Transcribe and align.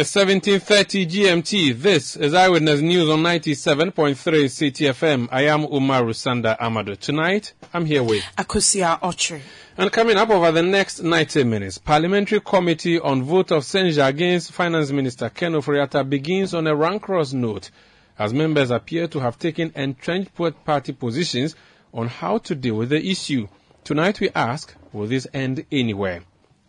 It's 0.00 0.14
1730 0.14 1.06
GMT. 1.06 1.82
This 1.82 2.14
is 2.14 2.32
Eyewitness 2.32 2.80
News 2.80 3.08
on 3.08 3.18
97.3 3.18 4.14
CTFM. 4.14 5.28
I 5.32 5.46
am 5.46 5.66
Umaru 5.66 6.14
Sanda 6.14 6.56
Amadu. 6.56 6.96
Tonight, 6.96 7.52
I'm 7.74 7.84
here 7.84 8.04
with 8.04 8.22
Akusia 8.36 9.00
Ochre. 9.02 9.40
And 9.76 9.90
coming 9.90 10.16
up 10.16 10.30
over 10.30 10.52
the 10.52 10.62
next 10.62 11.02
90 11.02 11.42
minutes, 11.42 11.78
Parliamentary 11.78 12.40
Committee 12.40 13.00
on 13.00 13.24
Vote 13.24 13.50
of 13.50 13.64
Censure 13.64 14.04
against 14.04 14.52
Finance 14.52 14.92
Minister 14.92 15.30
Ken 15.30 15.54
Ofori-Atta 15.54 16.04
begins 16.04 16.54
on 16.54 16.68
a 16.68 16.76
rancorous 16.76 17.32
note 17.32 17.72
as 18.20 18.32
members 18.32 18.70
appear 18.70 19.08
to 19.08 19.18
have 19.18 19.36
taken 19.36 19.72
entrenched 19.74 20.30
party 20.64 20.92
positions 20.92 21.56
on 21.92 22.06
how 22.06 22.38
to 22.38 22.54
deal 22.54 22.76
with 22.76 22.90
the 22.90 23.04
issue. 23.04 23.48
Tonight 23.82 24.20
we 24.20 24.30
ask, 24.32 24.72
will 24.92 25.08
this 25.08 25.26
end 25.34 25.66
anywhere? 25.72 26.22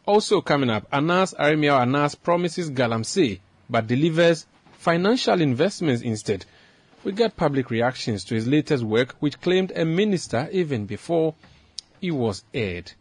Also 0.10 0.42
coming 0.42 0.72
up, 0.72 0.88
Anas 0.92 1.36
Aremeyaw 1.36 1.82
Anas 1.84 2.16
promises 2.16 2.72
Galamsey 2.72 3.42
but 3.70 3.86
delivers 3.86 4.48
financial 4.72 5.40
investments 5.40 6.02
instead. 6.02 6.48
We 7.04 7.12
get 7.12 7.38
public 7.38 7.70
reactions 7.70 8.24
to 8.26 8.34
his 8.34 8.48
latest 8.48 8.84
work, 8.84 9.14
which 9.20 9.40
claimed 9.40 9.72
a 9.76 9.86
minister 9.86 10.50
even 10.52 10.88
before 10.88 11.36
he 12.02 12.10
was 12.10 12.44
aired. 12.56 12.92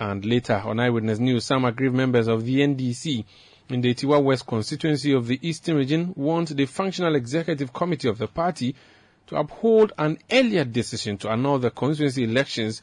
And 0.00 0.24
later 0.24 0.54
on 0.64 0.80
Eyewitness 0.80 1.18
News, 1.18 1.44
some 1.44 1.66
aggrieved 1.66 1.94
members 1.94 2.28
of 2.28 2.46
the 2.46 2.60
NDC 2.60 3.26
in 3.68 3.82
the 3.82 3.92
Atiwa 3.94 4.22
West 4.22 4.46
constituency 4.46 5.12
of 5.12 5.26
the 5.26 5.38
Eastern 5.46 5.76
region 5.76 6.14
want 6.16 6.56
the 6.56 6.64
Functional 6.64 7.14
Executive 7.14 7.74
Committee 7.74 8.08
of 8.08 8.16
the 8.16 8.26
party 8.26 8.74
to 9.26 9.36
uphold 9.36 9.92
an 9.98 10.16
earlier 10.32 10.64
decision 10.64 11.18
to 11.18 11.28
annul 11.28 11.58
the 11.58 11.70
constituency 11.70 12.24
elections 12.24 12.80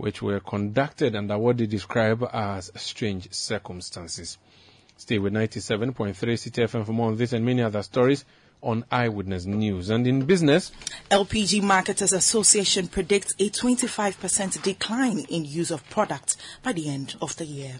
which 0.00 0.22
were 0.22 0.40
conducted 0.40 1.14
under 1.14 1.36
what 1.36 1.58
they 1.58 1.66
describe 1.66 2.26
as 2.32 2.72
strange 2.74 3.32
circumstances. 3.32 4.38
Stay 4.96 5.18
with 5.18 5.32
97.3 5.32 6.14
CTFM 6.14 6.86
for 6.86 6.92
more 6.92 7.08
on 7.08 7.16
this 7.16 7.32
and 7.32 7.44
many 7.44 7.62
other 7.62 7.82
stories 7.82 8.24
on 8.62 8.84
Eyewitness 8.90 9.46
News. 9.46 9.90
And 9.90 10.06
in 10.06 10.24
business, 10.24 10.72
LPG 11.10 11.62
Marketers 11.62 12.12
Association 12.12 12.88
predicts 12.88 13.34
a 13.38 13.50
25% 13.50 14.62
decline 14.62 15.20
in 15.30 15.44
use 15.44 15.70
of 15.70 15.88
products 15.88 16.36
by 16.62 16.72
the 16.72 16.88
end 16.88 17.16
of 17.22 17.36
the 17.36 17.46
year. 17.46 17.76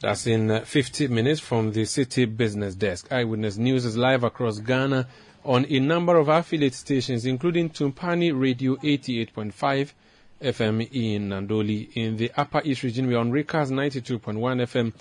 That's 0.00 0.26
in 0.26 0.50
uh, 0.50 0.60
50 0.64 1.08
minutes 1.08 1.40
from 1.40 1.72
the 1.72 1.84
City 1.84 2.24
Business 2.24 2.74
Desk. 2.74 3.10
Eyewitness 3.10 3.56
News 3.56 3.84
is 3.84 3.96
live 3.96 4.24
across 4.24 4.58
Ghana 4.58 5.06
on 5.44 5.66
a 5.68 5.80
number 5.80 6.16
of 6.16 6.28
affiliate 6.28 6.74
stations, 6.74 7.24
including 7.24 7.70
Tumpani 7.70 8.38
Radio 8.38 8.76
88.5, 8.76 9.92
FM 10.40 10.88
in 10.92 11.28
Nandoli. 11.30 11.90
In 11.94 12.16
the 12.16 12.30
Upper 12.36 12.62
East 12.64 12.82
region, 12.82 13.06
we 13.06 13.14
are 13.14 13.18
on 13.18 13.30
Recast 13.32 13.72
92.1 13.72 14.36
FM 14.38 14.92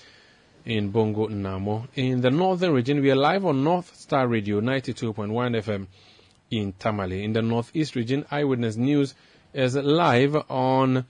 in 0.65 0.89
Bongo 0.89 1.27
Namo. 1.27 1.87
In 1.95 2.21
the 2.21 2.31
Northern 2.31 2.73
region, 2.73 3.01
we 3.01 3.11
are 3.11 3.15
live 3.15 3.45
on 3.45 3.63
North 3.63 3.95
Star 3.95 4.27
Radio 4.27 4.59
92.1 4.61 5.31
FM 5.63 5.87
in 6.51 6.73
Tamale. 6.73 7.23
In 7.23 7.33
the 7.33 7.41
Northeast 7.41 7.95
region, 7.95 8.25
Eyewitness 8.31 8.77
News 8.77 9.13
is 9.53 9.75
live 9.75 10.35
on 10.49 11.05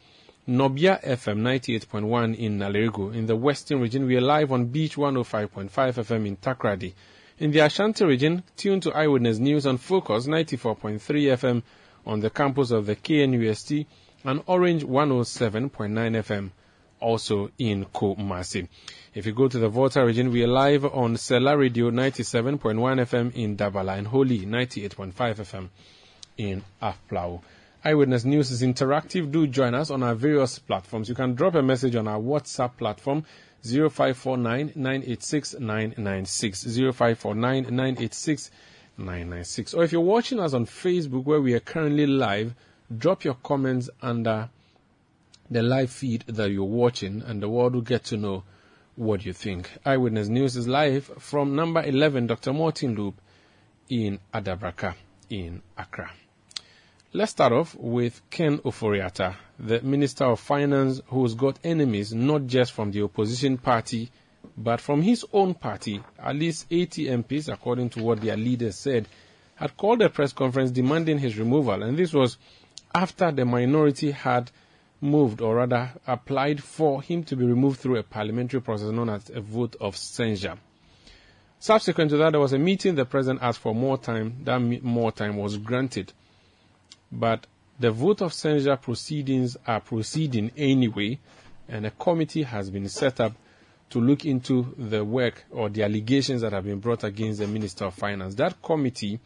Nobia 0.48 1.02
FM 1.04 1.40
98.1 1.40 2.38
in 2.38 2.60
Nalerigu. 2.60 3.14
In 3.16 3.26
the 3.26 3.36
Western 3.36 3.80
region, 3.80 4.06
we 4.08 4.18
are 4.18 4.22
live 4.22 4.52
on 4.52 4.66
Beach 4.66 4.96
105.5 4.96 5.70
FM 5.70 6.28
in 6.28 6.38
Takoradi. 6.38 6.94
In 7.40 7.52
the 7.52 7.60
Ashanti 7.60 8.04
region, 8.06 8.44
tune 8.56 8.80
to 8.82 8.92
Eyewitness 8.94 9.40
News 9.40 9.66
on 9.66 9.78
Focus 9.78 10.26
94.3 10.28 11.00
FM 11.00 11.64
on 12.06 12.20
the 12.20 12.30
campus 12.30 12.72
of 12.72 12.86
the 12.86 12.96
KNUST 12.96 13.86
and 14.28 14.44
Orange 14.46 14.84
107.9 14.84 15.72
FM 15.72 16.52
also 17.00 17.50
in 17.58 17.86
Kumasi. 17.86 18.68
If 19.16 19.26
you 19.26 19.32
go 19.32 19.48
to 19.48 19.58
the 19.58 19.70
Volta 19.70 20.06
region, 20.06 20.34
we 20.34 20.44
are 20.44 20.48
live 20.48 20.84
on 20.84 21.16
Sela 21.16 21.58
Radio 21.58 21.92
97.1 21.92 22.60
FM 22.76 23.34
in 23.36 23.56
Dabala 23.56 23.98
and 23.98 24.06
Holy 24.06 24.42
98.5 24.42 25.14
FM 25.14 25.70
in 26.38 26.62
Aflao. 26.82 27.42
Eyewitness 27.86 28.26
News 28.26 28.52
is 28.52 28.64
interactive. 28.64 29.32
Do 29.32 29.48
join 29.48 29.74
us 29.74 29.90
on 29.92 30.04
our 30.04 30.14
various 30.14 30.60
platforms. 30.60 31.08
You 31.08 31.16
can 31.16 31.34
drop 31.34 31.56
a 31.56 31.62
message 31.62 31.96
on 31.96 32.10
our 32.10 32.20
WhatsApp 32.20 32.76
platform 32.76 33.24
0549 33.64 34.74
986 34.76 35.54
996. 35.54 36.64
0549 36.66 37.64
986 37.64 38.52
996. 38.98 39.74
Or 39.74 39.86
if 39.86 39.94
you're 39.94 40.02
watching 40.02 40.42
us 40.42 40.54
on 40.54 40.66
Facebook 40.66 41.24
where 41.24 41.40
we 41.40 41.54
are 41.54 41.62
currently 41.62 42.08
live, 42.08 42.54
drop 42.96 43.24
your 43.24 43.36
comments 43.36 43.90
under 44.02 44.50
the 45.50 45.62
live 45.62 45.90
feed 45.90 46.24
that 46.28 46.52
you're 46.52 46.64
watching, 46.64 47.22
and 47.26 47.42
the 47.42 47.50
world 47.50 47.74
will 47.74 47.82
get 47.82 48.04
to 48.06 48.18
know 48.18 48.44
what 48.96 49.26
you 49.26 49.34
think. 49.34 49.70
Eyewitness 49.86 50.28
News 50.28 50.58
is 50.58 50.68
live 50.68 51.06
from 51.20 51.56
number 51.56 51.84
11, 51.84 52.28
Dr. 52.28 52.54
Martin 52.54 52.96
Loop 52.96 53.16
in 53.90 54.20
Adabraka 54.34 54.96
in 55.30 55.62
Accra. 55.78 56.12
Let's 57.14 57.32
start 57.32 57.54
off 57.54 57.76
with 57.76 58.22
Ken 58.30 58.58
Ofori-Atta, 58.60 59.36
the 59.60 59.82
Minister 59.82 60.26
of 60.26 60.40
Finance 60.40 61.02
who's 61.08 61.36
got 61.36 61.58
enemies 61.64 62.14
not 62.14 62.48
just 62.48 62.74
from 62.74 62.92
the 62.92 63.04
opposition 63.04 63.58
party, 63.58 64.12
but 64.58 64.82
from 64.82 65.02
his 65.02 65.26
own 65.32 65.54
party. 65.54 66.02
At 66.20 66.36
least 66.36 66.68
80 66.70 67.06
MPs, 67.06 67.52
according 67.52 67.92
to 67.92 68.04
what 68.04 68.22
their 68.22 68.36
leaders 68.36 68.76
said, 68.76 69.08
had 69.56 69.78
called 69.78 70.02
a 70.02 70.10
press 70.10 70.34
conference 70.34 70.72
demanding 70.72 71.18
his 71.18 71.38
removal, 71.38 71.82
and 71.82 71.98
this 71.98 72.14
was 72.14 72.38
after 72.94 73.32
the 73.32 73.46
minority 73.46 74.12
had 74.12 74.52
moved, 75.02 75.42
or 75.42 75.56
rather 75.56 75.92
applied 76.08 76.64
for 76.64 77.02
him 77.02 77.24
to 77.24 77.36
be 77.36 77.46
removed 77.46 77.80
through 77.80 77.98
a 77.98 78.04
parliamentary 78.04 78.62
process 78.62 78.90
known 78.90 79.10
as 79.10 79.30
a 79.30 79.42
vote 79.42 79.76
of 79.80 79.96
censure. 79.96 80.58
Subsequent 81.60 82.12
to 82.12 82.18
that, 82.18 82.32
there 82.32 82.40
was 82.40 82.54
a 82.54 82.60
meeting. 82.60 82.96
The 82.96 83.06
president 83.06 83.42
asked 83.42 83.60
for 83.60 83.74
more 83.74 83.98
time. 83.98 84.38
That 84.44 84.60
more 84.60 85.12
time 85.12 85.38
was 85.38 85.58
granted. 85.58 86.14
But 87.12 87.48
the 87.80 87.92
vote 87.92 88.22
of 88.22 88.34
censure 88.34 88.78
proceedings 88.78 89.58
are 89.66 89.80
proceeding 89.80 90.52
anyway, 90.58 91.20
and 91.68 91.86
a 91.86 91.92
committee 91.92 92.44
has 92.44 92.70
been 92.70 92.90
set 92.90 93.20
up 93.20 93.34
to 93.90 94.00
look 94.00 94.26
into 94.26 94.74
the 94.78 95.04
work 95.04 95.46
or 95.52 95.70
the 95.70 95.84
allegations 95.84 96.42
that 96.42 96.54
have 96.54 96.66
been 96.66 96.80
brought 96.80 97.04
against 97.04 97.40
the 97.40 97.48
Minister 97.48 97.86
of 97.86 97.94
Finance. 97.94 98.36
That 98.36 98.62
committee 98.62 99.20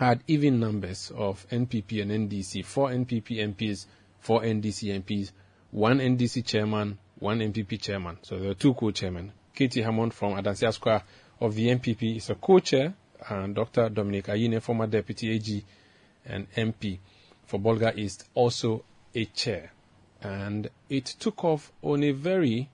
had 0.00 0.24
even 0.26 0.58
numbers 0.58 1.12
of 1.14 1.46
NPP 1.50 2.00
and 2.00 2.10
NDC, 2.10 2.64
four 2.64 2.88
NPP 2.88 3.54
MPs, 3.54 3.84
four 4.18 4.40
NDC 4.40 4.98
MPs, 5.02 5.30
one 5.72 5.98
NDC 5.98 6.42
chairman, 6.42 6.96
one 7.18 7.40
NPP 7.40 7.78
chairman. 7.82 8.16
So 8.22 8.38
there 8.38 8.50
are 8.52 8.54
two 8.54 8.72
co-chairmen. 8.72 9.30
K.T. 9.54 9.82
Hammond 9.82 10.14
from 10.14 10.36
Adansi 10.36 10.66
Asokwa 10.66 11.02
of 11.38 11.54
the 11.54 11.66
NPP 11.66 12.16
is 12.16 12.30
a 12.30 12.34
co-chair, 12.34 12.94
and 13.28 13.54
Dr. 13.54 13.90
Dominic 13.90 14.28
Ayine, 14.28 14.62
former 14.62 14.86
deputy 14.86 15.34
AG 15.34 15.66
and 16.24 16.50
MP 16.52 16.98
for 17.44 17.60
Bolga 17.60 17.94
East, 17.94 18.26
also 18.32 18.82
a 19.14 19.26
chair. 19.26 19.70
And 20.22 20.70
it 20.88 21.04
took 21.04 21.44
off 21.44 21.72
on 21.82 22.04
a 22.04 22.12
very 22.12 22.70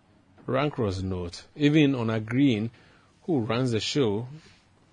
rancorous 0.47 1.03
note, 1.03 1.43
even 1.57 1.97
on 1.97 2.09
agreeing 2.09 2.71
who 3.23 3.41
runs 3.41 3.73
the 3.73 3.81
show 3.81 4.29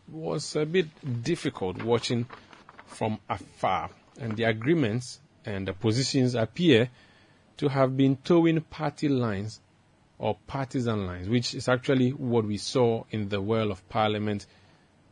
was 0.07 0.55
a 0.55 0.65
bit 0.65 0.87
difficult 1.23 1.81
watching 1.83 2.25
from 2.85 3.19
afar. 3.29 3.89
And 4.19 4.37
the 4.37 4.43
agreements 4.43 5.19
and 5.45 5.67
the 5.67 5.73
positions 5.73 6.35
appear 6.35 6.89
to 7.57 7.67
have 7.69 7.95
been 7.97 8.17
towing 8.17 8.61
party 8.61 9.09
lines 9.09 9.59
or 10.17 10.37
partisan 10.47 11.05
lines, 11.05 11.27
which 11.27 11.53
is 11.53 11.67
actually 11.67 12.11
what 12.11 12.45
we 12.45 12.57
saw 12.57 13.03
in 13.11 13.29
the 13.29 13.41
world 13.41 13.71
of 13.71 13.87
parliament 13.89 14.45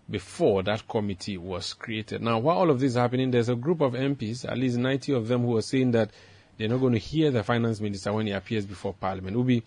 before 0.09 0.63
that 0.63 0.87
committee 0.87 1.37
was 1.37 1.73
created. 1.73 2.21
Now, 2.21 2.39
while 2.39 2.57
all 2.57 2.69
of 2.69 2.79
this 2.79 2.91
is 2.91 2.97
happening, 2.97 3.31
there's 3.31 3.49
a 3.49 3.55
group 3.55 3.81
of 3.81 3.93
MPs, 3.93 4.49
at 4.49 4.57
least 4.57 4.77
90 4.77 5.13
of 5.13 5.27
them, 5.27 5.43
who 5.43 5.57
are 5.57 5.61
saying 5.61 5.91
that 5.91 6.11
they're 6.57 6.67
not 6.67 6.79
going 6.79 6.93
to 6.93 6.99
hear 6.99 7.31
the 7.31 7.43
finance 7.43 7.79
minister 7.79 8.13
when 8.13 8.27
he 8.27 8.33
appears 8.33 8.65
before 8.65 8.93
parliament. 8.93 9.35
We'll 9.35 9.45
be 9.45 9.63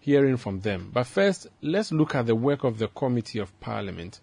hearing 0.00 0.36
from 0.36 0.60
them. 0.60 0.90
But 0.92 1.06
first, 1.06 1.46
let's 1.62 1.92
look 1.92 2.14
at 2.14 2.26
the 2.26 2.34
work 2.34 2.64
of 2.64 2.78
the 2.78 2.88
committee 2.88 3.38
of 3.38 3.58
parliament. 3.60 4.20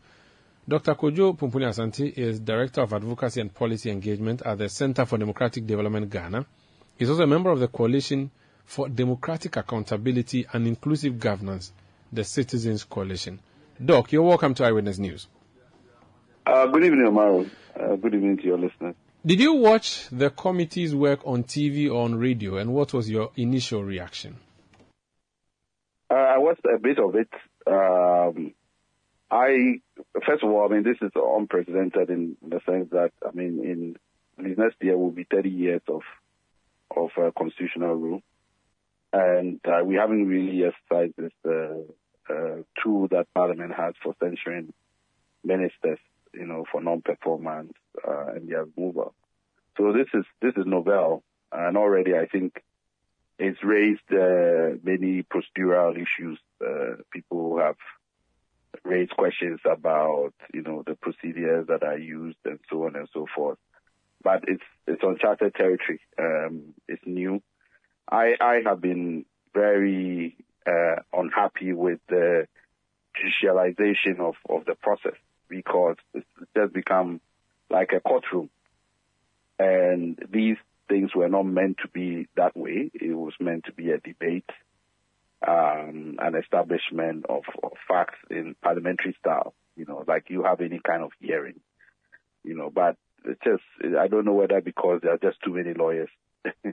Dr. 0.71 0.95
Kojo 0.95 1.37
Pumpuni 1.37 1.65
Asante 1.65 2.17
is 2.17 2.39
Director 2.39 2.79
of 2.83 2.93
Advocacy 2.93 3.41
and 3.41 3.53
Policy 3.53 3.91
Engagement 3.91 4.41
at 4.43 4.57
the 4.57 4.69
Center 4.69 5.05
for 5.05 5.17
Democratic 5.17 5.67
Development 5.67 6.09
Ghana. 6.09 6.45
He's 6.95 7.09
also 7.09 7.23
a 7.23 7.27
member 7.27 7.49
of 7.49 7.59
the 7.59 7.67
Coalition 7.67 8.31
for 8.63 8.87
Democratic 8.87 9.57
Accountability 9.57 10.45
and 10.53 10.65
Inclusive 10.65 11.19
Governance, 11.19 11.73
the 12.13 12.23
Citizens 12.23 12.85
Coalition. 12.85 13.41
Doc, 13.83 14.13
you're 14.13 14.21
welcome 14.23 14.53
to 14.53 14.63
Eyewitness 14.63 14.97
News. 14.97 15.27
Uh, 16.45 16.67
good 16.67 16.85
evening, 16.85 17.05
Amaro. 17.05 17.49
Uh, 17.77 17.97
good 17.97 18.15
evening 18.15 18.37
to 18.37 18.43
your 18.43 18.57
listeners. 18.57 18.95
Did 19.25 19.41
you 19.41 19.55
watch 19.55 20.07
the 20.09 20.29
committee's 20.29 20.95
work 20.95 21.19
on 21.25 21.43
TV 21.43 21.89
or 21.91 22.05
on 22.05 22.15
radio, 22.15 22.55
and 22.55 22.73
what 22.73 22.93
was 22.93 23.09
your 23.09 23.31
initial 23.35 23.83
reaction? 23.83 24.37
Uh, 26.09 26.13
I 26.13 26.37
watched 26.37 26.63
a 26.63 26.79
bit 26.79 26.97
of 26.97 27.13
it. 27.15 27.29
Um, 27.67 28.53
I 29.31 29.79
first 30.25 30.43
of 30.43 30.49
all, 30.49 30.65
I 30.65 30.73
mean, 30.73 30.83
this 30.83 30.97
is 31.01 31.11
unprecedented 31.15 32.09
in 32.09 32.35
the 32.45 32.59
sense 32.65 32.89
that 32.91 33.11
I 33.25 33.31
mean, 33.33 33.63
in 33.63 34.55
next 34.57 34.75
year 34.81 34.97
will 34.97 35.11
be 35.11 35.23
30 35.23 35.49
years 35.49 35.81
of 35.87 36.01
of 36.95 37.11
uh, 37.17 37.31
constitutional 37.37 37.95
rule, 37.95 38.21
and 39.13 39.61
uh, 39.65 39.83
we 39.85 39.95
haven't 39.95 40.27
really 40.27 40.65
exercised 40.65 41.13
this 41.17 41.31
uh, 41.45 41.79
uh, 42.29 42.63
tool 42.83 43.07
that 43.07 43.27
Parliament 43.33 43.73
has 43.73 43.93
for 44.03 44.13
censuring 44.21 44.73
ministers, 45.45 45.99
you 46.33 46.45
know, 46.45 46.65
for 46.69 46.81
non-performance 46.81 47.71
uh, 48.05 48.33
and 48.35 48.49
their 48.49 48.65
removal. 48.75 49.13
So 49.77 49.93
this 49.93 50.07
is 50.13 50.25
this 50.41 50.53
is 50.57 50.65
novel, 50.65 51.23
and 51.53 51.77
already 51.77 52.15
I 52.15 52.25
think 52.25 52.61
it's 53.39 53.63
raised 53.63 54.11
uh, 54.11 54.77
many 54.83 55.23
procedural 55.23 55.95
issues. 55.95 56.37
people 57.13 57.57
have 57.59 57.77
raised 58.83 59.11
questions 59.11 59.59
about, 59.65 60.33
you 60.53 60.61
know, 60.61 60.83
the 60.85 60.95
procedures 60.95 61.67
that 61.67 61.83
are 61.83 61.97
used 61.97 62.37
and 62.45 62.59
so 62.69 62.85
on 62.85 62.95
and 62.95 63.07
so 63.13 63.27
forth. 63.35 63.57
But 64.23 64.43
it's 64.47 64.63
it's 64.87 65.01
uncharted 65.03 65.55
territory. 65.55 65.99
Um, 66.19 66.73
it's 66.87 67.01
new. 67.05 67.41
I 68.09 68.35
I 68.39 68.61
have 68.65 68.81
been 68.81 69.25
very 69.53 70.37
uh, 70.65 71.01
unhappy 71.13 71.73
with 71.73 71.99
the 72.07 72.47
judicialization 73.17 74.19
of, 74.19 74.35
of 74.49 74.65
the 74.65 74.75
process 74.75 75.17
because 75.49 75.97
it's 76.13 76.25
just 76.55 76.73
become 76.73 77.19
like 77.69 77.91
a 77.93 77.99
courtroom. 77.99 78.49
And 79.59 80.17
these 80.31 80.57
things 80.87 81.13
were 81.15 81.29
not 81.29 81.43
meant 81.43 81.77
to 81.81 81.87
be 81.87 82.27
that 82.35 82.55
way. 82.55 82.91
It 82.93 83.13
was 83.13 83.33
meant 83.39 83.65
to 83.65 83.73
be 83.73 83.91
a 83.91 83.97
debate 83.97 84.49
um, 85.47 86.15
an 86.19 86.35
establishment 86.35 87.25
of, 87.27 87.43
of 87.63 87.71
facts 87.87 88.17
in 88.29 88.55
parliamentary 88.61 89.15
style, 89.19 89.53
you 89.75 89.85
know, 89.85 90.03
like 90.07 90.29
you 90.29 90.43
have 90.43 90.61
any 90.61 90.79
kind 90.79 91.03
of 91.03 91.11
hearing, 91.19 91.59
you 92.43 92.55
know, 92.55 92.69
but 92.69 92.97
it's 93.25 93.41
just, 93.43 93.63
I 93.97 94.07
don't 94.07 94.25
know 94.25 94.33
whether 94.33 94.61
because 94.61 95.01
there 95.01 95.13
are 95.13 95.17
just 95.17 95.41
too 95.43 95.53
many 95.53 95.73
lawyers 95.73 96.09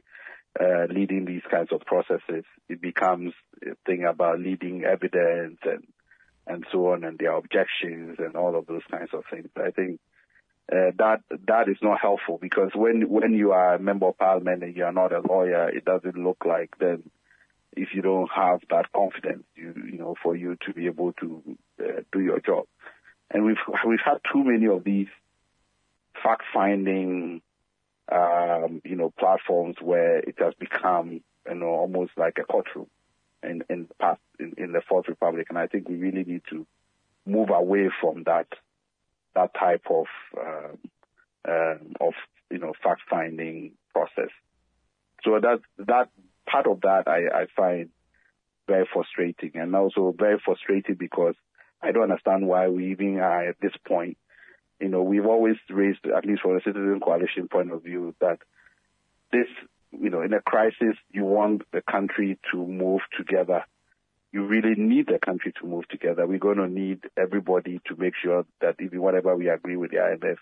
uh, 0.61 0.85
leading 0.91 1.25
these 1.25 1.43
kinds 1.51 1.73
of 1.73 1.81
processes, 1.81 2.45
it 2.69 2.81
becomes 2.81 3.33
a 3.63 3.75
thing 3.87 4.05
about 4.05 4.41
leading 4.41 4.85
evidence 4.85 5.59
and, 5.65 5.87
and 6.47 6.67
so 6.73 6.93
on 6.93 7.05
and 7.05 7.19
their 7.19 7.33
objections 7.33 8.17
and 8.19 8.37
all 8.37 8.57
of 8.57 8.67
those 8.67 8.83
kinds 8.91 9.11
of 9.13 9.25
things. 9.31 9.49
I 9.57 9.71
think 9.71 10.01
uh, 10.71 10.93
that 10.99 11.21
that 11.47 11.69
is 11.69 11.79
not 11.81 12.01
helpful 12.01 12.39
because 12.41 12.71
when 12.75 13.09
when 13.09 13.33
you 13.33 13.53
are 13.53 13.77
a 13.77 13.79
member 13.79 14.07
of 14.07 14.19
parliament 14.19 14.63
and 14.63 14.77
you 14.77 14.85
are 14.85 14.93
not 14.93 15.15
a 15.15 15.21
lawyer, 15.21 15.71
it 15.71 15.85
doesn't 15.85 16.17
look 16.17 16.45
like 16.45 16.77
then 16.79 17.11
if 17.77 17.89
you 17.95 18.03
don't 18.03 18.31
have 18.35 18.61
that 18.71 18.93
confidence, 18.93 19.45
you 19.55 19.75
you 19.93 19.99
know, 19.99 20.15
for 20.23 20.37
you 20.37 20.57
to 20.67 20.73
be 20.73 20.87
able 20.87 21.13
to 21.15 21.43
uh, 21.81 22.03
do 22.13 22.21
your 22.21 22.41
job. 22.41 22.67
And 23.31 23.45
we've 23.45 23.57
we've 23.87 24.01
had 24.05 24.19
too 24.33 24.43
many 24.45 24.67
of 24.67 24.85
these 24.85 25.09
fact-finding, 26.23 27.43
um, 28.11 28.83
you 28.85 28.97
know, 28.97 29.13
platforms 29.19 29.77
where 29.81 30.19
it 30.19 30.37
has 30.39 30.55
become, 30.55 31.21
you 31.49 31.55
know, 31.55 31.69
almost 31.69 32.13
like 32.17 32.39
a 32.39 32.45
courtroom 32.45 32.89
in 33.43 33.63
in 33.69 33.87
the 33.89 33.95
past 33.95 34.21
in, 34.41 34.55
in 34.57 34.73
the 34.73 34.83
Fourth 34.89 35.09
Republic. 35.09 35.47
And 35.51 35.59
I 35.59 35.67
think 35.67 35.89
we 35.89 35.97
really 35.97 36.25
need 36.25 36.43
to 36.51 36.67
move 37.27 37.51
away 37.51 37.91
from 38.01 38.25
that 38.25 38.49
that 39.35 39.55
type 39.55 39.87
of 39.91 40.07
um, 40.41 40.79
um, 41.49 41.93
of 42.01 42.15
you 42.51 42.59
know 42.59 42.73
fact-finding 42.83 43.73
process. 43.93 44.31
So 45.25 45.39
that 45.41 45.61
that 45.79 46.09
part 46.51 46.67
of 46.67 46.81
that 46.83 47.05
I, 47.07 47.43
I 47.43 47.47
find 47.57 47.91
very 48.67 48.87
frustrating 48.93 49.53
and 49.55 49.75
also 49.75 50.15
very 50.17 50.39
frustrating 50.45 50.95
because 50.95 51.35
I 51.83 51.93
don't 51.93 52.05
understand 52.05 52.47
why 52.47 52.69
we 52.69 52.91
even 52.91 53.19
are 53.19 53.49
at 53.49 53.57
this 53.61 53.73
point. 53.87 54.19
You 54.81 54.89
know, 54.89 55.03
we've 55.03 55.27
always 55.27 55.57
raised, 55.69 56.07
at 56.07 56.25
least 56.25 56.43
from 56.43 56.57
a 56.57 56.61
citizen 56.61 57.01
coalition 57.03 57.49
point 57.49 57.73
of 57.73 57.83
view, 57.83 58.15
that 58.21 58.39
this, 59.33 59.47
you 59.91 60.11
know, 60.11 60.23
in 60.23 60.33
a 60.33 60.41
crisis, 60.41 60.97
you 61.11 61.25
want 61.25 61.63
the 61.73 61.83
country 61.83 62.39
to 62.53 62.65
move 62.65 63.01
together. 63.17 63.65
You 64.31 64.47
really 64.47 64.75
need 64.77 65.07
the 65.07 65.19
country 65.19 65.53
to 65.61 65.67
move 65.67 65.89
together. 65.89 66.27
We're 66.27 66.39
going 66.39 66.59
to 66.59 66.69
need 66.69 67.01
everybody 67.17 67.81
to 67.87 67.97
make 67.97 68.15
sure 68.23 68.45
that 68.61 68.77
even 68.81 69.01
whatever 69.01 69.35
we 69.35 69.49
agree 69.49 69.77
with 69.77 69.91
the 69.91 69.97
IMF, 69.97 70.37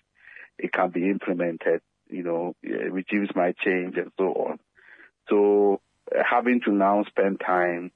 it 0.58 0.73
can 0.73 0.91
be 0.91 1.08
implemented. 1.08 1.81
You 2.08 2.23
know, 2.23 2.56
regimes 2.62 3.31
might 3.35 3.58
change 3.58 3.97
and 3.97 4.11
so 4.19 4.32
on. 4.32 4.58
So 5.29 5.81
having 6.12 6.61
to 6.62 6.73
now 6.73 7.05
spend 7.05 7.41
time 7.41 7.91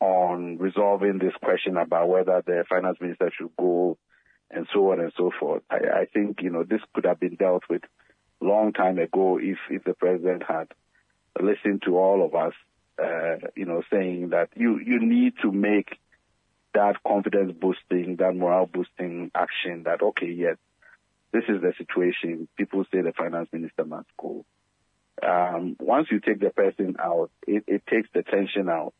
on 0.00 0.58
resolving 0.58 1.18
this 1.18 1.32
question 1.42 1.76
about 1.76 2.08
whether 2.08 2.42
the 2.44 2.64
finance 2.68 2.98
minister 3.00 3.30
should 3.36 3.54
go 3.56 3.96
and 4.50 4.66
so 4.72 4.92
on 4.92 5.00
and 5.00 5.12
so 5.16 5.30
forth. 5.38 5.62
I, 5.70 5.76
I 5.76 6.04
think, 6.12 6.42
you 6.42 6.50
know, 6.50 6.64
this 6.64 6.80
could 6.92 7.06
have 7.06 7.20
been 7.20 7.36
dealt 7.36 7.64
with 7.68 7.82
long 8.40 8.72
time 8.72 8.98
ago 8.98 9.38
if, 9.40 9.58
if 9.70 9.84
the 9.84 9.94
president 9.94 10.42
had 10.46 10.68
listened 11.40 11.82
to 11.86 11.96
all 11.96 12.24
of 12.24 12.34
us, 12.34 12.52
uh, 13.02 13.48
you 13.56 13.64
know, 13.64 13.82
saying 13.90 14.30
that 14.30 14.50
you, 14.54 14.78
you 14.78 15.00
need 15.00 15.34
to 15.42 15.50
make 15.50 15.98
that 16.74 17.02
confidence 17.06 17.52
boosting, 17.58 18.16
that 18.16 18.34
morale 18.34 18.66
boosting 18.66 19.30
action 19.34 19.84
that, 19.84 20.02
okay, 20.02 20.30
yes, 20.30 20.56
this 21.32 21.44
is 21.48 21.62
the 21.62 21.72
situation. 21.78 22.48
People 22.56 22.84
say 22.92 23.00
the 23.00 23.12
finance 23.12 23.48
minister 23.52 23.84
must 23.84 24.08
go 24.18 24.44
um, 25.22 25.76
once 25.78 26.08
you 26.10 26.20
take 26.20 26.40
the 26.40 26.50
person 26.50 26.96
out, 26.98 27.30
it, 27.46 27.64
it 27.66 27.82
takes 27.86 28.08
the 28.14 28.22
tension 28.22 28.68
out, 28.68 28.94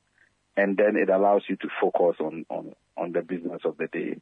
and 0.57 0.77
then 0.77 0.97
it 0.97 1.11
allows 1.11 1.43
you 1.49 1.57
to 1.57 1.69
focus 1.81 2.17
on, 2.21 2.47
on, 2.49 2.73
on 2.97 3.13
the 3.13 3.23
business 3.23 3.63
of 3.65 3.77
the 3.77 3.89
day. 3.89 4.21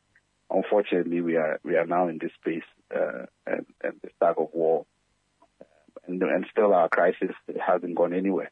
Unfortunately, 0.51 1.21
we 1.21 1.37
are 1.37 1.61
we 1.65 1.77
are 1.77 1.87
now 1.87 2.09
in 2.09 2.19
this 2.19 2.33
space 2.41 2.65
uh, 2.95 3.25
and, 3.47 3.65
and 3.83 4.01
the 4.03 4.27
of 4.27 4.49
war, 4.53 4.85
and, 6.07 6.23
and 6.23 6.47
still 6.51 6.75
our 6.75 6.89
crisis 6.89 7.35
hasn't 7.67 7.95
gone 7.95 8.13
anywhere. 8.13 8.51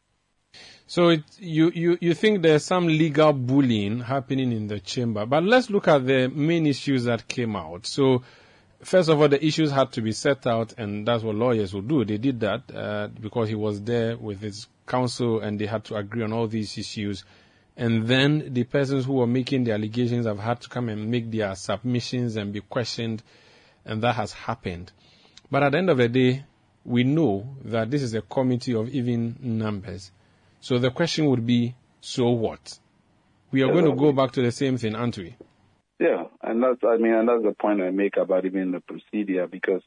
So 0.87 1.11
it, 1.11 1.23
you, 1.39 1.71
you, 1.73 1.99
you 2.01 2.15
think 2.15 2.43
there's 2.43 2.65
some 2.65 2.89
legal 2.89 3.33
bullying 3.33 4.01
happening 4.01 4.51
in 4.51 4.67
the 4.67 4.81
chamber, 4.81 5.25
but 5.25 5.45
let's 5.45 5.71
look 5.71 5.87
at 5.87 6.07
the 6.07 6.29
main 6.29 6.67
issues 6.67 7.05
that 7.05 7.29
came 7.29 7.55
out. 7.55 7.87
So 7.87 8.23
First 8.83 9.11
of 9.11 9.21
all, 9.21 9.29
the 9.29 9.45
issues 9.45 9.71
had 9.71 9.93
to 9.93 10.01
be 10.01 10.13
set 10.13 10.47
out, 10.47 10.73
and 10.79 11.07
that's 11.07 11.23
what 11.23 11.35
lawyers 11.35 11.75
will 11.75 11.83
do. 11.83 12.05
They 12.05 12.17
did 12.17 12.41
that 12.41 12.63
uh, 12.75 13.09
because 13.09 13.51
he 13.51 13.55
was 13.55 13.83
there 13.83 14.17
with 14.17 14.41
his 14.41 14.69
counsel, 14.87 15.41
and 15.41 15.59
they 15.59 15.67
had 15.67 15.85
to 15.85 15.97
agree 15.97 16.23
on 16.23 16.33
all 16.33 16.49
these 16.49 16.79
issues. 16.79 17.25
And 17.77 18.07
then 18.07 18.55
the 18.55 18.65
persons 18.65 19.05
who 19.05 19.15
were 19.15 19.27
making 19.27 19.65
the 19.65 19.73
allegations 19.73 20.27
have 20.27 20.39
had 20.39 20.63
to 20.63 20.69
come 20.69 20.89
and 20.89 21.11
make 21.11 21.31
their 21.31 21.55
submissions 21.55 22.37
and 22.37 22.53
be 22.53 22.61
questioned, 22.61 23.23
and 23.85 24.03
that 24.03 24.15
has 24.15 24.33
happened. 24.33 24.93
But 25.51 25.63
at 25.63 25.73
the 25.73 25.79
end 25.79 25.91
of 25.91 25.99
the 25.99 26.09
day, 26.09 26.45
we 26.85 27.05
know 27.05 27.57
that 27.65 27.91
this 27.91 28.03
is 28.03 28.15
a 28.15 28.23
committee 28.23 28.75
of 28.75 28.89
even 28.89 29.37
numbers. 29.41 30.11
So 30.61 30.79
the 30.79 30.91
question 30.91 31.27
would 31.27 31.47
be, 31.47 31.75
so 32.01 32.31
what? 32.31 32.79
We 33.51 33.63
are 33.63 33.73
going 33.73 33.85
to 33.85 33.95
go 33.95 34.13
back 34.13 34.33
to 34.33 34.43
the 34.43 34.53
same 34.53 34.79
thing, 34.79 34.95
aren't 34.95 35.19
we? 35.19 35.37
Yeah, 36.01 36.25
and 36.43 36.63
that's 36.63 36.81
I 36.83 36.97
mean, 36.97 37.13
and 37.13 37.29
that's 37.29 37.43
the 37.43 37.53
point 37.53 37.83
I 37.83 37.91
make 37.91 38.17
about 38.17 38.47
even 38.47 38.73
the 38.73 38.81
procedure 38.81 39.47
because 39.47 39.83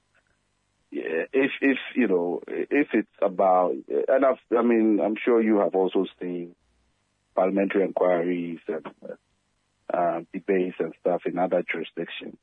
if 0.92 1.50
if 1.60 1.78
you 1.96 2.08
know 2.08 2.42
if 2.48 2.90
it's 2.94 3.10
about 3.20 3.74
and 3.88 4.24
I've, 4.24 4.38
I 4.56 4.62
mean 4.62 5.00
I'm 5.04 5.16
sure 5.26 5.42
you 5.42 5.58
have 5.58 5.74
also 5.74 6.06
seen 6.22 6.54
parliamentary 7.36 7.84
inquiries 7.84 8.60
and 8.68 8.86
uh, 9.92 10.20
debates 10.32 10.76
and 10.80 10.94
stuff 11.02 11.24
in 11.26 11.40
other 11.40 11.64
jurisdictions. 11.70 12.38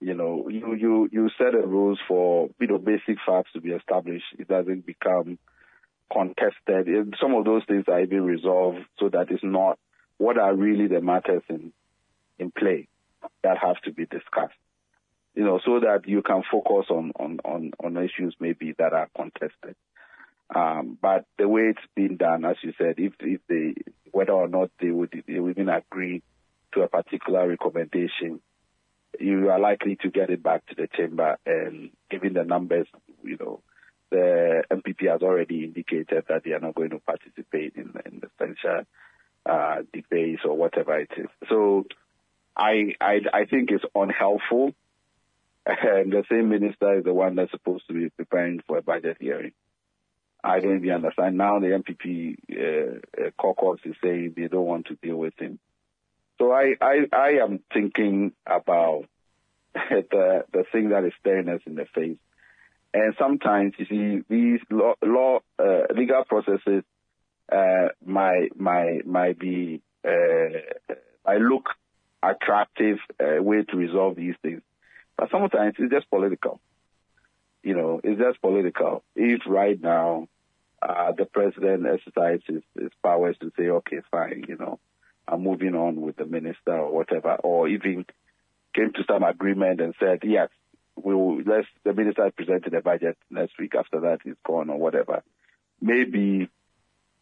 You 0.00 0.14
know, 0.14 0.48
you 0.48 0.74
you 0.74 1.08
you 1.12 1.28
set 1.36 1.52
the 1.52 1.66
rules 1.66 1.98
for 2.08 2.48
you 2.58 2.68
know 2.68 2.78
basic 2.78 3.18
facts 3.26 3.50
to 3.52 3.60
be 3.60 3.72
established. 3.72 4.24
It 4.38 4.48
doesn't 4.48 4.86
become 4.86 5.38
contested. 6.10 7.14
Some 7.20 7.34
of 7.34 7.44
those 7.44 7.64
things 7.68 7.84
are 7.88 8.00
even 8.00 8.24
resolved 8.24 8.78
so 8.98 9.10
that 9.10 9.30
it's 9.30 9.44
not 9.44 9.78
what 10.16 10.38
are 10.38 10.54
really 10.56 10.86
the 10.86 11.02
matters 11.02 11.42
in 11.50 11.74
in 12.38 12.50
play 12.50 12.88
that 13.42 13.58
have 13.58 13.80
to 13.82 13.92
be 13.92 14.06
discussed. 14.06 14.54
You 15.34 15.44
know, 15.44 15.60
so 15.64 15.80
that 15.80 16.08
you 16.08 16.22
can 16.22 16.42
focus 16.50 16.86
on, 16.90 17.12
on, 17.18 17.38
on, 17.44 17.72
on 17.82 17.96
issues 17.96 18.34
maybe 18.40 18.74
that 18.78 18.92
are 18.92 19.08
contested. 19.14 19.76
Um, 20.54 20.98
but 21.00 21.26
the 21.38 21.46
way 21.46 21.70
it's 21.70 21.86
been 21.94 22.16
done, 22.16 22.44
as 22.44 22.56
you 22.62 22.72
said, 22.78 22.94
if, 22.98 23.12
if 23.20 23.40
they, 23.48 23.74
whether 24.10 24.32
or 24.32 24.48
not 24.48 24.70
they 24.80 24.90
would, 24.90 25.22
they 25.26 25.38
would 25.38 25.58
even 25.58 25.68
agree 25.68 26.22
to 26.74 26.82
a 26.82 26.88
particular 26.88 27.46
recommendation, 27.46 28.40
you 29.20 29.50
are 29.50 29.60
likely 29.60 29.96
to 29.96 30.10
get 30.10 30.30
it 30.30 30.42
back 30.42 30.66
to 30.66 30.74
the 30.74 30.88
chamber. 30.96 31.36
And 31.46 31.90
given 32.10 32.32
the 32.32 32.44
numbers, 32.44 32.86
you 33.22 33.36
know, 33.38 33.60
the 34.10 34.64
NPP 34.70 35.10
has 35.10 35.22
already 35.22 35.64
indicated 35.64 36.24
that 36.28 36.42
they 36.44 36.52
are 36.52 36.60
not 36.60 36.74
going 36.74 36.90
to 36.90 36.98
participate 37.00 37.74
in, 37.76 37.92
in 38.06 38.20
the 38.20 38.28
censure 38.38 38.86
uh, 39.44 39.76
debates 39.92 40.42
or 40.44 40.56
whatever 40.56 40.98
it 40.98 41.10
is. 41.16 41.28
So 41.48 41.84
I, 42.58 42.94
I, 43.00 43.20
I 43.32 43.44
think 43.44 43.70
it's 43.70 43.84
unhelpful. 43.94 44.72
And 45.66 46.10
the 46.10 46.24
same 46.30 46.48
minister 46.48 46.98
is 46.98 47.04
the 47.04 47.12
one 47.12 47.34
that's 47.34 47.50
supposed 47.50 47.86
to 47.88 47.92
be 47.92 48.08
preparing 48.08 48.60
for 48.66 48.78
a 48.78 48.82
budget 48.82 49.18
hearing. 49.20 49.52
I 50.42 50.60
don't 50.60 50.76
even 50.76 50.90
understand. 50.90 51.36
Now 51.36 51.58
the 51.58 51.66
NPP 51.66 52.36
uh, 52.50 53.26
uh, 53.26 53.30
caucus 53.36 53.80
is 53.84 53.96
saying 54.02 54.34
they 54.36 54.48
don't 54.48 54.64
want 54.64 54.86
to 54.86 54.94
deal 54.94 55.16
with 55.16 55.34
him. 55.38 55.58
So 56.38 56.52
I, 56.52 56.74
I, 56.80 57.06
I 57.12 57.28
am 57.42 57.60
thinking 57.72 58.32
about 58.46 59.04
the 59.74 60.44
the 60.52 60.64
thing 60.72 60.90
that 60.90 61.04
is 61.04 61.12
staring 61.20 61.48
us 61.48 61.60
in 61.66 61.74
the 61.74 61.86
face. 61.94 62.18
And 62.94 63.14
sometimes 63.18 63.74
you 63.76 63.86
see 63.86 64.22
these 64.28 64.60
law, 64.70 64.94
law 65.04 65.40
uh, 65.58 65.92
legal 65.94 66.24
processes 66.24 66.84
uh, 67.52 67.88
might 68.04 68.58
might 68.58 69.06
might 69.06 69.38
be 69.38 69.82
uh, 70.04 70.94
I 71.26 71.36
look 71.36 71.68
attractive 72.22 72.98
uh, 73.20 73.42
way 73.42 73.62
to 73.62 73.76
resolve 73.76 74.16
these 74.16 74.34
things, 74.42 74.62
but 75.16 75.30
sometimes 75.30 75.74
it's 75.78 75.92
just 75.92 76.10
political. 76.10 76.60
You 77.62 77.74
know, 77.74 78.00
it's 78.02 78.20
just 78.20 78.40
political. 78.40 79.02
If 79.16 79.42
right 79.46 79.80
now 79.80 80.28
uh, 80.80 81.12
the 81.12 81.24
president 81.26 81.86
exercises 81.86 82.62
his 82.78 82.90
powers 83.02 83.36
to 83.40 83.52
say, 83.56 83.68
okay, 83.68 84.00
fine, 84.10 84.44
you 84.48 84.56
know, 84.56 84.78
I'm 85.26 85.42
moving 85.42 85.74
on 85.74 86.00
with 86.00 86.16
the 86.16 86.24
minister 86.24 86.78
or 86.78 86.92
whatever, 86.92 87.34
or 87.34 87.68
even 87.68 88.06
came 88.74 88.92
to 88.92 89.04
some 89.06 89.22
agreement 89.22 89.80
and 89.80 89.94
said, 89.98 90.20
yes, 90.22 90.48
we 90.96 91.14
will, 91.14 91.42
let's, 91.42 91.68
the 91.84 91.92
minister 91.92 92.30
presented 92.34 92.72
the 92.72 92.80
budget 92.80 93.16
next 93.30 93.58
week. 93.58 93.74
After 93.74 94.00
that, 94.00 94.20
he's 94.24 94.34
gone 94.46 94.70
or 94.70 94.78
whatever. 94.78 95.22
Maybe 95.80 96.48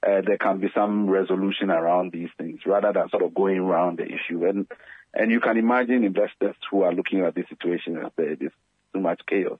uh, 0.07 0.21
there 0.25 0.39
can 0.39 0.59
be 0.59 0.69
some 0.75 1.09
resolution 1.11 1.71
around 1.71 2.13
these 2.13 2.29
things 2.39 2.61
rather 2.65 2.93
than 2.93 3.09
sort 3.09 3.25
of 3.25 3.35
going 3.35 3.59
around 3.59 3.99
the 3.99 4.05
issue. 4.05 4.47
And 4.47 4.67
and 5.15 5.31
you 5.31 5.41
can 5.41 5.57
imagine 5.57 6.05
investors 6.05 6.55
who 6.71 6.83
are 6.83 6.93
looking 6.93 7.21
at 7.21 7.35
this 7.35 7.49
situation 7.49 7.97
and 7.97 8.11
say, 8.17 8.35
"There's 8.35 8.53
too 8.93 9.01
much 9.01 9.21
chaos. 9.27 9.59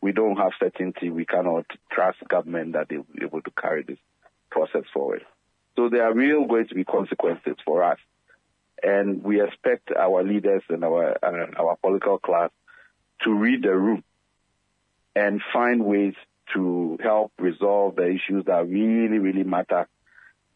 We 0.00 0.12
don't 0.12 0.36
have 0.36 0.52
certainty. 0.58 1.10
We 1.10 1.26
cannot 1.26 1.66
trust 1.90 2.18
government 2.28 2.72
that 2.72 2.88
they 2.88 2.96
will 2.96 3.06
be 3.14 3.24
able 3.24 3.42
to 3.42 3.50
carry 3.50 3.82
this 3.82 3.98
process 4.50 4.84
forward." 4.92 5.24
So 5.76 5.88
there 5.88 6.04
are 6.04 6.14
real 6.14 6.46
going 6.46 6.68
to 6.68 6.74
be 6.74 6.84
consequences 6.84 7.56
for 7.64 7.82
us, 7.82 7.98
and 8.82 9.22
we 9.22 9.42
expect 9.42 9.90
our 9.90 10.22
leaders 10.22 10.62
and 10.68 10.84
our 10.84 11.18
uh, 11.22 11.46
our 11.58 11.76
political 11.76 12.18
class 12.18 12.50
to 13.24 13.34
read 13.34 13.62
the 13.62 13.74
room 13.74 14.04
and 15.16 15.40
find 15.52 15.84
ways 15.84 16.14
to 16.52 16.98
help 17.02 17.32
resolve 17.38 17.96
the 17.96 18.06
issues 18.06 18.44
that 18.46 18.68
really, 18.68 19.18
really 19.18 19.44
matter 19.44 19.88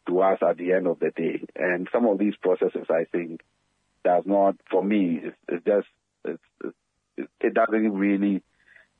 to 0.06 0.20
us 0.20 0.38
at 0.46 0.56
the 0.56 0.72
end 0.72 0.86
of 0.86 0.98
the 0.98 1.10
day. 1.10 1.44
And 1.56 1.88
some 1.92 2.06
of 2.06 2.18
these 2.18 2.34
processes, 2.36 2.86
I 2.90 3.04
think, 3.10 3.40
does 4.04 4.24
not, 4.26 4.56
for 4.70 4.82
me, 4.82 5.20
it's, 5.22 5.36
it's 5.48 5.64
just, 5.64 5.86
it's, 6.24 6.74
it's, 7.16 7.28
it 7.40 7.54
doesn't 7.54 7.92
really 7.92 8.42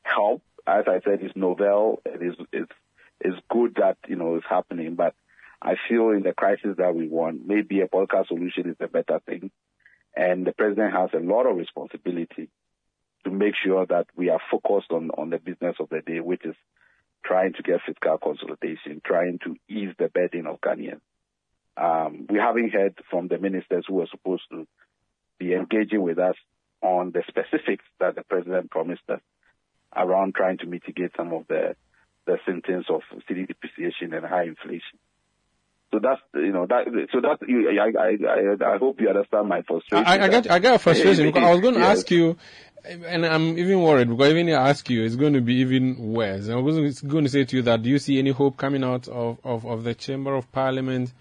help. 0.02 0.42
As 0.66 0.85
I 0.87 1.00
said, 1.04 1.21
it's 1.23 1.37
novel. 1.37 2.02
It 2.04 2.23
is, 2.23 2.35
it's, 2.52 2.73
it's 3.21 3.38
good 3.49 3.76
that, 3.76 3.97
you 4.07 4.16
know, 4.16 4.37
it's 4.37 4.47
happening, 4.49 4.95
but 4.95 5.14
I 5.61 5.75
feel 5.88 6.11
in 6.11 6.23
the 6.23 6.33
crisis 6.33 6.76
that 6.78 6.95
we 6.95 7.09
want, 7.09 7.47
maybe 7.47 7.80
a 7.80 7.88
political 7.88 8.25
solution 8.26 8.68
is 8.71 8.76
a 8.80 8.88
better 8.88 9.21
thing. 9.26 9.50
And 10.16 10.47
the 10.47 10.52
president 10.52 10.95
has 10.95 11.11
a 11.14 11.25
lot 11.25 11.47
of 11.47 11.57
responsibility 11.57 12.49
to 13.25 13.30
make 13.30 13.54
sure 13.64 13.85
that 13.87 14.07
we 14.16 14.30
are 14.30 14.40
focused 14.50 14.90
on, 14.90 15.11
on 15.16 15.30
the 15.30 15.38
business 15.38 15.76
of 15.80 15.88
the 15.88 16.00
day, 16.00 16.21
which 16.21 16.45
is 16.45 16.54
trying 17.25 17.52
to 17.54 17.62
get 17.62 17.80
fiscal 17.87 18.18
consolidation, 18.18 19.00
trying 19.04 19.38
to 19.44 19.56
ease 19.68 19.94
the 19.98 20.08
burden 20.08 20.46
of 20.46 20.60
Ghanaians. 20.60 21.00
Um, 21.76 22.26
we 22.28 22.38
haven't 22.38 22.72
heard 22.72 22.94
from 23.10 23.28
the 23.28 23.38
ministers 23.38 23.84
who 23.87 23.94
were 23.94 24.08
supposed 24.10 24.42
to 24.50 24.66
be 25.38 25.54
engaging 25.54 26.02
with 26.02 26.18
us 26.18 26.34
on 26.82 27.12
the 27.12 27.22
specifics 27.28 27.84
that 28.00 28.14
the 28.16 28.22
president 28.22 28.70
promised 28.70 29.08
us 29.08 29.20
around 29.94 30.34
trying 30.34 30.58
to 30.58 30.66
mitigate 30.66 31.12
some 31.16 31.32
of 31.32 31.46
the, 31.48 31.76
the 32.26 32.38
symptoms 32.46 32.87
of 32.88 33.02
cedi 33.28 33.46
depreciation 33.46 34.12
and 34.12 34.25
high 34.25 34.44
inflation. 34.44 34.98
So 35.90 36.00
that's 36.02 36.21
you 36.35 36.52
know 36.52 36.66
that 36.66 36.85
so 37.12 37.21
that 37.21 37.38
I 37.42 37.99
I 37.99 38.66
I, 38.68 38.75
I 38.75 38.78
hope 38.78 39.00
you 39.00 39.09
understand 39.09 39.49
my 39.49 39.62
frustration. 39.62 40.07
I, 40.07 40.25
I 40.25 40.28
got 40.28 40.50
I 40.50 40.59
got 40.59 40.75
a 40.75 40.78
frustration. 40.78 41.26
Because 41.26 41.42
I 41.42 41.50
was 41.50 41.61
going 41.61 41.75
to 41.75 41.80
yes. 41.80 41.99
ask 41.99 42.11
you 42.11 42.37
and 42.85 43.26
I'm 43.26 43.59
even 43.59 43.83
worried 43.83 44.09
because 44.09 44.30
even 44.30 44.49
I 44.50 44.71
ask 44.71 44.88
you, 44.88 45.04
it's 45.04 45.16
going 45.16 45.35
to 45.35 45.40
be 45.40 45.57
even 45.57 46.12
worse. 46.12 46.49
I 46.49 46.57
was 46.57 47.00
going 47.02 47.25
to 47.25 47.30
say 47.30 47.45
to 47.45 47.57
you 47.57 47.62
that 47.62 47.83
do 47.83 47.90
you 47.90 47.99
see 47.99 48.18
any 48.18 48.30
hope 48.30 48.57
coming 48.57 48.85
out 48.85 49.09
of, 49.09 49.38
of, 49.45 49.66
of 49.66 49.85
the 49.85 49.95
Chamber 49.95 50.35
of 50.35 50.50
Parliament? 50.52 51.12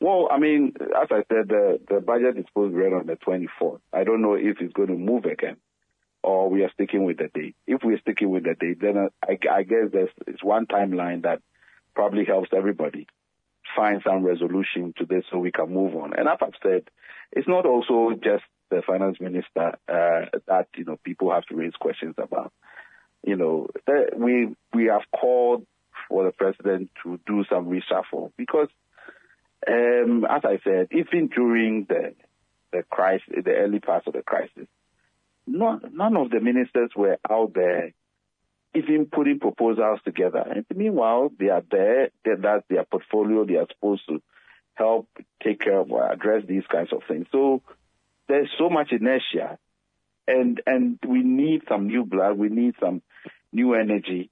Well, 0.00 0.28
I 0.30 0.38
mean, 0.38 0.74
as 0.80 1.08
I 1.10 1.24
said, 1.28 1.48
the, 1.48 1.80
the 1.88 2.00
budget 2.00 2.38
is 2.38 2.44
supposed 2.46 2.72
to 2.72 2.76
be 2.76 2.82
read 2.82 2.92
on 2.92 3.06
the 3.06 3.16
24th. 3.16 3.80
I 3.92 4.04
don't 4.04 4.22
know 4.22 4.34
if 4.34 4.60
it's 4.60 4.72
going 4.72 4.88
to 4.88 4.94
move 4.94 5.24
again 5.24 5.56
or 6.22 6.50
we 6.50 6.62
are 6.62 6.70
sticking 6.72 7.04
with 7.04 7.18
the 7.18 7.28
date. 7.32 7.56
If 7.66 7.82
we're 7.84 7.98
sticking 8.00 8.30
with 8.30 8.44
the 8.44 8.54
date, 8.54 8.80
then 8.80 9.08
I, 9.22 9.38
I 9.50 9.62
guess 9.62 9.90
there's 9.92 10.10
it's 10.26 10.42
one 10.42 10.66
timeline 10.66 11.22
that 11.22 11.40
probably 11.98 12.24
helps 12.24 12.50
everybody 12.56 13.08
find 13.74 14.00
some 14.06 14.22
resolution 14.22 14.94
to 14.96 15.04
this 15.04 15.24
so 15.28 15.38
we 15.38 15.50
can 15.50 15.74
move 15.74 15.96
on. 15.96 16.12
And 16.16 16.28
as 16.28 16.38
I've 16.40 16.60
said, 16.62 16.84
it's 17.32 17.48
not 17.48 17.66
also 17.66 18.12
just 18.14 18.44
the 18.70 18.82
finance 18.86 19.16
minister 19.20 19.76
uh, 19.88 20.26
that 20.46 20.68
you 20.76 20.84
know 20.84 20.96
people 21.02 21.32
have 21.32 21.44
to 21.46 21.56
raise 21.56 21.72
questions 21.72 22.14
about. 22.16 22.52
You 23.26 23.34
know, 23.34 23.66
we 24.16 24.54
we 24.72 24.84
have 24.84 25.02
called 25.10 25.66
for 26.08 26.22
the 26.22 26.30
president 26.30 26.92
to 27.02 27.18
do 27.26 27.44
some 27.50 27.66
reshuffle 27.66 28.30
because, 28.36 28.68
um, 29.66 30.24
as 30.24 30.42
I 30.44 30.60
said, 30.62 30.86
even 30.92 31.26
during 31.34 31.86
the 31.88 32.14
the 32.72 32.84
crisis, 32.88 33.42
the 33.44 33.56
early 33.56 33.80
parts 33.80 34.06
of 34.06 34.12
the 34.12 34.22
crisis, 34.22 34.68
not, 35.48 35.92
none 35.92 36.16
of 36.16 36.30
the 36.30 36.38
ministers 36.38 36.90
were 36.94 37.18
out 37.28 37.54
there 37.54 37.92
even 38.74 39.06
putting 39.06 39.40
proposals 39.40 40.00
together. 40.04 40.44
And 40.48 40.64
meanwhile, 40.74 41.30
they 41.38 41.48
are 41.48 41.62
there, 41.70 42.10
that's 42.24 42.64
their 42.68 42.84
portfolio, 42.84 43.44
they 43.44 43.56
are 43.56 43.66
supposed 43.72 44.02
to 44.08 44.22
help 44.74 45.08
take 45.42 45.60
care 45.60 45.80
of, 45.80 45.90
or 45.90 46.10
address 46.10 46.44
these 46.46 46.64
kinds 46.70 46.92
of 46.92 47.02
things. 47.08 47.26
So 47.32 47.62
there's 48.28 48.50
so 48.58 48.70
much 48.70 48.92
inertia, 48.92 49.58
and 50.26 50.60
and 50.66 50.98
we 51.06 51.22
need 51.22 51.62
some 51.68 51.88
new 51.88 52.04
blood. 52.04 52.38
We 52.38 52.48
need 52.48 52.74
some 52.78 53.02
new 53.52 53.74
energy 53.74 54.30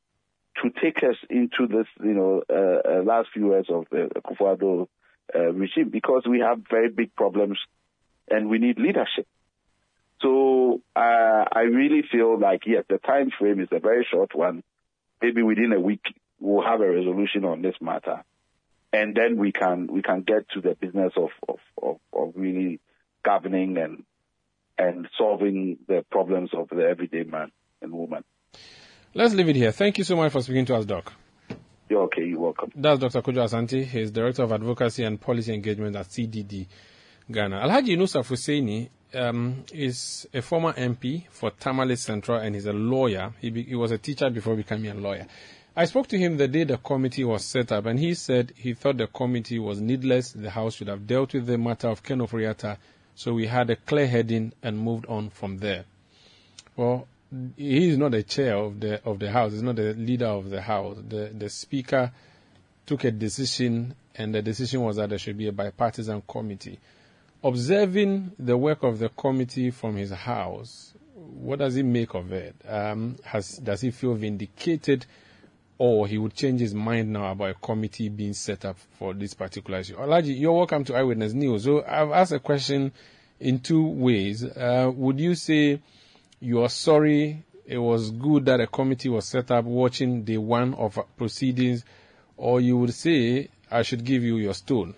to 0.62 0.70
take 0.70 0.98
us 1.02 1.16
into 1.28 1.66
this, 1.66 1.86
you 2.02 2.14
know, 2.14 2.42
uh, 2.48 2.88
uh, 2.88 3.02
last 3.02 3.28
few 3.32 3.50
years 3.52 3.66
of 3.68 3.86
the 3.90 4.08
Akufo-Addo 4.16 4.86
uh, 5.34 5.52
regime 5.52 5.90
because 5.90 6.22
we 6.28 6.40
have 6.40 6.60
very 6.70 6.90
big 6.90 7.14
problems, 7.14 7.58
and 8.30 8.48
we 8.48 8.58
need 8.58 8.78
leadership. 8.78 9.26
So 10.22 10.80
uh, 10.94 11.44
I 11.52 11.60
really 11.70 12.02
feel 12.10 12.38
like 12.38 12.62
yes, 12.66 12.84
the 12.88 12.98
time 12.98 13.30
frame 13.38 13.60
is 13.60 13.68
a 13.70 13.80
very 13.80 14.06
short 14.10 14.34
one. 14.34 14.62
Maybe 15.20 15.42
within 15.42 15.72
a 15.72 15.80
week 15.80 16.02
we'll 16.40 16.64
have 16.64 16.80
a 16.80 16.88
resolution 16.90 17.44
on 17.44 17.62
this 17.62 17.74
matter, 17.80 18.24
and 18.92 19.14
then 19.14 19.36
we 19.36 19.52
can 19.52 19.86
we 19.88 20.02
can 20.02 20.22
get 20.22 20.48
to 20.50 20.60
the 20.60 20.74
business 20.74 21.12
of 21.16 21.30
of, 21.48 21.58
of, 21.82 21.96
of 22.12 22.32
really 22.34 22.80
governing 23.22 23.76
and 23.78 24.04
and 24.78 25.08
solving 25.18 25.78
the 25.88 26.04
problems 26.10 26.50
of 26.52 26.68
the 26.68 26.86
everyday 26.86 27.24
man 27.24 27.50
and 27.82 27.92
woman. 27.92 28.24
Let's 29.14 29.34
leave 29.34 29.48
it 29.48 29.56
here. 29.56 29.72
Thank 29.72 29.98
you 29.98 30.04
so 30.04 30.16
much 30.16 30.32
for 30.32 30.42
speaking 30.42 30.66
to 30.66 30.76
us, 30.76 30.84
Doc. 30.84 31.12
You're 31.88 32.02
okay. 32.02 32.24
You're 32.24 32.40
welcome. 32.40 32.72
That's 32.74 32.98
Dr. 32.98 33.22
Kojo 33.22 33.44
Asante. 33.44 33.84
He's 33.84 34.10
Director 34.10 34.42
of 34.42 34.52
Advocacy 34.52 35.04
and 35.04 35.20
Policy 35.20 35.54
Engagement 35.54 35.96
at 35.96 36.06
CDD 36.06 36.66
Ghana. 37.30 37.60
Alhaji 37.60 37.96
Inusah 37.96 38.24
Fuseini 38.24 38.88
um, 39.14 39.64
is 39.72 40.28
a 40.32 40.42
former 40.42 40.72
MP 40.74 41.26
for 41.30 41.50
Tamale 41.50 41.96
Central 41.96 42.38
and 42.38 42.54
he's 42.54 42.66
a 42.66 42.72
lawyer. 42.72 43.32
He, 43.40 43.50
be, 43.50 43.62
he 43.62 43.74
was 43.74 43.90
a 43.90 43.98
teacher 43.98 44.30
before 44.30 44.56
becoming 44.56 44.90
a 44.90 44.94
lawyer. 44.94 45.26
I 45.74 45.84
spoke 45.84 46.06
to 46.08 46.18
him 46.18 46.36
the 46.36 46.48
day 46.48 46.64
the 46.64 46.78
committee 46.78 47.24
was 47.24 47.44
set 47.44 47.70
up, 47.70 47.84
and 47.84 47.98
he 47.98 48.14
said 48.14 48.54
he 48.56 48.72
thought 48.72 48.96
the 48.96 49.08
committee 49.08 49.58
was 49.58 49.78
needless. 49.78 50.32
The 50.32 50.48
House 50.48 50.76
should 50.76 50.88
have 50.88 51.06
dealt 51.06 51.34
with 51.34 51.46
the 51.46 51.58
matter 51.58 51.88
of 51.88 52.02
Ken 52.02 52.20
Ofori-Atta 52.20 52.78
so 53.16 53.32
we 53.32 53.46
had 53.46 53.70
a 53.70 53.76
clear 53.76 54.06
heading 54.06 54.52
and 54.62 54.78
moved 54.78 55.06
on 55.06 55.30
from 55.30 55.56
there. 55.56 55.86
Well, 56.76 57.08
he 57.56 57.88
is 57.88 57.96
not 57.96 58.10
the 58.10 58.22
chair 58.22 58.54
of 58.54 58.78
the 58.78 59.02
of 59.04 59.18
the 59.18 59.32
house. 59.32 59.52
He's 59.52 59.62
not 59.62 59.76
the 59.76 59.94
leader 59.94 60.26
of 60.26 60.50
the 60.50 60.60
house. 60.60 60.98
The 61.08 61.32
the 61.36 61.48
speaker 61.48 62.12
took 62.84 63.04
a 63.04 63.10
decision, 63.10 63.94
and 64.14 64.34
the 64.34 64.42
decision 64.42 64.82
was 64.82 64.96
that 64.96 65.08
there 65.08 65.18
should 65.18 65.38
be 65.38 65.48
a 65.48 65.52
bipartisan 65.52 66.22
committee. 66.28 66.78
Observing 67.44 68.32
the 68.38 68.56
work 68.56 68.82
of 68.82 68.98
the 68.98 69.08
committee 69.10 69.70
from 69.70 69.96
his 69.96 70.10
house, 70.10 70.94
what 71.14 71.58
does 71.58 71.74
he 71.74 71.82
make 71.82 72.14
of 72.14 72.32
it? 72.32 72.56
Um, 72.66 73.16
has 73.24 73.58
does 73.58 73.80
he 73.80 73.90
feel 73.90 74.14
vindicated, 74.14 75.06
or 75.78 76.06
he 76.06 76.18
would 76.18 76.34
change 76.34 76.60
his 76.60 76.74
mind 76.74 77.12
now 77.12 77.32
about 77.32 77.50
a 77.50 77.54
committee 77.54 78.08
being 78.08 78.32
set 78.32 78.64
up 78.64 78.78
for 78.98 79.12
this 79.14 79.34
particular 79.34 79.80
issue. 79.80 79.96
Alhaji, 79.96 80.38
you're 80.38 80.52
welcome 80.52 80.84
to 80.84 80.94
Eyewitness 80.94 81.34
News. 81.34 81.64
So 81.64 81.84
I've 81.86 82.10
asked 82.10 82.32
a 82.32 82.40
question 82.40 82.92
in 83.38 83.60
two 83.60 83.86
ways. 83.86 84.42
Uh, 84.42 84.90
would 84.94 85.20
you 85.20 85.34
say 85.34 85.80
you 86.40 86.62
are 86.62 86.68
sorry 86.68 87.44
it 87.66 87.78
was 87.78 88.10
good 88.12 88.46
that 88.46 88.60
a 88.60 88.66
committee 88.66 89.08
was 89.08 89.26
set 89.26 89.50
up 89.50 89.64
watching 89.64 90.24
the 90.24 90.38
one 90.38 90.72
of 90.74 90.98
proceedings, 91.16 91.84
or 92.36 92.60
you 92.60 92.78
would 92.78 92.94
say 92.94 93.48
I 93.70 93.82
should 93.82 94.04
give 94.04 94.22
you 94.22 94.36
your 94.36 94.54
stone? 94.54 94.94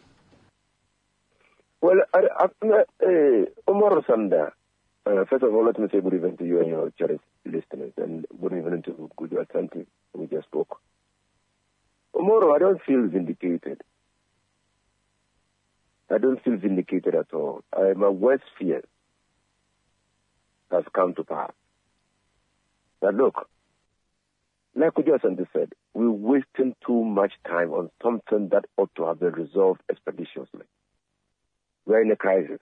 Well, 1.80 1.98
I, 2.12 2.20
I, 2.40 2.44
uh, 2.44 3.44
Omar 3.68 4.02
Sanda, 4.02 4.50
uh, 5.06 5.24
first 5.30 5.44
of 5.44 5.54
all, 5.54 5.64
let 5.64 5.78
me 5.78 5.86
say 5.92 6.00
good 6.00 6.14
evening 6.14 6.36
to 6.38 6.44
you 6.44 6.58
and 6.58 6.68
your 6.68 6.90
cherished 6.98 7.22
listeners, 7.44 7.92
and 7.96 8.26
good 8.40 8.52
evening 8.52 8.82
to 8.82 9.08
Good 9.16 9.32
Atlantic, 9.34 9.86
we 10.12 10.26
just 10.26 10.46
spoke. 10.46 10.80
Omoro, 12.14 12.54
I 12.54 12.58
don't 12.58 12.82
feel 12.82 13.06
vindicated. 13.06 13.82
I 16.10 16.18
don't 16.18 16.42
feel 16.42 16.56
vindicated 16.56 17.14
at 17.14 17.32
all. 17.32 17.62
I, 17.72 17.92
my 17.92 18.08
worst 18.08 18.44
fear 18.58 18.82
has 20.72 20.84
come 20.92 21.14
to 21.14 21.22
pass. 21.22 21.52
Now 23.02 23.10
look, 23.10 23.48
like 24.74 24.94
Kojo 24.94 25.20
said, 25.52 25.72
we're 25.94 26.10
wasting 26.10 26.74
too 26.84 27.04
much 27.04 27.32
time 27.46 27.70
on 27.70 27.90
something 28.02 28.48
that 28.48 28.64
ought 28.76 28.90
to 28.96 29.04
have 29.04 29.20
been 29.20 29.32
resolved 29.32 29.82
expeditiously. 29.88 30.64
We're 31.88 32.02
in 32.02 32.10
a 32.10 32.16
crisis. 32.16 32.60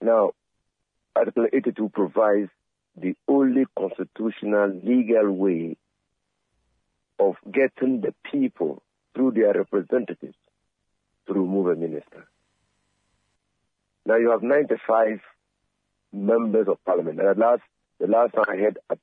Now, 0.00 0.32
Article 1.14 1.46
82 1.52 1.88
provides 1.90 2.50
the 2.96 3.14
only 3.28 3.64
constitutional 3.78 4.80
legal 4.82 5.30
way 5.30 5.76
of 7.20 7.36
getting 7.48 8.00
the 8.00 8.12
people 8.28 8.82
through 9.14 9.30
their 9.30 9.52
representatives 9.52 10.34
to 11.28 11.32
remove 11.32 11.68
a 11.68 11.76
minister. 11.76 12.26
Now 14.04 14.16
you 14.16 14.30
have 14.32 14.42
95 14.42 15.20
members 16.12 16.66
of 16.66 16.84
parliament. 16.84 17.20
And 17.20 17.38
last, 17.38 17.62
the 18.00 18.08
last 18.08 18.34
time 18.34 18.46
I 18.48 18.56
heard 18.56 18.78
uh, 18.90 18.96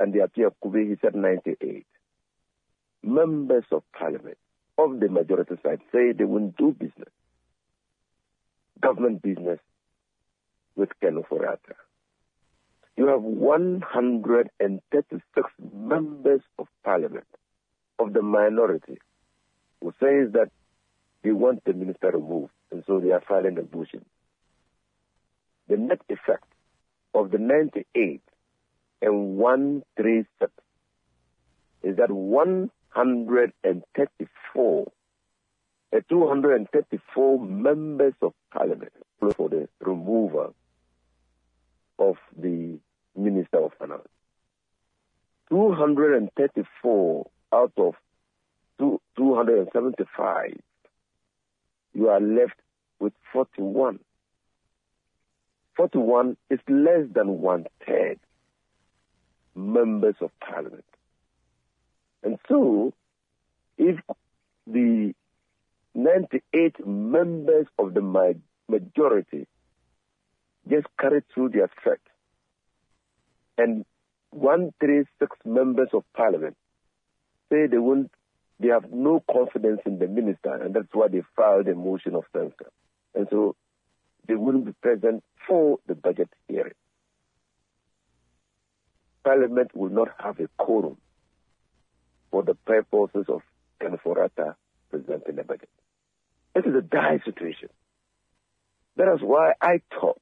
Andy 0.00 0.20
Appiah 0.20 0.52
Kubi, 0.62 0.88
he 0.88 0.96
said 1.02 1.14
98. 1.14 1.86
Members 3.02 3.64
of 3.70 3.82
parliament 3.92 4.38
of 4.78 4.98
the 4.98 5.10
majority 5.10 5.56
side 5.62 5.80
say 5.92 6.12
they 6.12 6.24
won't 6.24 6.56
do 6.56 6.72
business, 6.72 7.10
government 8.80 9.22
business 9.22 9.58
with 10.76 10.90
Ken 11.00 11.22
Ofori-Atta. 11.22 11.74
You 12.96 13.06
have 13.08 13.22
136 13.22 15.50
members 15.72 16.40
of 16.58 16.66
parliament 16.84 17.26
of 17.98 18.12
the 18.12 18.22
minority 18.22 18.98
who 19.80 19.92
says 20.00 20.32
that 20.32 20.50
they 21.22 21.30
want 21.32 21.64
the 21.64 21.72
minister 21.72 22.10
removed, 22.10 22.52
and 22.70 22.84
so 22.86 23.00
they 23.00 23.10
are 23.10 23.22
filing 23.26 23.58
a 23.58 23.62
motion. 23.76 24.04
The 25.68 25.76
net 25.76 26.00
effect 26.08 26.44
of 27.14 27.30
the 27.30 27.38
98 27.38 28.20
and 29.02 29.36
136 29.36 30.52
is 31.82 31.96
that 31.96 32.10
134, 32.10 34.82
uh, 34.82 34.84
234 36.08 37.40
members 37.44 38.14
of 38.20 38.32
parliament 38.52 38.92
for 39.20 39.48
the 39.48 39.68
removal 39.80 40.54
of 41.98 42.16
the 42.36 42.78
minister 43.16 43.64
of 43.64 43.72
finance. 43.78 44.02
234 45.50 47.30
out 47.52 47.72
of 47.78 47.94
two, 48.78 49.00
275, 49.16 50.60
you 51.94 52.08
are 52.08 52.20
left 52.20 52.60
with 53.00 53.12
41. 53.32 53.98
41 55.76 56.36
is 56.50 56.60
less 56.68 57.06
than 57.14 57.40
one 57.40 57.66
third 57.86 58.18
members 59.54 60.16
of 60.20 60.30
parliament. 60.40 60.84
And 62.22 62.38
so, 62.48 62.92
if 63.78 63.98
the 64.66 65.14
98 65.94 66.86
members 66.86 67.66
of 67.78 67.94
the 67.94 68.02
majority 68.68 69.46
just 70.68 70.86
carried 71.00 71.24
through 71.32 71.48
their 71.50 71.70
threat, 71.82 72.00
and 73.56 73.84
136 74.30 75.36
members 75.44 75.88
of 75.92 76.04
parliament 76.14 76.56
say 77.50 77.66
they 77.66 77.78
won't, 77.78 78.10
they 78.60 78.68
have 78.68 78.92
no 78.92 79.22
confidence 79.30 79.80
in 79.86 79.98
the 79.98 80.06
minister, 80.06 80.54
and 80.54 80.74
that's 80.74 80.92
why 80.92 81.08
they 81.08 81.22
filed 81.34 81.66
a 81.68 81.74
motion 81.74 82.14
of 82.14 82.24
censure. 82.32 82.70
And 83.14 83.26
so 83.30 83.56
they 84.26 84.34
wouldn't 84.34 84.66
be 84.66 84.72
present 84.72 85.24
for 85.46 85.78
the 85.86 85.94
budget 85.94 86.28
hearing. 86.48 86.74
Parliament 89.24 89.74
will 89.74 89.90
not 89.90 90.08
have 90.18 90.38
a 90.40 90.48
quorum 90.58 90.98
for 92.30 92.42
the 92.42 92.54
purposes 92.54 93.24
of 93.28 93.40
Ken 93.80 93.98
Budget. 94.90 95.68
This 96.54 96.64
is 96.64 96.74
a 96.74 96.82
dire 96.82 97.22
situation. 97.24 97.68
That 98.96 99.12
is 99.14 99.20
why 99.22 99.52
I 99.60 99.80
thought 99.90 100.20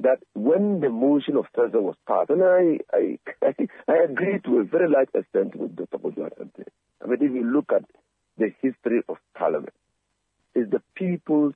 that 0.00 0.18
when 0.34 0.80
the 0.80 0.90
motion 0.90 1.36
of 1.36 1.46
censure 1.54 1.80
was 1.80 1.96
passed, 2.06 2.30
and 2.30 2.42
I, 2.42 2.78
I, 2.92 3.18
I, 3.42 3.54
I 3.92 4.04
agree 4.04 4.40
to 4.44 4.58
a 4.58 4.64
very 4.64 4.88
large 4.88 5.08
extent 5.14 5.56
with 5.56 5.76
Dr. 5.76 5.98
Kojo 5.98 6.28
I 7.02 7.06
mean, 7.06 7.18
if 7.20 7.32
you 7.32 7.44
look 7.44 7.72
at 7.74 7.84
the 8.38 8.52
history 8.60 9.02
of 9.08 9.16
Parliament, 9.36 9.74
it's 10.54 10.70
the 10.70 10.82
people's 10.94 11.54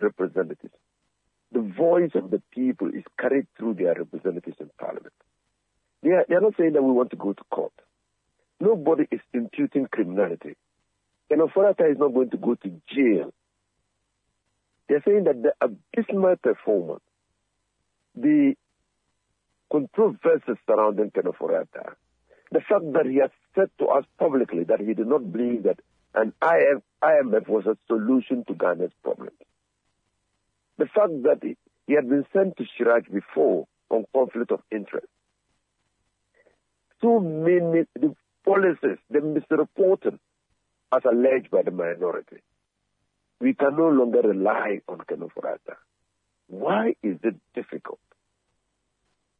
representatives. 0.00 0.74
The 1.52 1.60
voice 1.60 2.10
of 2.14 2.30
the 2.30 2.42
people 2.52 2.88
is 2.88 3.04
carried 3.18 3.46
through 3.56 3.74
their 3.74 3.94
representatives 3.94 4.56
in 4.60 4.70
Parliament. 4.78 5.14
They 6.02 6.10
are, 6.10 6.24
they 6.28 6.34
are 6.34 6.40
not 6.40 6.54
saying 6.58 6.74
that 6.74 6.82
we 6.82 6.92
want 6.92 7.10
to 7.10 7.16
go 7.16 7.32
to 7.32 7.44
court. 7.50 7.72
Nobody 8.60 9.06
is 9.10 9.20
imputing 9.32 9.86
criminality. 9.90 10.56
And 11.30 11.40
Ofori-Atta 11.40 11.90
is 11.90 11.98
not 11.98 12.14
going 12.14 12.30
to 12.30 12.36
go 12.36 12.54
to 12.54 12.68
jail. 12.94 13.32
They're 14.88 15.02
saying 15.06 15.24
that 15.24 15.42
the 15.42 15.52
abysmal 15.60 16.36
performance 16.36 17.02
the 18.20 18.54
controversies 19.70 20.56
surrounding 20.66 21.10
Ken 21.10 21.24
Ofori-Atta, 21.24 21.96
the 22.50 22.60
fact 22.60 22.92
that 22.92 23.06
he 23.06 23.18
has 23.18 23.30
said 23.54 23.70
to 23.78 23.86
us 23.86 24.04
publicly 24.18 24.64
that 24.64 24.80
he 24.80 24.94
did 24.94 25.06
not 25.06 25.30
believe 25.32 25.64
that 25.64 25.80
an 26.14 26.32
IMF, 26.42 27.48
was 27.48 27.66
a 27.66 27.76
solution 27.86 28.44
to 28.46 28.54
Ghana's 28.54 28.92
problems. 29.02 29.36
The 30.78 30.86
fact 30.86 31.22
that 31.24 31.40
he, 31.42 31.94
had 31.94 32.08
been 32.08 32.24
sent 32.32 32.56
to 32.56 32.64
CHRAJ 32.64 33.12
before 33.12 33.66
on 33.90 34.04
conflict 34.14 34.52
of 34.52 34.60
interest. 34.70 35.06
So 37.00 37.20
many 37.20 37.84
the 37.94 38.14
policies, 38.44 38.98
the 39.10 39.18
misreporting 39.20 40.18
as 40.94 41.02
alleged 41.04 41.50
by 41.50 41.62
the 41.62 41.70
minority. 41.70 42.38
We 43.40 43.54
can 43.54 43.76
no 43.76 43.88
longer 43.88 44.20
rely 44.20 44.80
on 44.88 45.00
Ken 45.08 45.18
Ofori-Atta. 45.18 45.76
Why 46.48 46.94
is 47.02 47.18
it 47.22 47.36
difficult 47.54 48.00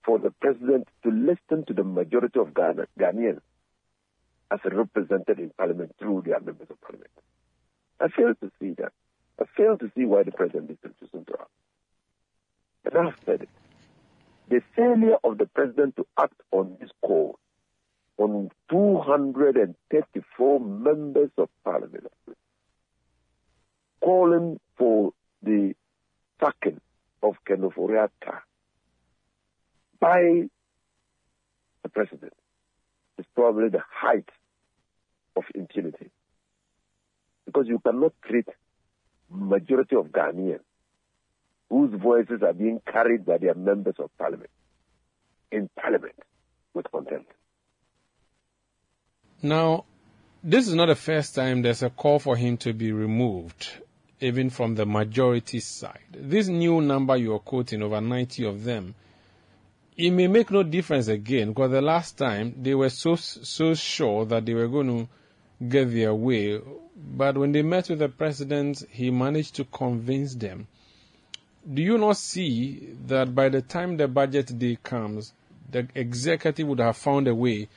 for 0.05 0.19
the 0.19 0.31
president 0.31 0.89
to 1.03 1.11
listen 1.11 1.65
to 1.67 1.75
the 1.75 1.85
majority 1.85 2.39
of 2.39 2.55
Ghana, 2.55 2.87
Ghanaians 2.99 3.41
as 4.51 4.61
represented 4.65 5.39
in 5.39 5.51
parliament 5.51 5.95
through 5.99 6.23
their 6.27 6.41
members 6.41 6.69
of 6.71 6.81
parliament? 6.81 7.11
I 8.01 8.09
fail 8.09 8.35
to 8.41 8.53
see 8.61 8.75
that. 8.79 8.93
I 9.41 9.45
fail 9.57 9.77
to 9.79 9.91
see 9.97 10.05
why 10.05 10.23
the 10.23 10.33
president 10.33 10.71
is 10.71 10.77
refusing 10.83 11.25
to 11.25 11.35
act. 11.41 11.51
And 12.85 13.09
I've 13.09 13.19
said 13.25 13.43
it. 13.43 13.49
The 14.49 14.63
failure 14.77 15.17
of 15.25 15.39
the 15.39 15.47
president 15.47 15.97
to 15.97 16.07
act 16.19 16.41
on 16.53 16.77
this 16.81 16.91
call 17.03 17.39
on 18.19 18.51
234 18.71 20.61
members 20.61 21.31
of 21.39 21.49
parliament 21.65 22.13
calling 24.01 24.59
for 24.77 25.13
the 25.43 25.75
sacking 26.41 26.81
of 27.23 27.35
Ken 27.47 27.59
Ofori-Atta 27.59 28.43
by 30.01 30.49
the 31.83 31.89
president 31.89 32.33
is 33.19 33.27
probably 33.35 33.69
the 33.69 33.83
height 33.91 34.29
of 35.37 35.45
impunity. 35.55 36.11
Because 37.47 37.67
you 37.67 37.79
cannot 37.79 38.13
treat 38.25 38.47
majority 39.31 39.97
of 39.97 40.07
Ghanaians 40.07 40.61
whose 41.71 41.93
voices 42.01 42.43
are 42.43 42.53
being 42.53 42.81
carried 42.91 43.27
by 43.27 43.39
their 43.39 43.55
members 43.55 43.95
of 43.99 44.11
parliament 44.19 44.51
in 45.51 45.69
parliament 45.79 46.15
with 46.75 46.91
contempt. 46.91 47.31
Now, 49.43 49.85
this 50.43 50.67
is 50.69 50.75
not 50.75 50.87
the 50.87 50.95
first 50.95 51.35
time 51.35 51.63
there's 51.63 51.83
a 51.83 51.91
call 51.91 52.19
for 52.19 52.37
him 52.37 52.57
to 52.59 52.73
be 52.73 52.93
removed 52.93 53.69
even 54.21 54.51
from 54.51 54.75
the 54.75 54.87
majority 54.87 55.61
side. 55.61 56.01
This 56.13 56.49
new 56.49 56.81
number 56.81 57.17
you 57.17 57.35
are 57.35 57.39
quoting, 57.39 57.83
over 57.83 58.01
90 58.01 58.45
of 58.47 58.65
them, 58.65 58.95
it 59.97 60.11
may 60.11 60.27
make 60.27 60.51
no 60.51 60.63
difference 60.63 61.09
again 61.09 61.49
because 61.49 61.71
the 61.71 61.83
last 61.83 62.17
time 62.17 62.55
they 62.61 62.75
were 62.75 62.91
so 62.91 63.17
so 63.17 63.75
sure 63.75 64.25
that 64.27 64.47
they 64.47 64.55
were 64.55 64.69
going 64.69 64.87
to 64.87 65.09
get 65.69 65.93
their 65.93 66.15
way, 66.15 66.61
but 66.97 67.37
when 67.37 67.53
they 67.53 67.63
met 67.63 67.89
with 67.89 67.99
the 67.99 68.09
president, 68.09 68.85
he 68.91 69.11
managed 69.11 69.57
to 69.57 69.65
convince 69.65 70.35
them. 70.35 70.69
Do 71.73 71.83
you 71.83 71.99
not 71.99 72.17
see 72.17 72.95
that 73.07 73.35
by 73.35 73.49
the 73.49 73.61
time 73.61 73.97
the 73.97 74.09
budget 74.09 74.57
day 74.59 74.79
comes, 74.83 75.33
the 75.71 75.87
executive 75.95 76.67
would 76.69 76.79
have 76.79 76.97
found 76.97 77.29
a 77.29 77.35
way 77.35 77.69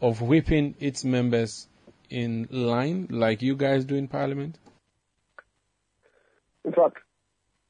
of 0.00 0.20
whipping 0.20 0.74
its 0.78 1.04
members 1.04 1.68
in 2.10 2.48
line 2.50 3.08
like 3.10 3.42
you 3.42 3.56
guys 3.56 3.84
do 3.84 3.94
in 3.94 4.08
parliament? 4.08 4.58
In 6.64 6.72
fact, 6.72 6.98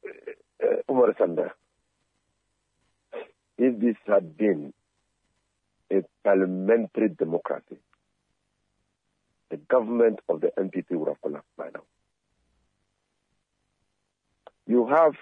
uh, 0.05 0.67
uh 0.67 0.93
Umar 0.93 1.15
Sanda, 1.15 1.51
if 3.57 3.79
this 3.81 3.97
had 4.07 4.37
been 4.37 4.73
a 5.91 6.03
parliamentary 6.25 7.09
democracy, 7.09 7.79
the 9.51 9.57
government 9.57 10.21
of 10.29 10.41
the 10.41 10.49
NPP 10.59 10.91
would 10.91 11.09
have 11.09 11.21
collapsed 11.23 11.57
by 11.57 11.71
now. 11.75 11.83
You 14.67 14.87
have 14.89 15.15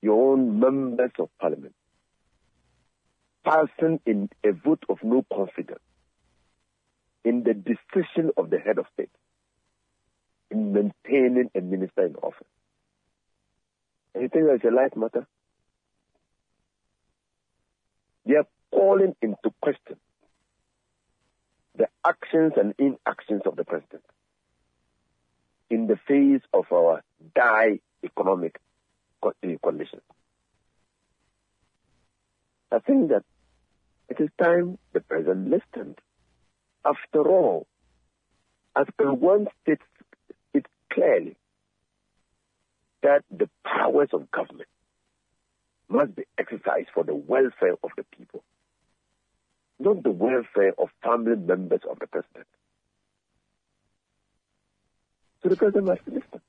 your 0.00 0.32
own 0.32 0.58
members 0.58 1.12
of 1.18 1.28
parliament 1.40 1.74
passing 3.44 4.00
in 4.06 4.28
a 4.44 4.52
vote 4.52 4.82
of 4.88 4.98
no 5.02 5.24
confidence 5.32 5.80
in 7.24 7.44
the 7.44 7.54
decision 7.54 8.30
of 8.36 8.50
the 8.50 8.58
head 8.58 8.78
of 8.78 8.86
state 8.94 9.10
in 10.50 10.72
maintaining 10.72 11.50
a 11.54 11.60
minister 11.60 12.06
in 12.06 12.14
office. 12.16 12.46
And 14.14 14.22
you 14.22 14.28
think 14.28 14.46
that's 14.46 14.64
a 14.64 14.74
light 14.74 14.96
matter? 14.96 15.26
They 18.26 18.36
are 18.36 18.46
calling 18.70 19.16
into 19.22 19.52
question 19.60 19.96
the 21.76 21.88
actions 22.06 22.52
and 22.56 22.74
inactions 22.78 23.42
of 23.46 23.56
the 23.56 23.64
president 23.64 24.04
in 25.70 25.86
the 25.86 25.96
face 26.06 26.42
of 26.52 26.66
our 26.70 27.02
dire 27.34 27.78
economic 28.04 28.60
eh, 29.42 29.56
conditions. 29.62 30.02
I 32.70 32.78
think 32.80 33.08
that 33.08 33.24
it 34.08 34.20
is 34.20 34.28
time 34.42 34.78
the 34.92 35.00
president 35.00 35.48
listened. 35.48 35.98
After 36.84 37.28
all, 37.28 37.66
as 38.74 38.86
Article 38.98 39.16
1 39.16 39.46
states 39.62 39.82
it 40.54 40.66
clearly 40.90 41.36
that 43.02 43.24
the 43.30 43.48
powers 43.64 44.08
of 44.12 44.30
government 44.30 44.68
must 45.88 46.16
be 46.16 46.24
exercised 46.38 46.88
for 46.94 47.04
the 47.04 47.14
welfare 47.14 47.74
of 47.82 47.90
the 47.96 48.04
people, 48.16 48.42
not 49.78 50.02
the 50.02 50.10
welfare 50.10 50.72
of 50.78 50.88
family 51.02 51.36
members 51.36 51.80
of 51.88 51.98
the 51.98 52.06
president. 52.06 52.46
So 55.42 55.48
the 55.48 55.56
president 55.56 55.86
must 55.86 56.00
listen. 56.06 56.40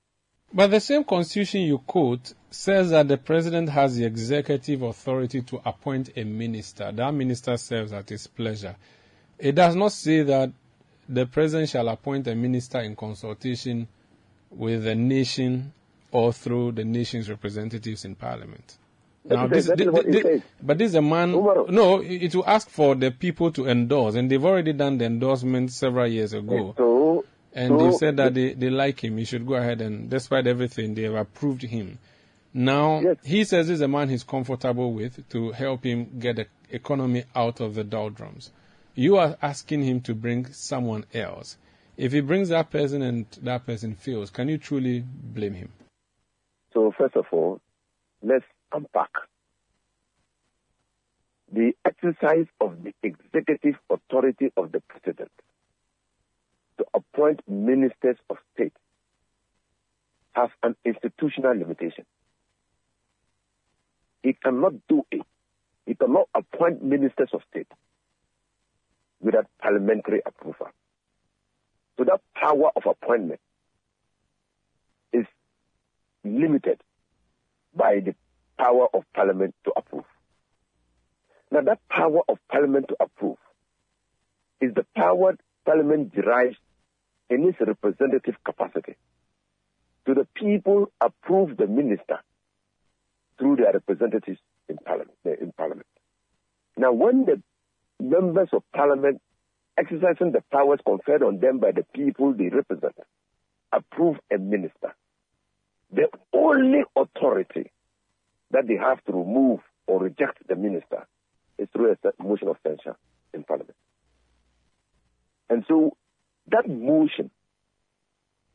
But 0.56 0.67
the 0.67 0.80
same 0.80 1.04
constitution 1.04 1.62
you 1.62 1.80
quote 1.80 2.34
says 2.52 2.91
that 2.91 3.08
the 3.08 3.17
president 3.17 3.69
has 3.69 3.96
the 3.96 4.06
executive 4.06 4.84
authority 4.84 5.41
to 5.41 5.60
appoint 5.65 6.12
a 6.15 6.24
minister. 6.24 6.91
That 6.91 7.12
minister 7.12 7.58
serves 7.58 7.91
at 7.91 8.10
his 8.10 8.28
pleasure. 8.28 8.76
It 9.44 9.56
does 9.56 9.76
not 9.76 9.92
say 9.92 10.24
that 10.24 10.54
the 11.10 11.26
president 11.26 11.70
shall 11.70 11.90
appoint 11.90 12.28
a 12.28 12.34
minister 12.34 12.80
in 12.80 12.96
consultation 12.96 13.90
with 14.50 14.86
the 14.86 14.96
nation 14.96 15.74
or 16.14 16.32
through 16.32 16.72
the 16.72 16.86
nation's 16.86 17.30
representatives 17.30 18.06
in 18.06 18.16
parliament. 18.16 18.78
Now, 19.26 19.48
this, 19.48 19.70
this, 19.76 19.88
this, 20.06 20.42
but 20.62 20.78
this 20.78 20.92
is 20.92 20.96
a 20.96 21.02
man. 21.02 21.32
No, 21.32 22.02
it 22.02 22.34
will 22.34 22.48
ask 22.48 22.70
for 22.70 22.96
the 22.96 23.12
people 23.12 23.52
to 23.52 23.68
endorse, 23.68 24.16
and 24.16 24.32
they've 24.32 24.44
already 24.44 24.72
done 24.72 24.98
the 24.98 25.06
endorsement 25.06 25.74
several 25.74 26.08
years 26.08 26.32
ago. 26.32 26.74
So, 26.78 27.26
and 27.52 27.78
so, 27.78 27.78
they 27.92 27.98
said 27.98 28.18
that 28.18 28.34
they, 28.34 28.54
they 28.54 28.70
like 28.70 29.04
him. 29.04 29.18
He 29.18 29.26
should 29.26 29.46
go 29.46 29.56
ahead 29.56 29.82
and, 29.82 30.10
despite 30.10 30.48
everything, 30.48 30.96
they 30.96 31.04
have 31.04 31.16
approved 31.16 31.64
him. 31.64 32.00
Now, 32.54 33.02
yes. 33.02 33.18
he 33.26 33.44
says 33.44 33.68
this 33.68 33.76
is 33.76 33.82
a 33.82 33.90
man 33.90 34.08
he's 34.08 34.24
comfortable 34.24 34.94
with 34.94 35.28
to 35.32 35.52
help 35.52 35.84
him 35.84 36.18
get 36.20 36.38
the 36.38 36.48
economy 36.70 37.26
out 37.36 37.60
of 37.60 37.76
the 37.76 37.84
doldrums. 37.84 38.52
You 38.96 39.18
are 39.18 39.38
asking 39.42 39.84
him 39.84 40.02
to 40.02 40.14
bring 40.14 40.46
someone 40.54 41.06
else. 41.16 41.58
If 41.98 42.12
he 42.12 42.22
brings 42.22 42.50
that 42.50 42.70
person 42.70 43.02
and 43.02 43.26
that 43.42 43.66
person 43.66 43.96
fails, 43.96 44.30
can 44.30 44.50
you 44.50 44.60
truly 44.60 45.04
blame 45.08 45.56
him? 45.56 45.72
So, 46.74 46.94
first 46.96 47.16
of 47.16 47.26
all, 47.32 47.60
let's 48.22 48.46
unpack. 48.72 49.10
The 51.52 51.74
exercise 51.86 52.46
of 52.62 52.84
the 52.84 52.94
executive 53.02 53.76
authority 53.90 54.52
of 54.58 54.72
the 54.72 54.82
president 54.82 55.32
to 56.78 56.86
appoint 56.94 57.42
ministers 57.48 58.18
of 58.30 58.38
state 58.54 58.74
has 60.34 60.50
an 60.62 60.76
institutional 60.86 61.56
limitation. 61.58 62.06
He 64.22 64.34
cannot 64.34 64.74
do 64.88 65.04
it. 65.12 65.22
He 65.86 65.96
cannot 65.96 66.30
appoint 66.36 66.84
ministers 66.84 67.30
of 67.34 67.42
state 67.50 67.68
without 69.24 69.48
parliamentary 69.62 70.22
approval. 70.26 70.68
So 71.98 72.04
that 72.04 72.22
power 72.36 72.70
of 72.76 72.84
appointment 72.86 73.40
is 75.14 75.26
limited 76.24 76.82
by 77.76 78.02
the 78.06 78.16
power 78.58 78.88
of 78.94 79.04
parliament 79.16 79.56
to 79.64 79.72
approve. 79.76 80.06
Now 81.52 81.62
that 81.62 81.80
power 81.90 82.22
of 82.28 82.38
parliament 82.52 82.90
to 82.90 82.98
approve 83.00 83.38
is 84.60 84.74
the 84.74 84.86
power 84.96 85.36
parliament 85.66 86.14
derives 86.14 86.58
in 87.30 87.48
its 87.48 87.58
representative 87.60 88.36
capacity. 88.44 88.96
To 90.08 90.14
the 90.14 90.28
people 90.36 90.92
approve 91.00 91.56
the 91.56 91.68
minister 91.68 92.20
through 93.40 93.56
their 93.58 93.72
representatives 93.72 94.40
in 94.68 94.78
parliament. 94.78 95.18
In 95.26 95.54
parliament. 95.56 95.88
Now 96.76 96.92
when 96.92 97.26
the 97.26 97.42
members 98.04 98.50
of 98.54 98.63
parliament 98.74 99.22
exercising 99.78 100.32
the 100.32 100.44
powers 100.52 100.80
conferred 100.86 101.24
on 101.24 101.39
them 101.39 101.60
by 101.60 101.72
the 101.72 101.86
people 101.94 102.34
they 102.34 102.50
represent 102.50 102.94
approve 103.74 104.18
a 104.32 104.38
minister, 104.38 104.96
the 105.92 106.08
only 106.34 106.84
authority 106.96 107.72
that 108.52 108.68
they 108.68 108.76
have 108.76 109.04
to 109.06 109.12
remove 109.12 109.60
or 109.88 110.00
reject 110.00 110.48
the 110.48 110.56
minister 110.56 111.08
is 111.58 111.68
through 111.74 111.92
a 111.92 112.24
motion 112.24 112.48
of 112.48 112.58
censure 112.66 112.96
in 113.34 113.44
parliament. 113.44 113.76
And 115.50 115.66
so 115.68 115.98
that 116.48 116.68
motion 116.70 117.32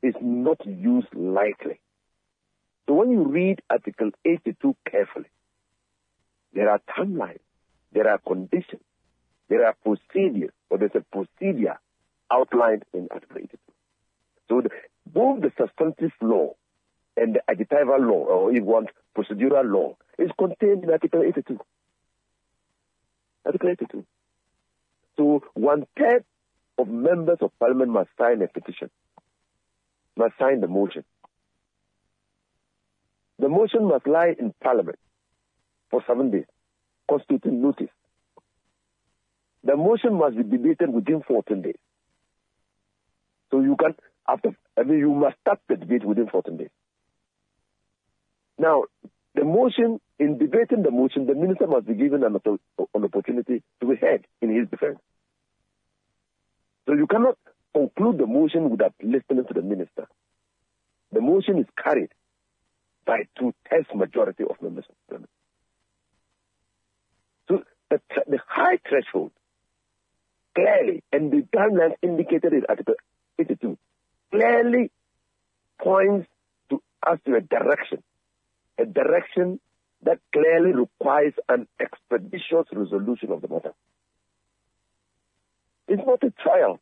is 0.02 0.14
not 0.20 0.64
used 0.64 1.14
lightly. 1.14 1.80
So 2.86 2.94
when 2.94 3.10
you 3.10 3.24
read 3.24 3.60
Article 3.68 4.10
82 4.24 4.76
carefully, 4.90 5.28
there 6.54 6.70
are 6.70 6.80
timelines, 6.96 7.40
there 7.92 8.08
are 8.08 8.18
conditions, 8.18 8.82
there 9.48 9.66
are 9.66 9.74
procedures, 9.82 10.52
or 10.70 10.78
there's 10.78 10.94
a 10.94 11.04
procedure 11.12 11.78
outlined 12.30 12.84
in 12.92 13.08
Article 13.10 13.38
82. 13.38 13.58
So 14.48 14.60
the, 14.60 14.70
both 15.06 15.40
the 15.40 15.52
substantive 15.58 16.12
law 16.20 16.54
and 17.16 17.34
the 17.34 17.42
adjectival 17.50 18.00
law, 18.00 18.24
or 18.24 18.50
if 18.50 18.56
you 18.56 18.64
want 18.64 18.90
procedural 19.16 19.70
law, 19.70 19.96
is 20.18 20.30
contained 20.38 20.84
in 20.84 20.90
Article 20.90 21.22
82. 21.22 21.58
Article 23.44 23.70
82. 23.70 24.04
So 25.16 25.42
one 25.54 25.86
third 25.98 26.24
of 26.78 26.88
members 26.88 27.38
of 27.40 27.50
parliament 27.58 27.90
must 27.90 28.10
sign 28.18 28.42
a 28.42 28.48
petition, 28.48 28.90
must 30.16 30.34
sign 30.38 30.60
the 30.60 30.68
motion. 30.68 31.04
The 33.38 33.48
motion 33.48 33.86
must 33.86 34.06
lie 34.06 34.34
in 34.38 34.52
parliament 34.62 34.98
for 35.90 36.02
seven 36.06 36.30
days, 36.30 36.46
constituting 37.08 37.62
notice. 37.62 37.90
The 39.64 39.76
motion 39.76 40.14
must 40.18 40.36
be 40.36 40.42
debated 40.44 40.92
within 40.92 41.22
14 41.26 41.62
days. 41.62 41.76
So 43.50 43.60
you 43.60 43.76
can, 43.76 43.94
after, 44.28 44.50
I 44.76 44.82
mean, 44.82 44.98
you 44.98 45.12
must 45.12 45.36
start 45.40 45.60
the 45.68 45.76
debate 45.76 46.04
within 46.04 46.28
14 46.28 46.56
days. 46.56 46.70
Now, 48.58 48.84
the 49.34 49.44
motion, 49.44 50.00
in 50.18 50.38
debating 50.38 50.82
the 50.82 50.90
motion, 50.90 51.26
the 51.26 51.34
minister 51.34 51.66
must 51.66 51.86
be 51.86 51.94
given 51.94 52.24
an, 52.24 52.36
an 52.46 53.04
opportunity 53.04 53.62
to 53.80 53.86
be 53.86 53.96
heard 53.96 54.26
in 54.42 54.54
his 54.54 54.68
defense. 54.68 54.98
So 56.86 56.94
you 56.94 57.06
cannot 57.06 57.36
conclude 57.74 58.18
the 58.18 58.26
motion 58.26 58.70
without 58.70 58.94
listening 59.02 59.44
to 59.46 59.54
the 59.54 59.62
minister. 59.62 60.08
The 61.12 61.20
motion 61.20 61.58
is 61.58 61.66
carried 61.82 62.10
by 63.06 63.28
two-thirds 63.38 63.88
majority 63.94 64.44
of 64.44 64.60
members 64.60 64.84
of 64.88 64.94
parliament. 65.08 65.30
So 67.48 67.62
the, 67.90 68.00
the 68.26 68.38
high 68.46 68.78
threshold 68.88 69.32
clearly, 70.58 71.02
and 71.12 71.30
the 71.30 71.46
timeline 71.56 71.94
indicated 72.02 72.52
in 72.52 72.64
Article 72.68 72.94
82, 73.38 73.78
clearly 74.30 74.90
points 75.80 76.28
to 76.70 76.82
us 77.06 77.18
to 77.26 77.36
a 77.36 77.40
direction 77.40 78.02
a 78.78 78.86
direction 78.86 79.60
that 80.02 80.18
clearly 80.32 80.72
requires 80.72 81.34
an 81.48 81.66
expeditious 81.80 82.66
resolution 82.72 83.32
of 83.32 83.42
the 83.42 83.48
matter. 83.48 83.72
It's 85.88 86.02
not 86.06 86.22
a 86.22 86.30
trial. 86.30 86.78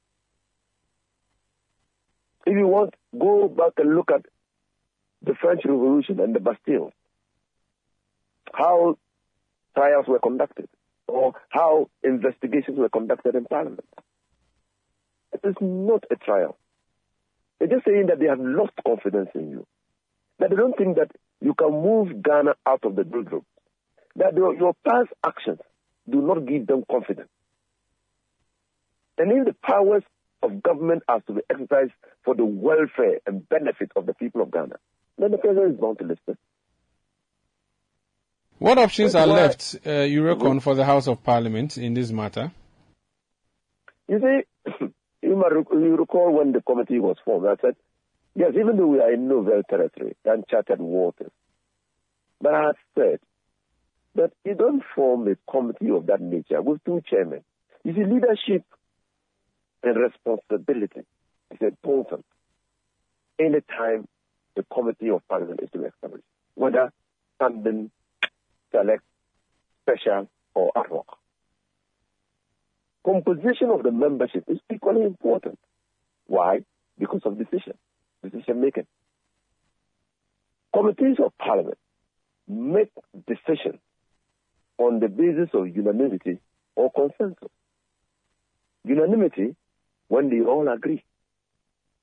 If 2.45 2.53
you 2.57 2.67
want, 2.67 2.95
go 3.19 3.49
back 3.49 3.73
and 3.79 3.97
look 3.97 4.11
at 4.13 4.27
the 5.23 5.35
French 5.35 5.63
Revolution 5.65 6.21
and 6.21 6.35
the 6.35 6.41
Bastille. 6.41 6.93
How 8.53 8.99
trials 9.75 10.07
were 10.07 10.19
conducted, 10.19 10.69
or 11.09 11.35
how 11.49 11.89
investigations 12.03 12.79
were 12.79 12.89
conducted 12.89 13.35
in 13.35 13.45
Parliament. 13.45 13.89
It 15.33 15.41
is 15.45 15.55
not 15.61 16.05
a 16.11 16.17
trial. 16.17 16.57
They're 17.59 17.69
just 17.69 17.85
saying 17.85 18.07
that 18.09 18.19
they 18.19 18.27
have 18.27 18.41
lost 18.41 18.73
confidence 18.87 19.31
in 19.35 19.51
you. 19.51 19.67
That 20.39 20.51
they 20.51 20.57
don't 20.57 20.77
think 20.77 20.97
that 20.97 21.11
you 21.41 21.55
can 21.55 21.71
move 21.71 22.23
Ghana 22.23 22.55
out 22.67 22.85
of 22.85 22.97
the 22.97 23.05
doldrum. 23.05 23.45
That 24.17 24.35
your 24.35 24.75
past 24.87 25.09
actions 25.25 25.61
do 26.09 26.21
not 26.23 26.47
give 26.47 26.67
them 26.67 26.85
confidence. 26.91 27.29
And 29.19 29.33
if 29.33 29.47
the 29.47 29.55
powers 29.63 30.03
of 30.43 30.63
government 30.63 31.03
are 31.09 31.21
to 31.21 31.33
be 31.35 31.41
exercised 31.51 31.93
for 32.25 32.35
the 32.35 32.45
welfare 32.45 33.21
and 33.27 33.49
benefit 33.49 33.91
of 33.97 34.07
the 34.07 34.15
people 34.15 34.43
of 34.43 34.51
Ghana, 34.51 34.77
then 35.19 35.31
the 35.31 35.39
president 35.39 35.75
is 35.75 35.81
bound 35.81 35.99
to 35.99 36.05
listen. 36.05 36.37
What 38.59 38.79
options 38.79 39.15
are 39.15 39.27
left, 39.27 39.77
uh, 39.87 39.91
you 40.01 40.23
reckon, 40.23 40.47
mm-hmm. 40.47 40.59
for 40.61 40.75
the 40.75 40.85
House 40.85 41.09
of 41.09 41.23
Parliament 41.23 41.77
in 41.77 41.95
this 41.95 42.11
matter? 42.11 42.53
You 44.09 44.19
see, 44.21 44.71
you, 45.23 45.67
you 45.73 45.97
recall 45.97 46.33
when 46.33 46.53
the 46.53 46.63
committee 46.63 46.99
was 46.99 47.17
formed, 47.25 47.47
I 47.47 47.57
said, 47.61 47.77
yes, 48.35 48.53
even 48.59 48.77
though 48.77 48.87
we 48.87 49.01
are 49.01 49.13
in 49.13 49.29
novel 49.29 49.63
territory, 49.69 50.17
uncharted 50.25 50.81
waters, 50.81 51.33
but 52.41 52.55
I 52.55 52.71
said 52.95 53.21
that 54.15 54.33
you 54.45 54.55
don't 54.55 54.83
form 54.95 55.29
a 55.29 55.37
committee 55.51 55.91
of 55.91 56.07
that 56.07 56.21
nature 56.21 56.63
with 56.63 56.83
two 56.85 57.03
chairmen. 57.09 57.43
You 57.85 57.95
see, 57.95 58.05
leadership 58.05 58.65
and 59.83 59.97
responsibility 59.97 61.01
is 61.51 61.59
important 61.61 62.25
anytime 63.39 64.09
the 64.55 64.65
committee 64.73 65.11
of 65.11 65.27
parliament 65.29 65.61
is 65.63 65.71
to 65.73 65.79
be 65.79 65.85
established, 65.85 66.25
whether 66.55 66.91
standing, 67.37 67.91
select, 68.77 69.03
special, 69.83 70.29
or 70.55 70.73
ad 70.77 70.87
hoc. 70.91 71.19
Composition 73.05 73.71
of 73.71 73.83
the 73.83 73.93
membership 73.93 74.45
is 74.49 74.59
equally 74.73 75.03
important. 75.05 75.59
Why? 76.27 76.61
Because 76.99 77.23
of 77.25 77.39
decision, 77.39 77.75
decision 78.23 78.61
making. 78.61 78.87
Committees 80.75 81.17
of 81.25 81.33
parliament 81.39 81.79
make 82.49 82.91
decisions 83.27 83.81
on 84.79 85.01
the 85.01 85.09
basis 85.09 85.49
of 85.55 85.75
unanimity 85.75 86.39
or 86.75 86.91
consensus. 86.93 87.49
Unanimity 88.85 89.57
when 90.09 90.29
they 90.31 90.41
all 90.41 90.69
agree. 90.69 91.03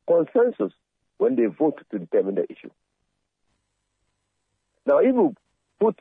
Consensus 0.07 0.73
when 1.17 1.36
they 1.36 1.45
vote 1.45 1.81
to 1.91 1.99
determine 1.99 2.36
the 2.36 2.43
issue. 2.49 2.69
Now, 4.86 4.97
if 4.97 5.13
you 5.13 5.36
put 5.79 5.97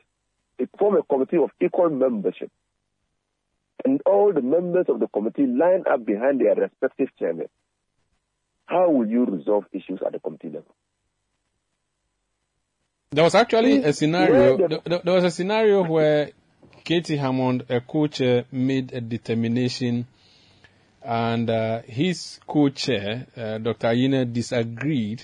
form 0.77 0.95
a 0.97 1.03
committee 1.03 1.37
of 1.37 1.51
equal 1.61 1.89
membership, 1.89 2.51
and 3.85 4.01
all 4.05 4.31
the 4.33 4.41
members 4.41 4.85
of 4.89 4.99
the 4.99 5.07
committee 5.07 5.45
line 5.45 5.83
up 5.91 6.05
behind 6.05 6.39
their 6.39 6.55
respective 6.55 7.09
chairmen, 7.17 7.47
how 8.65 8.89
will 8.89 9.07
you 9.07 9.25
resolve 9.25 9.65
issues 9.71 9.99
at 10.05 10.13
the 10.13 10.19
committee 10.19 10.47
level? 10.47 10.75
There 13.11 13.23
was 13.23 13.35
actually 13.35 13.83
a 13.83 13.93
scenario. 13.93 14.67
There, 14.67 15.01
there 15.03 15.13
was 15.13 15.23
a 15.23 15.31
scenario 15.31 15.83
where 15.83 16.31
K.T. 16.83 17.15
Hammond, 17.15 17.65
a 17.69 17.79
co-chair, 17.79 18.45
made 18.51 18.91
a 18.91 19.01
determination 19.01 20.07
and 21.03 21.49
uh, 21.49 21.81
his 21.85 22.39
co-chair, 22.47 23.27
uh, 23.37 23.57
Dr. 23.59 23.87
Ayine, 23.87 24.31
disagreed. 24.33 25.23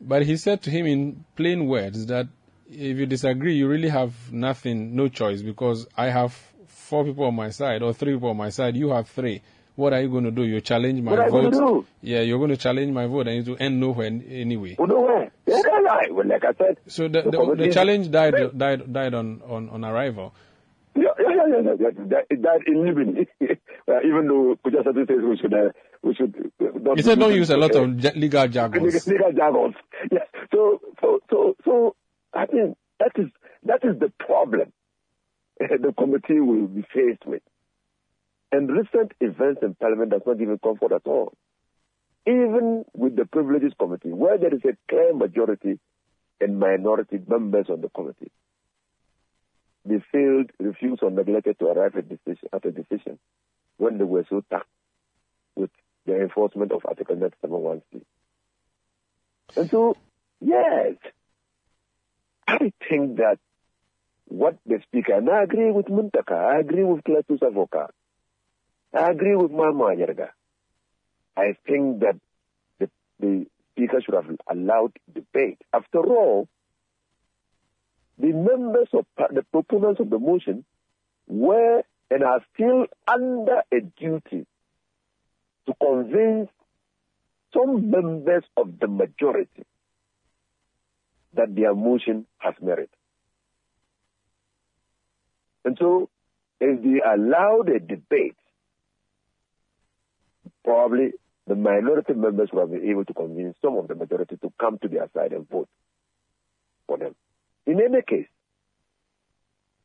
But 0.00 0.26
he 0.26 0.36
said 0.36 0.62
to 0.62 0.70
him 0.70 0.86
in 0.86 1.24
plain 1.34 1.66
words 1.66 2.06
that 2.06 2.28
if 2.70 2.98
you 2.98 3.06
disagree, 3.06 3.54
you 3.54 3.68
really 3.68 3.88
have 3.88 4.32
nothing, 4.32 4.94
no 4.94 5.08
choice, 5.08 5.42
because 5.42 5.86
I 5.96 6.06
have 6.06 6.38
four 6.66 7.04
people 7.04 7.24
on 7.24 7.34
my 7.34 7.50
side 7.50 7.82
or 7.82 7.92
three 7.92 8.14
people 8.14 8.30
on 8.30 8.36
my 8.36 8.50
side. 8.50 8.76
You 8.76 8.90
have 8.90 9.08
three. 9.08 9.42
What 9.76 9.92
are 9.92 10.00
you 10.00 10.08
going 10.08 10.24
to 10.24 10.32
do? 10.32 10.42
You 10.42 10.60
challenge 10.60 11.00
my 11.02 11.12
what 11.12 11.30
vote. 11.52 11.86
Yeah, 12.02 12.20
you're 12.20 12.38
going 12.38 12.50
to 12.50 12.56
challenge 12.56 12.92
my 12.92 13.06
vote, 13.06 13.28
and 13.28 13.46
it 13.46 13.48
will 13.48 13.56
end 13.60 13.78
nowhere 13.78 14.06
anyway. 14.06 14.74
Well, 14.76 14.88
nowhere. 14.88 15.30
Yeah, 15.46 15.62
well, 16.10 16.26
like 16.26 16.44
I 16.44 16.52
said. 16.54 16.78
So 16.88 17.06
the, 17.06 17.22
the, 17.22 17.30
the, 17.30 17.54
the 17.66 17.72
challenge 17.72 18.10
died 18.10 18.34
died 18.58 18.92
died 18.92 19.14
on, 19.14 19.40
on, 19.46 19.70
on 19.70 19.84
arrival. 19.84 20.34
Yeah, 20.96 21.04
yeah, 21.20 21.28
yeah, 21.30 21.60
yeah, 21.62 21.74
yeah. 21.78 21.90
That, 22.08 22.26
that 22.42 22.60
in 22.66 22.84
living, 22.84 23.26
uh, 23.88 24.00
even 24.04 24.26
though 24.26 24.56
Kojo 24.64 24.82
Asante 24.82 25.06
says 25.06 25.18
we 25.22 25.36
should, 25.40 25.54
uh, 25.54 25.70
we 26.02 26.14
should. 26.14 26.34
Uh, 26.60 26.76
not 26.80 26.96
he 26.96 27.02
said 27.02 27.20
don't 27.20 27.34
use 27.34 27.50
a 27.50 27.56
lot 27.56 27.74
of 27.76 27.88
legal 28.16 28.48
jargons. 28.48 29.06
Legal 29.06 29.32
jargons. 29.32 29.76
Yes. 30.10 30.26
So, 30.52 30.80
so, 31.00 31.20
so, 31.30 31.56
so, 31.64 31.96
I 32.32 32.46
think 32.46 32.76
that 32.98 33.12
is 33.16 33.28
that 33.64 33.84
is 33.84 33.98
the 33.98 34.12
problem 34.18 34.72
the 35.58 35.94
committee 35.96 36.40
will 36.40 36.66
be 36.66 36.82
faced 36.94 37.26
with. 37.26 37.42
And 38.50 38.70
recent 38.70 39.12
events 39.20 39.60
in 39.62 39.74
Parliament 39.74 40.10
does 40.10 40.22
not 40.26 40.38
give 40.38 40.48
it 40.48 40.62
comfort 40.62 40.92
at 40.92 41.06
all. 41.06 41.34
Even 42.26 42.84
with 42.94 43.16
the 43.16 43.26
Privileges 43.26 43.72
Committee, 43.78 44.12
where 44.12 44.38
there 44.38 44.54
is 44.54 44.60
a 44.64 44.76
clear 44.88 45.14
majority 45.14 45.78
and 46.40 46.58
minority 46.58 47.20
members 47.26 47.66
on 47.68 47.80
the 47.80 47.88
committee, 47.88 48.30
they 49.84 50.02
failed, 50.12 50.50
refused, 50.58 51.02
or 51.02 51.10
neglected 51.10 51.58
to 51.58 51.66
arrive 51.66 51.96
at, 51.96 52.08
decision, 52.08 52.48
at 52.52 52.64
a 52.64 52.70
decision 52.70 53.18
when 53.78 53.98
they 53.98 54.04
were 54.04 54.24
so 54.28 54.42
tasked 54.50 54.68
with 55.56 55.70
the 56.06 56.20
enforcement 56.20 56.72
of 56.72 56.82
Article 56.84 57.16
971C. 57.16 58.02
And 59.56 59.70
so, 59.70 59.96
yes, 60.40 60.94
I 62.48 62.72
think 62.88 63.18
that 63.18 63.38
what 64.26 64.56
the 64.64 64.80
speaker, 64.84 65.12
and 65.12 65.28
I 65.28 65.42
agree 65.42 65.70
with 65.70 65.86
Muntaka, 65.86 66.32
I 66.32 66.60
agree 66.60 66.82
with 66.82 67.04
Cletus 67.04 67.40
Avoka, 67.40 67.88
I 68.94 69.10
agree 69.10 69.36
with 69.36 69.50
Mahama 69.50 69.94
Ayariga. 69.94 70.30
I 71.36 71.56
think 71.66 72.00
that 72.00 72.18
the, 72.80 72.88
the 73.20 73.46
speaker 73.72 74.00
should 74.02 74.14
have 74.14 74.34
allowed 74.50 74.92
debate. 75.14 75.58
After 75.74 75.98
all, 75.98 76.48
the 78.18 78.32
members 78.32 78.88
of 78.94 79.04
the 79.30 79.42
proponents 79.52 80.00
of 80.00 80.08
the 80.08 80.18
motion 80.18 80.64
were 81.26 81.82
and 82.10 82.24
are 82.24 82.40
still 82.54 82.86
under 83.06 83.62
a 83.70 83.80
duty 84.00 84.46
to 85.66 85.74
convince 85.82 86.48
some 87.52 87.90
members 87.90 88.44
of 88.56 88.78
the 88.80 88.88
majority 88.88 89.66
that 91.34 91.54
their 91.54 91.74
motion 91.74 92.26
has 92.38 92.54
merit. 92.60 92.90
And 95.64 95.76
so, 95.78 96.08
if 96.60 96.82
they 96.82 97.00
allow 97.04 97.62
the 97.64 97.78
debate, 97.78 98.36
probably 100.64 101.12
the 101.46 101.54
minority 101.54 102.14
members 102.14 102.50
will 102.52 102.66
be 102.66 102.90
able 102.90 103.04
to 103.04 103.14
convince 103.14 103.56
some 103.62 103.76
of 103.76 103.88
the 103.88 103.94
majority 103.94 104.36
to 104.36 104.52
come 104.60 104.78
to 104.78 104.88
their 104.88 105.08
side 105.14 105.32
and 105.32 105.48
vote 105.48 105.68
for 106.86 106.98
them. 106.98 107.14
In 107.66 107.80
any 107.80 108.02
case, 108.02 108.28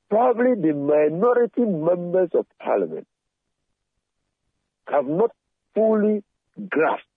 probably 0.09 0.55
the 0.55 0.73
minority 0.73 1.61
members 1.61 2.29
of 2.33 2.45
parliament 2.59 3.07
have 4.87 5.05
not 5.05 5.31
fully 5.73 6.23
grasped 6.69 7.07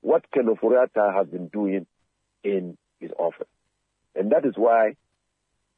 what 0.00 0.24
Ken 0.32 0.46
has 0.46 1.26
been 1.28 1.48
doing 1.48 1.86
in 2.42 2.76
his 3.00 3.10
office. 3.18 3.48
And 4.14 4.32
that 4.32 4.44
is 4.44 4.54
why 4.56 4.96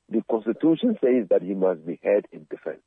the 0.09 0.23
Constitution 0.31 0.99
says 1.03 1.29
that 1.31 1.43
he 1.43 1.55
must 1.55 1.87
be 1.87 2.01
heard 2.03 2.27
in 2.33 2.47
defense. 2.51 2.81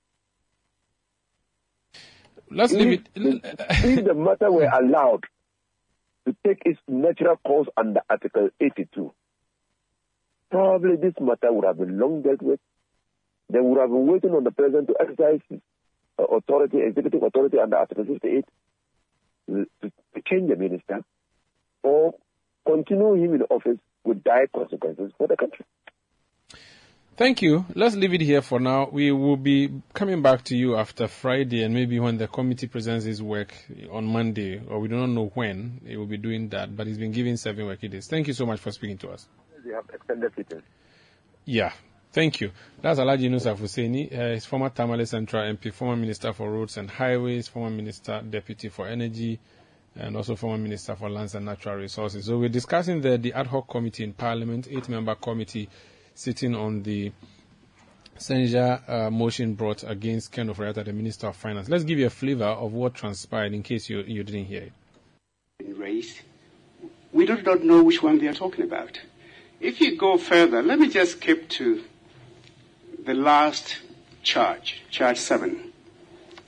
Let's 2.50 2.74
if, 2.74 2.80
leave 2.80 3.02
it. 3.15 3.56
if 3.69 4.06
the 4.06 4.13
matter 4.13 4.52
were 4.52 4.69
allowed 4.69 5.24
to 6.28 6.36
take 6.46 6.62
its 6.65 6.80
natural 6.88 7.38
course 7.38 7.67
under 7.76 8.02
Article 8.10 8.50
82, 8.60 9.13
probably 10.52 10.96
this 10.98 11.13
matter 11.19 11.52
would 11.52 11.65
have 11.65 11.78
been 11.78 11.98
long 11.98 12.22
dealt 12.22 12.41
with. 12.41 12.60
They 13.50 13.60
would 13.60 13.80
have 13.80 13.89
been 13.89 14.08
waiting 14.08 14.32
on 14.32 14.43
the 14.43 14.52
president 14.52 14.88
to 14.88 14.96
exercise 15.00 15.39
his 15.50 15.60
uh, 16.19 16.24
authority, 16.24 16.80
executive 16.80 17.24
authority 17.24 17.60
under 17.60 17.78
Article 17.78 18.06
58 18.06 18.46
to, 19.50 19.65
to 19.82 19.91
change 20.28 20.50
the 20.50 20.56
minister 20.56 21.04
or 21.82 22.13
continue 22.65 23.13
him 23.13 23.36
in 23.36 23.41
office 23.43 23.80
with 24.04 24.24
dire 24.24 24.48
consequences 24.48 25.12
for 25.18 25.28
the 25.28 25.38
country. 25.38 25.66
Thank 27.16 27.44
you. 27.44 27.63
Let's 27.76 27.96
leave 27.96 28.16
it 28.16 28.22
here 28.22 28.42
for 28.42 28.60
now. 28.60 28.89
We 28.92 29.12
will 29.12 29.38
be 29.38 29.70
coming 29.94 30.24
back 30.24 30.46
to 30.46 30.56
you 30.58 30.78
after 30.78 31.08
Friday 31.08 31.62
and 31.62 31.72
maybe 31.72 32.00
when 32.00 32.18
the 32.18 32.28
committee 32.28 32.66
presents 32.66 33.06
its 33.06 33.22
work 33.22 33.54
on 33.92 34.06
Monday, 34.06 34.60
or 34.68 34.80
we 34.80 34.88
do 34.88 34.96
not 34.96 35.10
know 35.10 35.32
when 35.36 35.82
it 35.88 35.96
will 35.98 36.08
be 36.08 36.18
doing 36.18 36.50
that, 36.50 36.76
but 36.76 36.88
it's 36.88 36.98
been 36.98 37.12
given 37.12 37.38
seven 37.38 37.68
working 37.68 37.92
days. 37.92 38.08
Thank 38.08 38.28
you 38.28 38.34
so 38.34 38.48
much 38.48 38.60
for 38.60 38.72
speaking 38.72 38.98
to 39.00 39.10
us. 39.10 39.28
You 39.63 39.76
have 39.76 39.86
extended 39.94 40.32
it. 40.38 40.63
Yeah. 41.46 41.72
Thank 42.13 42.42
you. 42.42 42.52
That's 42.82 43.00
Alhaji 43.00 43.30
Inusah 43.30 43.58
Fuseini. 43.58 44.12
Uh, 44.12 44.34
he's 44.34 44.46
former 44.46 44.70
Tamale 44.70 45.06
Central 45.06 45.44
MP, 45.44 45.72
former 45.74 45.96
Minister 45.96 46.32
for 46.34 46.52
Roads 46.52 46.78
and 46.78 46.89
Highways, 46.89 47.48
former 47.48 47.70
Minister 47.70 48.22
Deputy 48.28 48.70
for 48.70 48.88
Energy, 48.88 49.39
and 49.95 50.15
also 50.17 50.36
former 50.36 50.58
Minister 50.58 50.95
for 50.95 51.10
Lands 51.10 51.36
and 51.36 51.45
Natural 51.45 51.75
Resources. 51.75 52.25
So 52.25 52.38
we're 52.38 52.49
discussing 52.49 53.01
the, 53.01 53.17
the 53.17 53.34
ad 53.34 53.47
hoc 53.47 53.69
committee 53.69 54.03
in 54.03 54.13
Parliament, 54.13 54.67
eight-member 54.69 55.15
committee 55.15 55.69
sitting 56.15 56.56
on 56.56 56.84
the 56.84 57.12
censure 58.17 58.82
uh, 58.88 59.10
motion 59.10 59.53
brought 59.53 59.84
against 59.84 60.32
Ken 60.32 60.47
Ofori-Atta, 60.49 60.84
the 60.84 60.93
Minister 60.93 61.27
of 61.27 61.36
Finance. 61.36 61.69
Let's 61.69 61.84
give 61.84 61.99
you 61.99 62.08
a 62.08 62.12
flavor 62.12 62.45
of 62.45 62.73
what 62.73 62.93
transpired 62.95 63.53
in 63.53 63.63
case 63.63 63.89
you, 63.89 64.01
you 64.01 64.23
didn't 64.23 64.45
hear 64.45 64.63
it. 64.63 64.73
Raised. 65.77 66.21
We 67.12 67.25
do 67.25 67.41
not 67.41 67.63
know 67.63 67.84
which 67.84 68.01
one 68.01 68.17
they 68.19 68.27
are 68.27 68.34
talking 68.34 68.65
about. 68.65 68.99
if 69.63 69.79
you 69.79 69.97
go 69.97 70.17
further, 70.17 70.62
let 70.62 70.77
me 70.77 70.89
just 70.89 71.13
skip 71.13 71.47
to 71.47 71.84
the 73.06 73.13
last 73.13 73.77
charge, 74.21 74.82
charge 74.89 75.17
seven. 75.17 75.72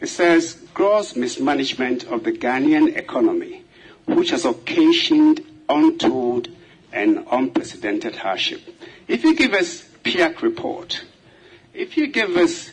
It 0.02 0.08
says 0.08 0.56
gross 0.74 1.16
mismanagement 1.16 2.04
of 2.06 2.24
the 2.24 2.32
Ghanaian 2.32 2.96
economy, 2.98 3.64
which 4.06 4.32
has 4.32 4.46
occasioned 4.46 5.46
untold 5.70 6.50
and 6.92 7.26
unprecedented 7.32 8.16
hardship. 8.16 8.62
If 9.08 9.24
you 9.24 9.36
give 9.36 9.54
us 9.54 9.84
PIAC 10.04 10.42
report, 10.42 11.04
if 11.74 11.98
you 11.98 12.08
give 12.08 12.36
us 12.38 12.72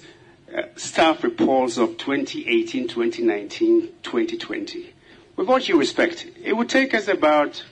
uh, 0.54 0.62
staff 0.76 1.24
reports 1.24 1.78
of 1.78 1.96
2018, 1.96 2.88
2019, 2.88 3.88
2020, 4.02 4.92
with 5.36 5.48
all 5.48 5.58
due 5.58 5.78
respect, 5.78 6.26
it 6.42 6.54
would 6.54 6.68
take 6.68 6.92
us 6.92 7.08
about 7.08 7.64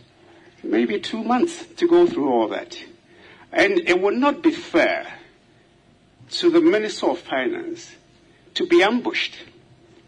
maybe 0.62 0.98
two 1.00 1.22
months 1.22 1.66
to 1.76 1.88
go 1.88 2.06
through 2.06 2.30
all 2.32 2.48
that. 2.48 2.82
And 3.52 3.80
it 3.80 4.00
would 4.00 4.14
not 4.14 4.42
be 4.42 4.52
fair 4.52 5.12
to 6.30 6.50
the 6.50 6.60
Minister 6.60 7.10
of 7.10 7.18
Finance 7.18 7.90
to 8.54 8.66
be 8.66 8.82
ambushed 8.82 9.34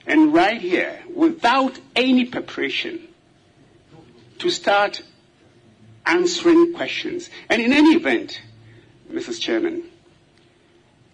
and 0.07 0.35
right 0.35 0.61
here, 0.61 1.01
without 1.15 1.79
any 1.95 2.25
preparation, 2.25 3.09
to 4.39 4.51
start 4.51 5.03
answering 6.05 6.75
questions. 6.75 7.31
And 7.49 7.63
in 7.63 7.73
any 7.73 7.95
event, 7.95 8.43
Mrs. 9.11 9.41
Chairman, 9.41 9.85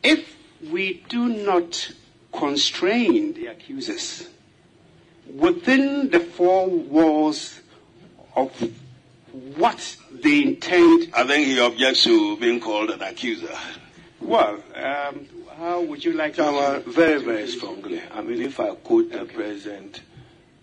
if 0.02 0.36
we 0.70 1.04
do 1.08 1.28
not 1.28 1.92
constrain 2.32 3.34
the 3.34 3.46
accusers 3.46 4.28
within 5.34 6.10
the 6.10 6.20
four 6.20 6.68
walls 6.68 7.60
of 8.34 8.50
what 9.56 9.96
they 10.10 10.42
intend. 10.42 11.10
I 11.14 11.26
think 11.26 11.46
he 11.46 11.60
objects 11.60 12.04
to 12.04 12.36
being 12.38 12.60
called 12.60 12.90
an 12.90 13.02
accuser. 13.02 13.54
Well, 14.20 14.62
um, 14.74 15.26
how 15.58 15.82
would 15.82 16.04
you 16.04 16.12
like 16.12 16.34
to? 16.34 16.82
very, 16.86 17.22
very 17.22 17.48
strongly. 17.48 18.00
I 18.14 18.22
mean, 18.22 18.42
if 18.42 18.60
I 18.60 18.74
quote 18.76 19.10
the 19.10 19.24
president, 19.24 20.00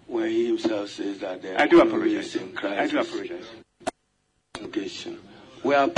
when 0.07 0.29
he 0.29 0.47
himself 0.47 0.89
says 0.89 1.19
that 1.19 1.41
the 1.41 1.61
I 1.61 1.67
do 1.67 1.81
apologize. 1.81 2.35
In 2.35 2.53
crisis, 2.53 2.79
I 2.79 2.87
do 2.87 2.99
apologize. 2.99 3.45
We 5.63 5.75
are. 5.75 5.89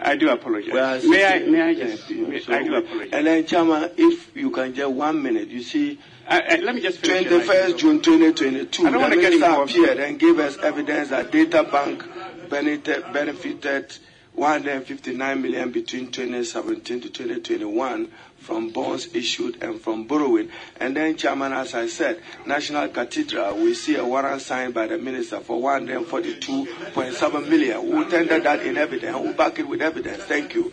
I 0.00 0.16
do 0.16 0.30
apologize. 0.30 1.04
May 1.04 1.24
I, 1.24 1.38
may 1.40 1.60
I 1.60 1.74
just, 1.74 2.08
may, 2.10 2.40
so, 2.40 2.52
I 2.52 2.62
do 2.62 2.76
apologize. 2.76 3.10
And 3.12 3.26
then, 3.26 3.44
Chama, 3.44 3.92
if 3.96 4.36
you 4.36 4.50
can 4.50 4.72
just 4.74 4.92
one 4.92 5.22
minute, 5.22 5.48
you 5.48 5.62
see, 5.62 5.98
uh, 6.26 6.40
uh, 6.50 6.56
let 6.62 6.74
me 6.74 6.80
just 6.80 6.98
finish 6.98 7.26
21st 7.30 7.78
June 7.78 8.00
2022, 8.00 8.86
I 8.86 8.90
don't 8.90 9.00
want 9.00 9.14
to 9.14 9.20
get 9.20 9.32
involved. 9.32 9.72
appeared 9.72 9.98
and 9.98 10.18
gave 10.18 10.38
us 10.38 10.56
evidence 10.58 11.08
that 11.08 11.32
Data 11.32 11.64
Bank 11.64 12.04
benefited 12.48 13.98
159 14.38 15.42
million 15.42 15.70
between 15.72 16.10
2017 16.10 17.00
to 17.02 17.08
2021 17.10 18.10
from 18.38 18.70
bonds 18.70 19.14
issued 19.14 19.62
and 19.62 19.80
from 19.80 20.04
borrowing. 20.04 20.48
And 20.80 20.96
then, 20.96 21.16
Chairman, 21.16 21.52
as 21.52 21.74
I 21.74 21.86
said, 21.88 22.22
National 22.46 22.88
Cathedral, 22.88 23.56
we 23.56 23.74
see 23.74 23.96
a 23.96 24.04
warrant 24.04 24.40
signed 24.42 24.74
by 24.74 24.86
the 24.86 24.96
minister 24.98 25.40
for 25.40 25.60
142.7 25.60 27.48
million. 27.48 27.88
We'll 27.88 28.08
tender 28.08 28.38
that 28.40 28.64
in 28.64 28.76
evidence. 28.76 29.16
We'll 29.18 29.34
back 29.34 29.58
it 29.58 29.68
with 29.68 29.82
evidence. 29.82 30.22
Thank 30.24 30.54
you. 30.54 30.72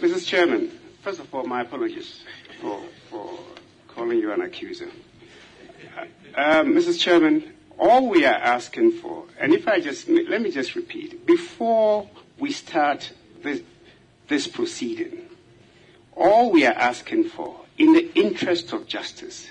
Mrs. 0.00 0.26
Chairman, 0.26 0.70
first 1.02 1.20
of 1.20 1.32
all, 1.34 1.44
my 1.44 1.62
apologies 1.62 2.22
for, 2.60 2.80
for 3.10 3.38
calling 3.88 4.18
you 4.18 4.32
an 4.32 4.40
accuser. 4.42 4.88
Uh, 6.36 6.62
Mrs. 6.62 6.98
Chairman, 6.98 7.52
all 7.82 8.08
we 8.08 8.24
are 8.24 8.34
asking 8.34 8.92
for, 8.92 9.24
and 9.40 9.52
if 9.52 9.66
I 9.66 9.80
just, 9.80 10.08
let 10.08 10.40
me 10.40 10.52
just 10.52 10.76
repeat, 10.76 11.26
before 11.26 12.08
we 12.38 12.52
start 12.52 13.12
this, 13.42 13.60
this 14.28 14.46
proceeding, 14.46 15.28
all 16.16 16.52
we 16.52 16.64
are 16.64 16.74
asking 16.74 17.24
for, 17.24 17.56
in 17.76 17.92
the 17.92 18.08
interest 18.14 18.72
of 18.72 18.86
justice, 18.86 19.50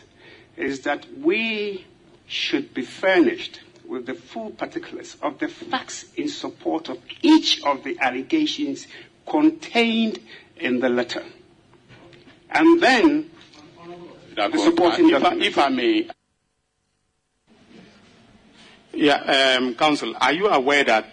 is 0.55 0.79
that 0.81 1.05
we 1.17 1.85
should 2.25 2.73
be 2.73 2.83
furnished 2.83 3.59
with 3.85 4.05
the 4.05 4.13
full 4.13 4.51
particulars 4.51 5.17
of 5.21 5.37
the 5.39 5.49
facts 5.49 6.05
in 6.15 6.29
support 6.29 6.87
of 6.87 6.99
each 7.21 7.61
of 7.65 7.83
the 7.83 7.99
allegations 7.99 8.87
contained 9.27 10.19
in 10.55 10.79
the 10.79 10.87
letter. 10.87 11.23
And 12.49 12.81
then, 12.81 13.29
the 14.35 14.57
supporting 14.57 15.09
if, 15.09 15.21
I, 15.21 15.35
if 15.35 15.57
I 15.57 15.67
may, 15.67 16.09
yeah, 18.93 19.57
um, 19.57 19.75
Council, 19.75 20.13
are 20.19 20.33
you 20.33 20.47
aware 20.47 20.83
that 20.83 21.05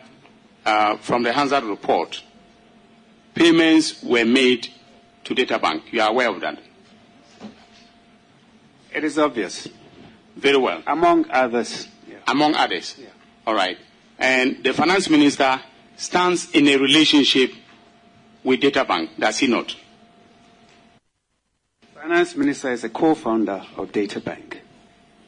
uh, 0.64 0.96
from 0.98 1.22
the 1.22 1.32
Hansard 1.32 1.64
report, 1.64 2.22
payments 3.34 4.02
were 4.02 4.24
made 4.24 4.68
to 5.24 5.34
Data 5.34 5.58
Bank? 5.58 5.84
You 5.92 6.02
are 6.02 6.10
aware 6.10 6.28
of 6.30 6.40
that? 6.40 6.58
It 8.94 9.04
is 9.04 9.18
obvious. 9.18 9.68
Very 10.36 10.56
well. 10.56 10.82
Among 10.86 11.30
others. 11.30 11.88
Yeah. 12.08 12.16
Among 12.26 12.54
others. 12.54 12.96
Yeah. 12.98 13.08
All 13.46 13.54
right. 13.54 13.78
And 14.18 14.62
the 14.64 14.72
finance 14.72 15.08
minister 15.08 15.60
stands 15.96 16.50
in 16.52 16.66
a 16.68 16.76
relationship 16.76 17.52
with 18.42 18.60
Data 18.60 18.84
Bank, 18.84 19.10
does 19.18 19.38
he 19.38 19.46
not? 19.46 19.76
Finance 21.94 22.36
minister 22.36 22.72
is 22.72 22.84
a 22.84 22.88
co-founder 22.88 23.64
of 23.76 23.92
Data 23.92 24.20
Bank. 24.20 24.62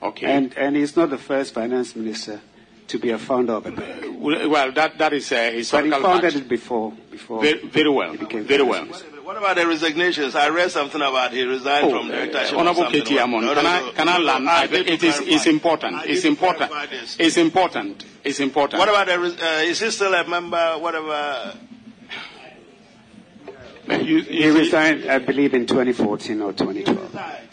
Okay. 0.02 0.26
And, 0.26 0.56
and 0.56 0.76
he's 0.76 0.96
not 0.96 1.10
the 1.10 1.18
first 1.18 1.54
finance 1.54 1.94
minister 1.94 2.40
to 2.88 2.98
be 2.98 3.10
a 3.10 3.18
founder 3.18 3.52
of 3.52 3.66
a 3.66 3.70
bank. 3.70 4.06
Well, 4.18 4.72
that, 4.72 4.98
that 4.98 5.12
is 5.12 5.30
a 5.32 5.52
historical 5.52 5.90
But 5.90 5.96
he 5.96 6.02
founded 6.02 6.32
fact. 6.32 6.44
it 6.44 6.48
before. 6.48 6.92
before 7.10 7.42
very, 7.42 7.66
very 7.66 7.88
well. 7.88 8.14
Very 8.14 8.62
well. 8.62 8.86
What 8.86 9.36
about 9.36 9.56
the 9.56 9.66
resignations? 9.66 10.34
I 10.34 10.48
read 10.48 10.72
something 10.72 11.00
about 11.00 11.32
he 11.32 11.44
resigned 11.44 11.86
oh, 11.86 11.90
from 11.90 12.08
the 12.08 12.14
directorship. 12.14 12.58
Honorable 12.58 12.90
K.T. 12.90 13.14
Hammond, 13.14 13.46
can, 13.54 13.64
I, 13.64 13.92
can 13.94 14.08
I 14.08 14.18
land? 14.18 14.48
I, 14.48 14.64
it 14.64 15.04
is 15.04 15.20
it's 15.20 15.46
important. 15.46 16.02
It's 16.04 16.24
important. 16.24 16.72
It's 17.16 17.36
important. 17.36 18.04
It's 18.24 18.40
important. 18.40 18.80
What 18.80 18.88
about 18.88 19.06
the, 19.06 19.14
uh, 19.14 19.62
is 19.62 19.80
he 19.80 19.90
still 19.92 20.12
a 20.12 20.26
member, 20.26 20.78
whatever? 20.78 21.54
You, 23.88 24.22
he 24.22 24.48
resigned, 24.48 25.08
I 25.08 25.18
believe, 25.18 25.54
in 25.54 25.66
2014 25.66 26.40
or 26.42 26.52
2012. 26.52 27.49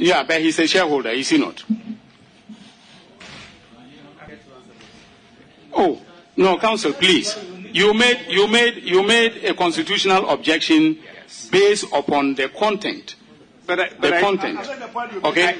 Yeah, 0.00 0.22
but 0.22 0.40
he's 0.40 0.58
a 0.58 0.66
shareholder, 0.66 1.10
is 1.10 1.28
he 1.28 1.36
not? 1.36 1.62
Oh, 5.74 6.00
no, 6.38 6.56
counsel, 6.56 6.94
please. 6.94 7.36
You 7.70 7.92
made, 7.92 8.24
you 8.26 8.48
made, 8.48 8.82
you 8.82 9.02
made 9.02 9.44
a 9.44 9.52
constitutional 9.52 10.30
objection 10.30 10.98
based 11.50 11.84
upon 11.92 12.34
the 12.34 12.48
content. 12.48 13.16
But, 13.66 13.78
I, 13.78 13.90
but 13.90 14.00
the 14.00 14.16
I, 14.16 14.20
content. 14.20 14.58
I, 14.58 15.20
okay. 15.28 15.58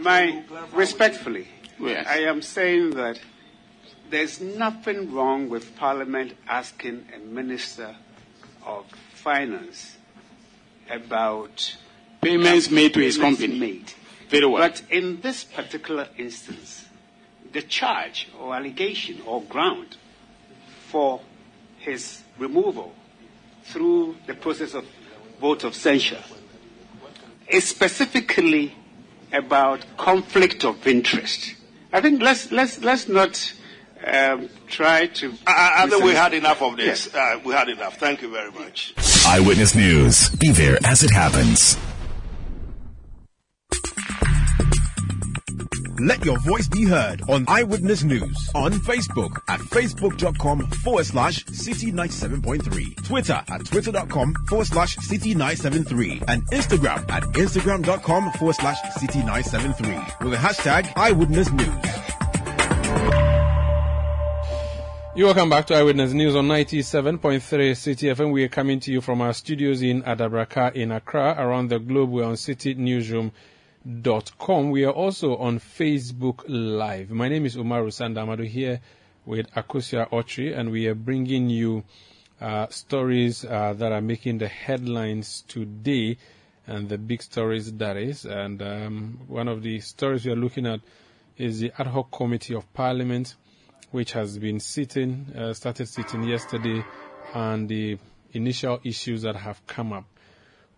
My, 0.00 0.42
respectfully, 0.72 1.46
yes. 1.78 2.06
I 2.08 2.20
am 2.20 2.40
saying 2.40 2.92
that 2.92 3.20
there's 4.08 4.40
nothing 4.40 5.12
wrong 5.12 5.50
with 5.50 5.76
Parliament 5.76 6.32
asking 6.48 7.04
a 7.14 7.18
minister 7.18 7.94
of 8.64 8.86
finance 9.12 9.98
about 10.90 11.76
payments 12.24 12.70
made 12.70 12.94
to 12.94 13.00
his 13.00 13.18
company. 13.18 13.58
Made. 13.58 13.92
Very 14.28 14.46
well. 14.46 14.62
But 14.62 14.82
in 14.90 15.20
this 15.20 15.44
particular 15.44 16.08
instance, 16.16 16.86
the 17.52 17.62
charge 17.62 18.28
or 18.40 18.54
allegation 18.54 19.20
or 19.26 19.42
ground 19.42 19.96
for 20.88 21.20
his 21.78 22.22
removal 22.38 22.94
through 23.64 24.16
the 24.26 24.34
process 24.34 24.74
of 24.74 24.84
vote 25.40 25.64
of 25.64 25.74
censure 25.74 26.22
is 27.48 27.68
specifically 27.68 28.74
about 29.32 29.84
conflict 29.96 30.64
of 30.64 30.86
interest. 30.86 31.54
I 31.92 32.00
think 32.00 32.22
let's 32.22 32.50
let's 32.50 32.82
let's 32.82 33.08
not 33.08 33.52
um, 34.06 34.48
try 34.66 35.06
to. 35.06 35.32
I, 35.46 35.84
I 35.84 35.86
think 35.88 36.04
we 36.04 36.12
had 36.12 36.34
enough 36.34 36.62
of 36.62 36.76
this. 36.76 37.06
Yes. 37.06 37.14
Uh, 37.14 37.40
we 37.44 37.52
had 37.54 37.68
enough. 37.68 37.98
Thank 37.98 38.22
you 38.22 38.30
very 38.30 38.50
much. 38.50 38.94
Eyewitness 39.26 39.74
News. 39.74 40.30
Be 40.30 40.50
there 40.50 40.78
as 40.84 41.02
it 41.02 41.10
happens. 41.10 41.76
Let 46.04 46.22
your 46.22 46.38
voice 46.40 46.68
be 46.68 46.84
heard 46.84 47.22
on 47.30 47.46
Eyewitness 47.48 48.04
News 48.04 48.50
on 48.54 48.72
Facebook 48.72 49.40
at 49.48 49.58
facebook.com 49.58 50.66
forward 50.82 51.06
slash 51.06 51.46
city97.3, 51.46 53.06
Twitter 53.06 53.42
at 53.48 53.64
twitter.com 53.64 54.34
forward 54.46 54.66
slash 54.66 54.98
city973, 54.98 56.24
and 56.28 56.46
Instagram 56.50 57.10
at 57.10 57.22
instagram.com 57.22 58.32
forward 58.32 58.56
slash 58.56 58.78
city973 58.98 60.20
with 60.20 60.32
the 60.32 60.36
hashtag 60.36 60.92
Eyewitness 60.94 61.50
News. 61.52 61.68
You 65.16 65.24
welcome 65.24 65.48
back 65.48 65.68
to 65.68 65.74
Eyewitness 65.74 66.12
News 66.12 66.36
on 66.36 66.48
97.3 66.48 67.40
Citi 67.40 68.14
FM. 68.14 68.30
We 68.30 68.44
are 68.44 68.48
coming 68.48 68.78
to 68.80 68.92
you 68.92 69.00
from 69.00 69.22
our 69.22 69.32
studios 69.32 69.80
in 69.80 70.02
Adabraka 70.02 70.74
in 70.74 70.92
Accra. 70.92 71.34
Around 71.38 71.68
the 71.70 71.78
globe, 71.78 72.10
we're 72.10 72.26
on 72.26 72.36
City 72.36 72.74
Newsroom 72.74 73.32
com. 74.38 74.70
We 74.70 74.84
are 74.84 74.92
also 74.92 75.36
on 75.36 75.58
Facebook 75.58 76.42
Live. 76.48 77.10
My 77.10 77.28
name 77.28 77.44
is 77.44 77.56
Umaru 77.56 77.88
Sanda 77.88 78.24
Amadu 78.24 78.46
here 78.46 78.80
with 79.26 79.50
Akosia 79.54 80.08
Otri, 80.10 80.54
and 80.54 80.70
we 80.70 80.86
are 80.86 80.94
bringing 80.94 81.50
you 81.50 81.84
uh, 82.40 82.66
stories 82.68 83.44
uh, 83.44 83.74
that 83.74 83.92
are 83.92 84.00
making 84.00 84.38
the 84.38 84.48
headlines 84.48 85.44
today, 85.48 86.16
and 86.66 86.88
the 86.88 86.96
big 86.96 87.22
stories 87.22 87.74
that 87.74 87.98
is. 87.98 88.24
And 88.24 88.62
um, 88.62 89.20
one 89.28 89.48
of 89.48 89.62
the 89.62 89.80
stories 89.80 90.24
we 90.24 90.32
are 90.32 90.36
looking 90.36 90.66
at 90.66 90.80
is 91.36 91.60
the 91.60 91.70
ad 91.78 91.88
hoc 91.88 92.10
committee 92.10 92.54
of 92.54 92.72
parliament, 92.72 93.34
which 93.90 94.12
has 94.12 94.38
been 94.38 94.60
sitting, 94.60 95.26
uh, 95.36 95.52
started 95.52 95.88
sitting 95.88 96.22
yesterday, 96.22 96.82
and 97.34 97.68
the 97.68 97.98
initial 98.32 98.80
issues 98.82 99.22
that 99.22 99.36
have 99.36 99.66
come 99.66 99.92
up. 99.92 100.06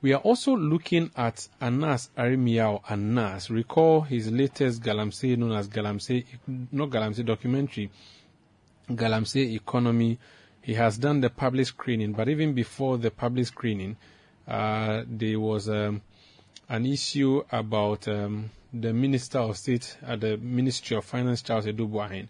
We 0.03 0.13
are 0.13 0.21
also 0.21 0.55
looking 0.57 1.11
at 1.17 1.49
Anas 1.61 2.11
Aremeyaw 2.19 2.83
Anas. 2.91 3.51
Recall 3.51 4.03
his 4.03 4.31
latest 4.31 4.83
Galamsey, 4.83 5.37
known 5.39 5.53
as 5.53 5.69
Galamsey, 5.69 6.25
not 6.47 6.91
Galamsey 6.91 7.25
documentary, 7.25 7.91
Galamsey 8.91 9.55
Economy. 9.55 10.19
He 10.61 10.75
has 10.75 10.99
done 10.99 11.21
the 11.23 11.31
public 11.31 11.67
screening, 11.67 12.13
but 12.13 12.29
even 12.29 12.53
before 12.53 12.99
the 12.99 13.11
public 13.11 13.47
screening, 13.47 13.97
uh, 14.47 15.05
there 15.07 15.41
was 15.41 15.69
um, 15.69 16.03
an 16.69 16.85
issue 16.85 17.43
about 17.51 18.07
um, 18.07 18.51
the 18.73 18.93
Minister 18.93 19.39
of 19.39 19.57
State 19.57 19.97
at 20.03 20.21
the 20.21 20.37
Ministry 20.37 20.97
of 20.97 21.05
Finance, 21.05 21.41
Charles 21.43 21.67
Adu 21.67 21.89
Boahen 21.91 22.29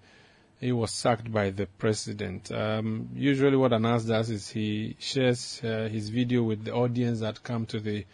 he 0.60 0.72
was 0.72 0.90
sacked 0.90 1.30
by 1.30 1.50
the 1.50 1.66
president. 1.66 2.50
Um, 2.50 3.10
usually, 3.14 3.56
what 3.56 3.72
Anas 3.72 4.04
does 4.04 4.30
is 4.30 4.48
he 4.48 4.96
shares 4.98 5.60
uh, 5.62 5.88
his 5.90 6.08
video 6.08 6.42
with 6.42 6.64
the 6.64 6.72
audience 6.72 7.20
that 7.20 7.42
come 7.42 7.66
to 7.66 7.80
the 7.80 8.06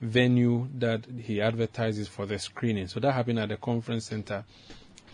venue 0.00 0.68
that 0.74 1.06
he 1.06 1.40
advertises 1.40 2.06
for 2.06 2.26
the 2.26 2.38
screening. 2.38 2.86
So 2.86 3.00
that 3.00 3.12
happened 3.12 3.38
at 3.38 3.48
the 3.48 3.56
conference 3.56 4.06
center 4.06 4.44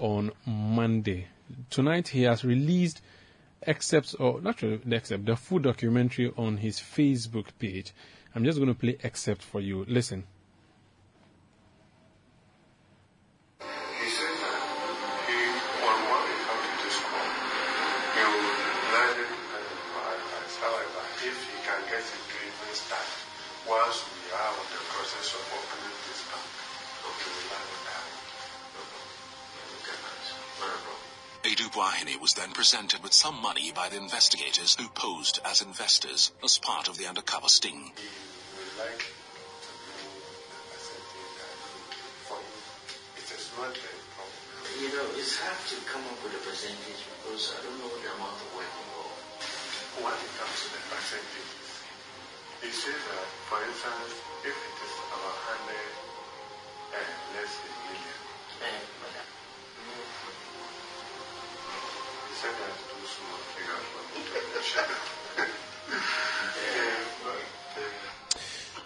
on 0.01 0.33
Monday. 0.45 1.29
Tonight, 1.71 2.09
he 2.09 2.23
has 2.23 2.45
released 2.45 3.01
excerpts, 3.63 4.15
or 4.15 4.41
not 4.41 4.59
the 4.59 4.81
excerpt, 4.91 5.27
the 5.27 5.37
full 5.37 5.61
documentary 5.61 6.33
on 6.37 6.57
his 6.57 6.81
Facebook 6.81 7.47
page. 7.59 7.93
I'm 8.35 8.45
just 8.45 8.59
going 8.59 8.73
to 8.73 8.79
play 8.79 8.99
excerpt 9.03 9.43
for 9.43 9.61
you. 9.61 9.85
Listen. 9.87 10.25
Was 32.23 32.39
then 32.39 32.55
presented 32.55 33.03
with 33.03 33.13
some 33.13 33.35
money 33.43 33.73
by 33.75 33.89
the 33.91 33.99
investigators 33.99 34.79
who 34.79 34.87
posed 34.95 35.43
as 35.45 35.61
investors 35.61 36.31
as 36.45 36.57
part 36.57 36.87
of 36.87 36.97
the 36.97 37.05
undercover 37.05 37.49
sting. 37.49 37.91
You 44.79 44.89
know, 44.95 45.07
it's 45.19 45.35
hard 45.35 45.59
to 45.67 45.77
come 45.91 46.07
up 46.07 46.23
with 46.23 46.39
a 46.39 46.43
percentage 46.47 47.03
because 47.11 47.59
I 47.59 47.67
don't 47.67 47.75
know 47.83 47.91
the 47.91 48.07
amount 48.15 48.39
of 48.39 48.55
work 48.55 48.71
involved. 48.71 49.19
When 49.99 50.15
it 50.15 50.33
comes 50.39 50.57
to 50.63 50.69
the 50.79 50.83
percentages, 50.95 51.59
he 52.63 52.71
says 52.71 53.03
that, 53.03 53.27
for 53.51 53.59
instance, 53.67 54.15
if 54.47 54.55
it 54.55 54.77
is 54.79 54.95
about 55.11 55.27
100 55.59 55.75
and 57.03 57.11
less 57.35 57.51
than 57.51 57.75
million, 57.91 58.19
Eh, 58.63 59.42
Uh, 62.45 62.73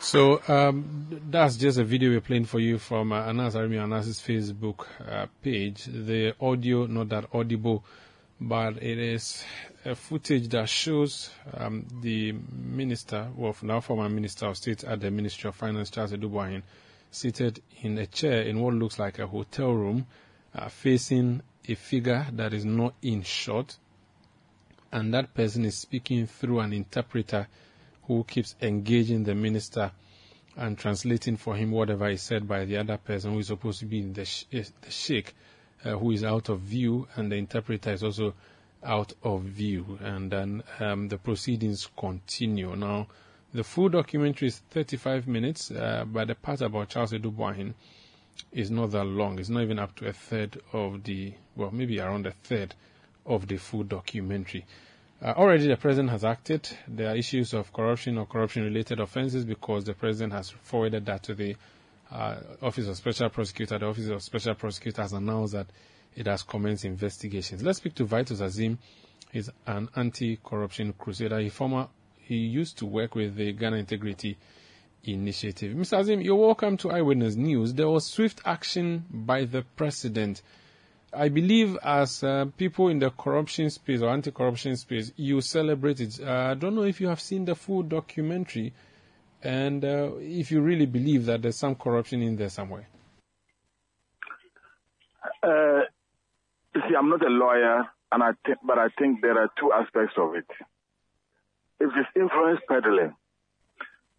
So 0.06 0.40
um, 0.46 1.08
that's 1.30 1.56
just 1.56 1.78
a 1.78 1.84
video 1.84 2.10
we're 2.10 2.20
playing 2.20 2.44
for 2.44 2.60
you 2.60 2.78
from 2.78 3.10
uh, 3.10 3.22
Anas 3.22 3.56
Army 3.56 3.76
Anas's 3.76 4.20
Facebook 4.20 4.86
uh, 5.04 5.26
page. 5.42 5.86
The 5.86 6.32
audio, 6.40 6.86
not 6.86 7.08
that 7.08 7.24
audible, 7.34 7.84
but 8.40 8.80
it 8.80 8.98
is 8.98 9.42
a 9.84 9.96
footage 9.96 10.48
that 10.50 10.68
shows 10.68 11.30
um, 11.52 11.86
the 12.02 12.36
minister, 12.52 13.26
well, 13.34 13.56
now 13.62 13.80
former 13.80 14.08
minister 14.08 14.46
of 14.46 14.56
state 14.56 14.84
at 14.84 15.00
the 15.00 15.10
Ministry 15.10 15.48
of 15.48 15.56
Finance, 15.56 15.90
Charles 15.90 16.12
Adu 16.12 16.30
Boahen, 16.30 16.62
seated 17.10 17.60
in 17.82 17.98
a 17.98 18.06
chair 18.06 18.42
in 18.42 18.60
what 18.60 18.74
looks 18.74 19.00
like 19.00 19.18
a 19.18 19.26
hotel 19.26 19.72
room, 19.72 20.06
uh, 20.54 20.68
facing 20.68 21.42
a 21.68 21.74
figure 21.74 22.26
that 22.32 22.52
is 22.52 22.64
not 22.64 22.94
in 23.02 23.22
shot, 23.22 23.76
and 24.92 25.12
that 25.14 25.34
person 25.34 25.64
is 25.64 25.76
speaking 25.76 26.26
through 26.26 26.60
an 26.60 26.72
interpreter 26.72 27.48
who 28.04 28.24
keeps 28.24 28.54
engaging 28.62 29.24
the 29.24 29.34
minister 29.34 29.90
and 30.56 30.78
translating 30.78 31.36
for 31.36 31.54
him 31.56 31.70
whatever 31.70 32.08
is 32.08 32.22
said 32.22 32.48
by 32.48 32.64
the 32.64 32.76
other 32.76 32.96
person 32.96 33.32
who 33.32 33.40
is 33.40 33.48
supposed 33.48 33.80
to 33.80 33.86
be 33.86 34.00
the, 34.02 34.24
sh- 34.24 34.44
the 34.50 34.90
sheikh, 34.90 35.34
uh, 35.84 35.90
who 35.90 36.12
is 36.12 36.24
out 36.24 36.48
of 36.48 36.60
view, 36.60 37.06
and 37.16 37.30
the 37.30 37.36
interpreter 37.36 37.92
is 37.92 38.02
also 38.02 38.32
out 38.82 39.12
of 39.22 39.42
view. 39.42 39.98
And 40.00 40.30
then 40.30 40.62
um, 40.80 41.08
the 41.08 41.18
proceedings 41.18 41.88
continue. 41.96 42.74
Now, 42.76 43.08
the 43.52 43.64
full 43.64 43.88
documentary 43.90 44.48
is 44.48 44.58
35 44.70 45.26
minutes, 45.26 45.70
uh, 45.70 46.04
but 46.06 46.28
the 46.28 46.34
part 46.34 46.60
about 46.62 46.88
Charles 46.88 47.12
Adu 47.12 47.32
Boahen 47.34 47.74
is 48.52 48.70
not 48.70 48.90
that 48.92 49.04
long. 49.04 49.38
It's 49.38 49.48
not 49.48 49.62
even 49.62 49.78
up 49.78 49.94
to 49.96 50.08
a 50.08 50.12
third 50.12 50.60
of 50.72 51.04
the, 51.04 51.34
well, 51.54 51.70
maybe 51.70 52.00
around 52.00 52.26
a 52.26 52.32
third 52.32 52.74
of 53.24 53.46
the 53.48 53.56
full 53.56 53.84
documentary. 53.84 54.64
Uh, 55.22 55.32
already 55.36 55.66
the 55.66 55.76
president 55.76 56.10
has 56.10 56.24
acted. 56.24 56.68
There 56.86 57.10
are 57.10 57.16
issues 57.16 57.54
of 57.54 57.72
corruption 57.72 58.18
or 58.18 58.26
corruption 58.26 58.64
related 58.64 59.00
offenses 59.00 59.44
because 59.44 59.84
the 59.84 59.94
president 59.94 60.34
has 60.34 60.50
forwarded 60.50 61.06
that 61.06 61.22
to 61.24 61.34
the 61.34 61.56
uh, 62.10 62.36
Office 62.62 62.86
of 62.86 62.96
Special 62.96 63.30
Prosecutor. 63.30 63.78
The 63.78 63.86
Office 63.86 64.08
of 64.08 64.22
Special 64.22 64.54
Prosecutor 64.54 65.02
has 65.02 65.12
announced 65.12 65.54
that 65.54 65.66
it 66.14 66.26
has 66.26 66.42
commenced 66.42 66.84
investigations. 66.84 67.62
Let's 67.62 67.78
speak 67.78 67.94
to 67.96 68.04
Vitus 68.04 68.40
Azeem. 68.40 68.78
He's 69.32 69.50
an 69.66 69.88
anti-corruption 69.96 70.94
crusader. 70.98 71.38
He 71.40 71.48
former, 71.48 71.88
he 72.20 72.36
used 72.36 72.78
to 72.78 72.86
work 72.86 73.14
with 73.14 73.36
the 73.36 73.52
Ghana 73.52 73.76
Integrity 73.76 74.36
Initiative. 75.14 75.74
Mr. 75.74 75.98
Azeem, 75.98 76.24
you're 76.24 76.36
welcome 76.36 76.76
to 76.78 76.90
Eyewitness 76.90 77.36
News. 77.36 77.74
There 77.74 77.88
was 77.88 78.06
swift 78.06 78.40
action 78.44 79.04
by 79.10 79.44
the 79.44 79.62
president. 79.76 80.42
I 81.12 81.28
believe 81.28 81.78
as 81.82 82.22
uh, 82.22 82.46
people 82.56 82.88
in 82.88 82.98
the 82.98 83.10
corruption 83.10 83.70
space 83.70 84.02
or 84.02 84.10
anti-corruption 84.10 84.76
space, 84.76 85.12
you 85.16 85.40
celebrate 85.40 86.00
it. 86.00 86.20
Uh, 86.20 86.50
I 86.50 86.54
don't 86.54 86.74
know 86.74 86.82
if 86.82 87.00
you 87.00 87.08
have 87.08 87.20
seen 87.20 87.44
the 87.44 87.54
full 87.54 87.82
documentary 87.82 88.72
and 89.42 89.84
uh, 89.84 90.10
if 90.18 90.50
you 90.50 90.60
really 90.60 90.86
believe 90.86 91.26
that 91.26 91.42
there's 91.42 91.56
some 91.56 91.74
corruption 91.74 92.22
in 92.22 92.36
there 92.36 92.48
somewhere. 92.48 92.88
Uh, 95.42 95.82
see, 96.74 96.94
I'm 96.98 97.08
not 97.08 97.24
a 97.24 97.28
lawyer, 97.28 97.84
and 98.12 98.22
I 98.22 98.30
think, 98.44 98.58
but 98.64 98.78
I 98.78 98.88
think 98.98 99.20
there 99.22 99.38
are 99.38 99.48
two 99.58 99.72
aspects 99.72 100.14
of 100.18 100.34
it. 100.34 100.46
If 101.78 101.90
it's 101.94 102.08
influence 102.16 102.60
peddling, 102.68 103.14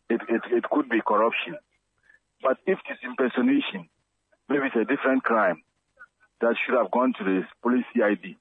it, 0.10 0.22
it, 0.30 0.42
it 0.52 0.64
could 0.70 0.90
be 0.90 1.02
corruption. 1.06 1.56
But 2.42 2.58
if 2.66 2.80
it's 2.90 3.04
impersonation, 3.04 3.90
maybe 4.50 4.68
it's 4.68 4.76
a 4.76 4.86
different 4.86 5.24
crime 5.24 5.64
that 6.42 6.56
should 6.66 6.78
have 6.78 6.92
gone 6.92 7.14
to 7.18 7.24
the 7.24 7.42
police 7.62 7.86
CID. 7.94 8.36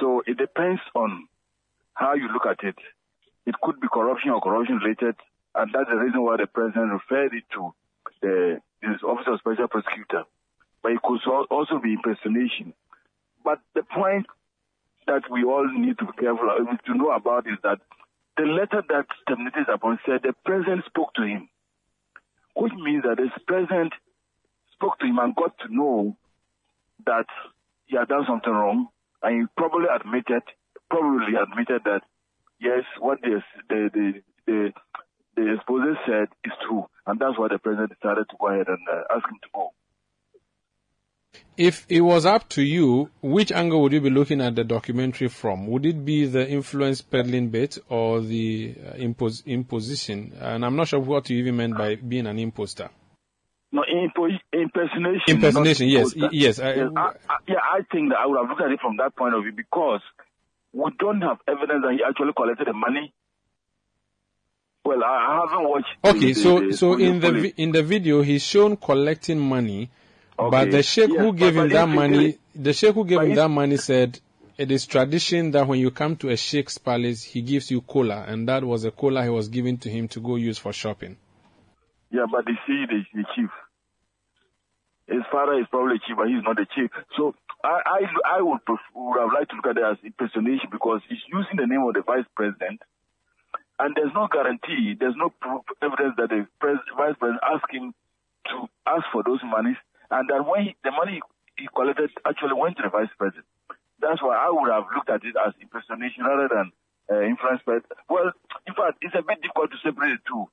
So 0.00 0.22
it 0.26 0.38
depends 0.38 0.80
on 0.94 1.26
how 1.94 2.14
you 2.14 2.28
look 2.32 2.46
at 2.46 2.64
it. 2.64 2.76
It 3.46 3.54
could 3.62 3.80
be 3.80 3.88
corruption 3.92 4.30
or 4.30 4.40
corruption 4.40 4.76
related, 4.76 5.16
and 5.54 5.70
that's 5.74 5.90
the 5.90 5.96
reason 5.96 6.22
why 6.22 6.36
the 6.36 6.46
president 6.46 6.92
referred 6.92 7.34
it 7.34 7.44
to 7.54 7.74
the 8.22 8.60
his 8.80 9.02
office 9.02 9.26
of 9.26 9.40
special 9.40 9.68
prosecutor. 9.68 10.24
But 10.82 10.92
it 10.92 11.02
could 11.02 11.20
also 11.50 11.78
be 11.78 11.92
impersonation. 11.92 12.72
But 13.44 13.60
the 13.74 13.82
point 13.82 14.26
that 15.06 15.22
we 15.30 15.44
all 15.44 15.66
need 15.68 15.98
to 15.98 16.06
be 16.06 16.12
careful 16.12 16.48
of, 16.48 16.84
to 16.84 16.94
know 16.94 17.10
about 17.10 17.46
is 17.46 17.58
that 17.62 17.80
the 18.40 18.46
letter 18.46 18.82
that 18.88 19.04
terminated 19.28 19.68
upon 19.68 19.98
said 20.06 20.20
the 20.22 20.32
president 20.46 20.84
spoke 20.86 21.12
to 21.14 21.22
him, 21.22 21.48
which 22.56 22.72
means 22.72 23.02
that 23.02 23.18
the 23.18 23.28
president 23.46 23.92
spoke 24.72 24.98
to 24.98 25.06
him 25.06 25.18
and 25.18 25.36
got 25.36 25.52
to 25.58 25.68
know 25.68 26.16
that 27.04 27.26
he 27.84 27.96
had 27.96 28.08
done 28.08 28.24
something 28.26 28.52
wrong, 28.52 28.88
and 29.22 29.40
he 29.42 29.46
probably 29.58 29.86
admitted, 29.92 30.42
probably 30.88 31.36
admitted 31.36 31.82
that 31.84 32.00
yes, 32.58 32.84
what 32.98 33.20
the 33.20 33.42
the 33.68 33.90
the 33.92 34.22
the, 34.46 34.72
the 35.36 35.42
exposé 35.42 35.94
said 36.06 36.28
is 36.44 36.52
true, 36.66 36.86
and 37.06 37.20
that's 37.20 37.38
why 37.38 37.48
the 37.48 37.58
president 37.58 37.92
decided 37.92 38.24
to 38.30 38.36
go 38.40 38.48
ahead 38.48 38.68
and 38.68 38.80
uh, 38.90 39.02
ask 39.14 39.28
him 39.28 39.36
to 39.42 39.48
go. 39.52 39.68
If 41.56 41.84
it 41.90 42.00
was 42.00 42.24
up 42.26 42.48
to 42.50 42.62
you, 42.62 43.10
which 43.22 43.52
angle 43.52 43.82
would 43.82 43.92
you 43.92 44.00
be 44.00 44.10
looking 44.10 44.40
at 44.40 44.54
the 44.56 44.64
documentary 44.64 45.28
from? 45.28 45.66
Would 45.66 45.84
it 45.86 46.04
be 46.04 46.24
the 46.26 46.48
influence 46.48 47.02
peddling 47.02 47.48
bit 47.50 47.78
or 47.88 48.20
the 48.20 48.74
uh, 48.88 48.92
impos- 48.94 49.44
imposition? 49.46 50.32
And 50.40 50.64
I'm 50.64 50.74
not 50.76 50.88
sure 50.88 51.00
what 51.00 51.28
you 51.28 51.38
even 51.38 51.56
meant 51.56 51.76
by 51.76 51.96
being 51.96 52.26
an 52.26 52.38
imposter. 52.38 52.88
No, 53.72 53.82
impo- 53.82 54.38
impersonation. 54.52 55.22
Impersonation, 55.28 55.88
yes, 55.88 56.14
y- 56.16 56.28
yes, 56.32 56.58
I- 56.58 56.72
I, 56.72 56.86
I, 56.96 57.12
yeah, 57.46 57.56
I 57.62 57.80
think 57.92 58.08
that 58.10 58.18
I 58.18 58.26
would 58.26 58.38
have 58.38 58.48
looked 58.48 58.62
at 58.62 58.72
it 58.72 58.80
from 58.80 58.96
that 58.96 59.14
point 59.14 59.34
of 59.34 59.42
view 59.42 59.52
because 59.52 60.00
we 60.72 60.90
don't 60.98 61.20
have 61.20 61.38
evidence 61.46 61.82
that 61.84 61.92
he 61.92 62.00
actually 62.08 62.32
collected 62.34 62.66
the 62.66 62.72
money. 62.72 63.12
Well, 64.84 65.04
I, 65.04 65.08
I 65.08 65.46
haven't 65.46 65.68
watched. 65.68 65.86
Okay, 66.04 66.32
the- 66.32 66.34
so 66.34 66.60
the- 66.60 66.76
so 66.76 66.96
the 66.96 67.04
in 67.04 67.20
the 67.20 67.52
in 67.58 67.72
the 67.72 67.82
video 67.82 68.22
he's 68.22 68.42
shown 68.42 68.76
collecting 68.78 69.38
money, 69.38 69.90
but 70.48 70.70
the 70.70 70.82
sheikh 70.82 71.10
who 71.10 71.32
but- 71.32 71.38
gave 71.38 71.56
him 71.56 71.68
but 71.68 71.74
that 71.74 71.88
money, 71.88 72.38
the 72.54 72.72
sheikh 72.72 72.94
who 72.94 73.04
gave 73.04 73.20
him 73.20 73.34
that 73.34 73.48
money 73.48 73.76
said 73.76 74.18
it 74.56 74.70
is 74.70 74.86
tradition 74.86 75.50
that 75.52 75.66
when 75.66 75.80
you 75.80 75.90
come 75.90 76.16
to 76.16 76.28
a 76.28 76.36
sheikh's 76.36 76.78
palace, 76.78 77.22
he 77.22 77.42
gives 77.42 77.70
you 77.70 77.80
cola, 77.80 78.24
and 78.28 78.46
that 78.48 78.62
was 78.62 78.84
a 78.84 78.90
cola 78.90 79.22
he 79.22 79.28
was 79.30 79.48
giving 79.48 79.78
to 79.78 79.90
him 79.90 80.06
to 80.08 80.20
go 80.20 80.36
use 80.36 80.58
for 80.58 80.72
shopping. 80.72 81.16
Yeah, 82.10 82.26
but 82.30 82.44
they 82.44 82.52
see 82.66 82.84
the, 82.86 83.00
the 83.14 83.24
chief. 83.34 83.50
His 85.06 85.22
father 85.32 85.58
is 85.58 85.66
probably 85.70 85.96
chief, 86.06 86.16
but 86.16 86.28
he's 86.28 86.42
not 86.44 86.56
the 86.56 86.66
chief. 86.74 86.90
So 87.16 87.34
I, 87.64 87.80
I, 87.86 88.38
I 88.38 88.42
would, 88.42 88.60
would 88.68 89.20
have 89.20 89.32
liked 89.32 89.50
to 89.50 89.56
look 89.56 89.66
at 89.66 89.76
it 89.76 89.84
as 89.84 89.96
impersonation 90.04 90.68
because 90.70 91.00
he's 91.08 91.24
using 91.32 91.56
the 91.56 91.66
name 91.66 91.82
of 91.82 91.94
the 91.94 92.02
vice 92.02 92.26
president, 92.36 92.82
and 93.78 93.94
there's 93.96 94.12
no 94.14 94.28
guarantee, 94.30 94.94
there's 94.98 95.16
no 95.16 95.30
proof, 95.40 95.62
evidence 95.80 96.14
that 96.18 96.28
the 96.28 96.46
pres- 96.60 96.84
vice 96.96 97.16
president 97.18 97.40
asked 97.42 97.72
him 97.72 97.94
to 98.52 98.68
ask 98.86 99.04
for 99.12 99.22
those 99.24 99.40
monies, 99.44 99.76
and 100.10 100.28
that 100.28 100.42
when 100.46 100.70
he, 100.70 100.76
the 100.84 100.90
money 100.90 101.20
he 101.56 101.68
collected 101.74 102.10
actually 102.26 102.56
went 102.56 102.76
to 102.78 102.82
the 102.82 102.92
vice 102.92 103.12
president. 103.18 103.46
That's 104.00 104.22
why 104.22 104.36
I 104.36 104.48
would 104.48 104.72
have 104.72 104.88
looked 104.94 105.10
at 105.12 105.24
it 105.24 105.36
as 105.36 105.52
impersonation 105.60 106.24
rather 106.24 106.48
than 106.48 106.72
uh, 107.12 107.22
influence. 107.22 107.60
But 107.66 107.84
well, 108.08 108.32
in 108.66 108.74
fact, 108.74 109.04
it's 109.04 109.14
a 109.14 109.20
bit 109.20 109.44
difficult 109.44 109.70
to 109.70 109.78
separate 109.84 110.16
the 110.16 110.22
two. 110.24 110.48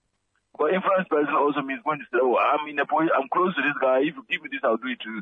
But 0.58 0.74
influence 0.74 1.08
person 1.08 1.38
also 1.38 1.62
means 1.62 1.86
going 1.86 2.02
to 2.02 2.10
say, 2.12 2.20
oh, 2.20 2.36
I'm 2.36 2.68
in 2.68 2.80
a 2.82 2.86
point, 2.86 3.14
I'm 3.14 3.30
close 3.30 3.54
to 3.56 3.62
this 3.62 3.78
guy. 3.80 4.02
If 4.02 4.18
you 4.18 4.26
give 4.28 4.42
me 4.42 4.50
this, 4.52 4.66
I'll 4.66 4.82
do 4.82 4.90
it 4.90 5.00
too. 5.00 5.22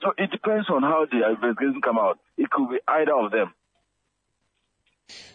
So 0.00 0.16
it 0.16 0.32
depends 0.32 0.66
on 0.72 0.82
how 0.82 1.04
the 1.04 1.20
investigation 1.28 1.84
come 1.84 2.00
out. 2.00 2.18
It 2.40 2.48
could 2.48 2.70
be 2.72 2.80
either 2.88 3.12
of 3.12 3.30
them. 3.30 3.52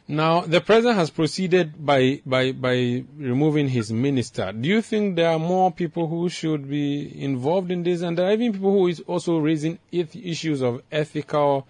Now, 0.07 0.41
the 0.41 0.61
president 0.61 0.97
has 0.97 1.09
proceeded 1.09 1.83
by, 1.83 2.21
by, 2.25 2.51
by 2.51 3.03
removing 3.17 3.67
his 3.67 3.91
minister. 3.91 4.51
Do 4.51 4.69
you 4.69 4.83
think 4.83 5.15
there 5.15 5.31
are 5.31 5.39
more 5.39 5.71
people 5.71 6.07
who 6.07 6.29
should 6.29 6.69
be 6.69 7.23
involved 7.23 7.71
in 7.71 7.81
this? 7.81 8.01
And 8.01 8.15
there 8.15 8.27
are 8.27 8.33
even 8.33 8.53
people 8.53 8.71
who 8.71 8.87
is 8.87 8.99
also 8.99 9.39
raising 9.39 9.79
issues 9.91 10.61
of 10.61 10.83
ethical 10.91 11.67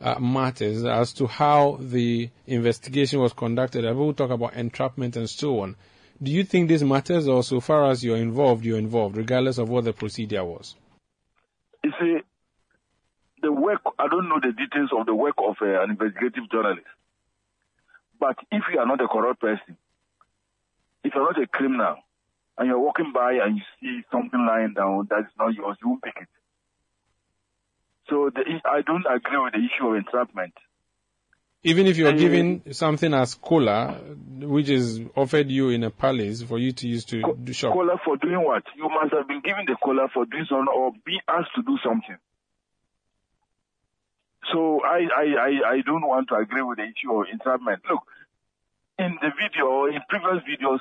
uh, 0.00 0.18
matters 0.20 0.84
as 0.84 1.12
to 1.14 1.26
how 1.26 1.78
the 1.80 2.30
investigation 2.46 3.18
was 3.18 3.32
conducted. 3.32 3.84
And 3.84 3.98
we'll 3.98 4.14
talk 4.14 4.30
about 4.30 4.54
entrapment 4.54 5.16
and 5.16 5.28
so 5.28 5.60
on. 5.60 5.74
Do 6.22 6.30
you 6.30 6.44
think 6.44 6.68
this 6.68 6.82
matters 6.82 7.26
or 7.26 7.42
so 7.42 7.58
far 7.58 7.90
as 7.90 8.04
you're 8.04 8.16
involved, 8.16 8.64
you're 8.64 8.78
involved, 8.78 9.16
regardless 9.16 9.58
of 9.58 9.68
what 9.68 9.82
the 9.84 9.92
procedure 9.92 10.44
was? 10.44 10.76
You 11.82 11.90
see, 12.00 12.18
the 13.42 13.50
work, 13.50 13.80
I 13.98 14.06
don't 14.06 14.28
know 14.28 14.38
the 14.40 14.52
details 14.52 14.90
of 14.96 15.06
the 15.06 15.14
work 15.16 15.34
of 15.38 15.56
uh, 15.60 15.82
an 15.82 15.90
investigative 15.90 16.48
journalist. 16.48 16.86
But 18.22 18.36
if 18.52 18.62
you 18.72 18.78
are 18.78 18.86
not 18.86 19.00
a 19.00 19.08
corrupt 19.08 19.40
person, 19.40 19.76
if 21.02 21.12
you're 21.12 21.24
not 21.24 21.42
a 21.42 21.46
criminal, 21.48 21.96
and 22.56 22.68
you're 22.68 22.78
walking 22.78 23.10
by 23.12 23.32
and 23.42 23.56
you 23.56 23.62
see 23.80 24.04
something 24.12 24.46
lying 24.46 24.74
down 24.74 25.08
that 25.10 25.22
is 25.22 25.34
not 25.36 25.52
yours, 25.54 25.76
you 25.82 25.88
won't 25.88 26.04
pick 26.04 26.14
it. 26.20 26.28
So 28.08 28.30
the, 28.32 28.42
I 28.64 28.82
don't 28.82 29.04
agree 29.10 29.38
with 29.42 29.54
the 29.54 29.58
issue 29.58 29.88
of 29.88 29.96
entrapment. 29.96 30.54
Even 31.64 31.88
if 31.88 31.96
you're 31.96 32.10
Uh, 32.10 32.22
given 32.24 32.72
something 32.72 33.12
as 33.12 33.34
cola, 33.34 33.98
which 34.54 34.68
is 34.68 35.00
offered 35.16 35.50
you 35.50 35.70
in 35.70 35.82
a 35.82 35.90
palace 35.90 36.44
for 36.44 36.60
you 36.60 36.70
to 36.70 36.86
use 36.86 37.04
to 37.06 37.34
do 37.42 37.52
shop. 37.52 37.72
Cola 37.72 37.98
for 38.04 38.16
doing 38.18 38.44
what? 38.44 38.62
You 38.76 38.88
must 38.88 39.12
have 39.14 39.26
been 39.26 39.40
given 39.40 39.64
the 39.66 39.76
cola 39.82 40.06
for 40.14 40.26
doing 40.26 40.46
something 40.48 40.72
or 40.72 40.92
be 41.04 41.18
asked 41.26 41.54
to 41.56 41.62
do 41.62 41.76
something. 41.82 42.18
So 44.52 44.80
I, 44.84 45.08
I, 45.22 45.24
I, 45.48 45.50
I 45.74 45.80
don't 45.86 46.06
want 46.06 46.28
to 46.28 46.34
agree 46.34 46.62
with 46.62 46.78
the 46.78 46.84
issue 46.84 47.12
of 47.14 47.26
entrapment. 47.32 47.82
Look, 47.88 48.02
in 49.02 49.18
the 49.20 49.30
video 49.34 49.66
or 49.66 49.90
in 49.90 50.00
previous 50.08 50.42
videos, 50.46 50.78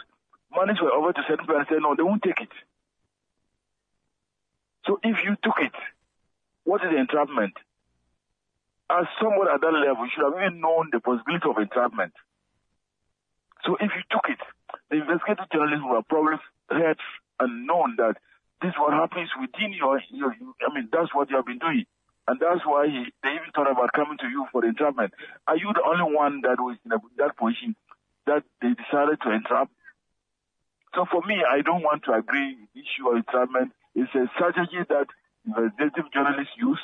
monies 0.54 0.78
were 0.82 0.94
over 0.94 1.12
to 1.14 1.22
certain 1.28 1.46
people 1.46 1.58
and 1.58 1.66
said, 1.68 1.82
no, 1.82 1.96
they 1.96 2.04
won't 2.04 2.22
take 2.22 2.40
it. 2.42 2.54
So 4.86 5.00
if 5.04 5.18
you 5.26 5.36
took 5.44 5.58
it, 5.60 5.74
what 6.64 6.84
is 6.84 6.92
the 6.92 6.98
entrapment? 6.98 7.54
As 8.90 9.06
someone 9.22 9.48
at 9.48 9.62
that 9.62 9.74
level, 9.74 10.06
you 10.06 10.12
should 10.14 10.26
have 10.26 10.38
even 10.38 10.62
known 10.62 10.90
the 10.92 11.00
possibility 11.00 11.48
of 11.50 11.58
entrapment. 11.58 12.14
So 13.66 13.78
if 13.80 13.92
you 13.96 14.04
took 14.10 14.26
it, 14.30 14.42
the 14.90 14.98
investigative 15.02 15.50
journalists 15.54 15.86
would 15.86 15.96
have 15.96 16.08
probably 16.08 16.38
heard 16.70 16.98
and 17.40 17.66
known 17.66 17.96
that 17.98 18.18
this 18.62 18.70
is 18.70 18.78
what 18.78 18.94
happens 18.94 19.30
within 19.40 19.74
your, 19.74 20.02
your 20.10 20.34
I 20.34 20.74
mean, 20.74 20.90
that's 20.92 21.14
what 21.14 21.30
you 21.30 21.38
have 21.38 21.46
been 21.46 21.60
doing. 21.60 21.86
And 22.28 22.40
that's 22.40 22.62
why 22.66 22.86
he, 22.88 23.06
they 23.24 23.34
even 23.34 23.50
thought 23.56 23.70
about 23.70 23.94
coming 23.94 24.18
to 24.20 24.30
you 24.30 24.46
for 24.52 24.64
entrapment. 24.66 25.14
Are 25.48 25.58
you 25.58 25.74
the 25.74 25.82
only 25.82 26.14
one 26.14 26.42
that 26.42 26.60
was 26.60 26.78
in 26.86 26.92
a, 26.92 26.98
that 27.18 27.38
position 27.38 27.76
that 28.28 28.44
they 28.62 28.70
decided 28.74 29.22
to 29.22 29.32
entrap? 29.32 29.70
So 30.96 31.06
for 31.10 31.22
me, 31.26 31.44
I 31.48 31.62
don't 31.62 31.84
want 31.84 32.04
to 32.06 32.14
agree 32.14 32.58
issue 32.76 33.10
of 33.10 33.18
entrapment. 33.18 33.72
It's 33.96 34.14
a 34.16 34.28
strategy 34.36 34.84
that 34.90 35.08
investigative 35.46 36.12
journalists 36.14 36.54
use, 36.58 36.82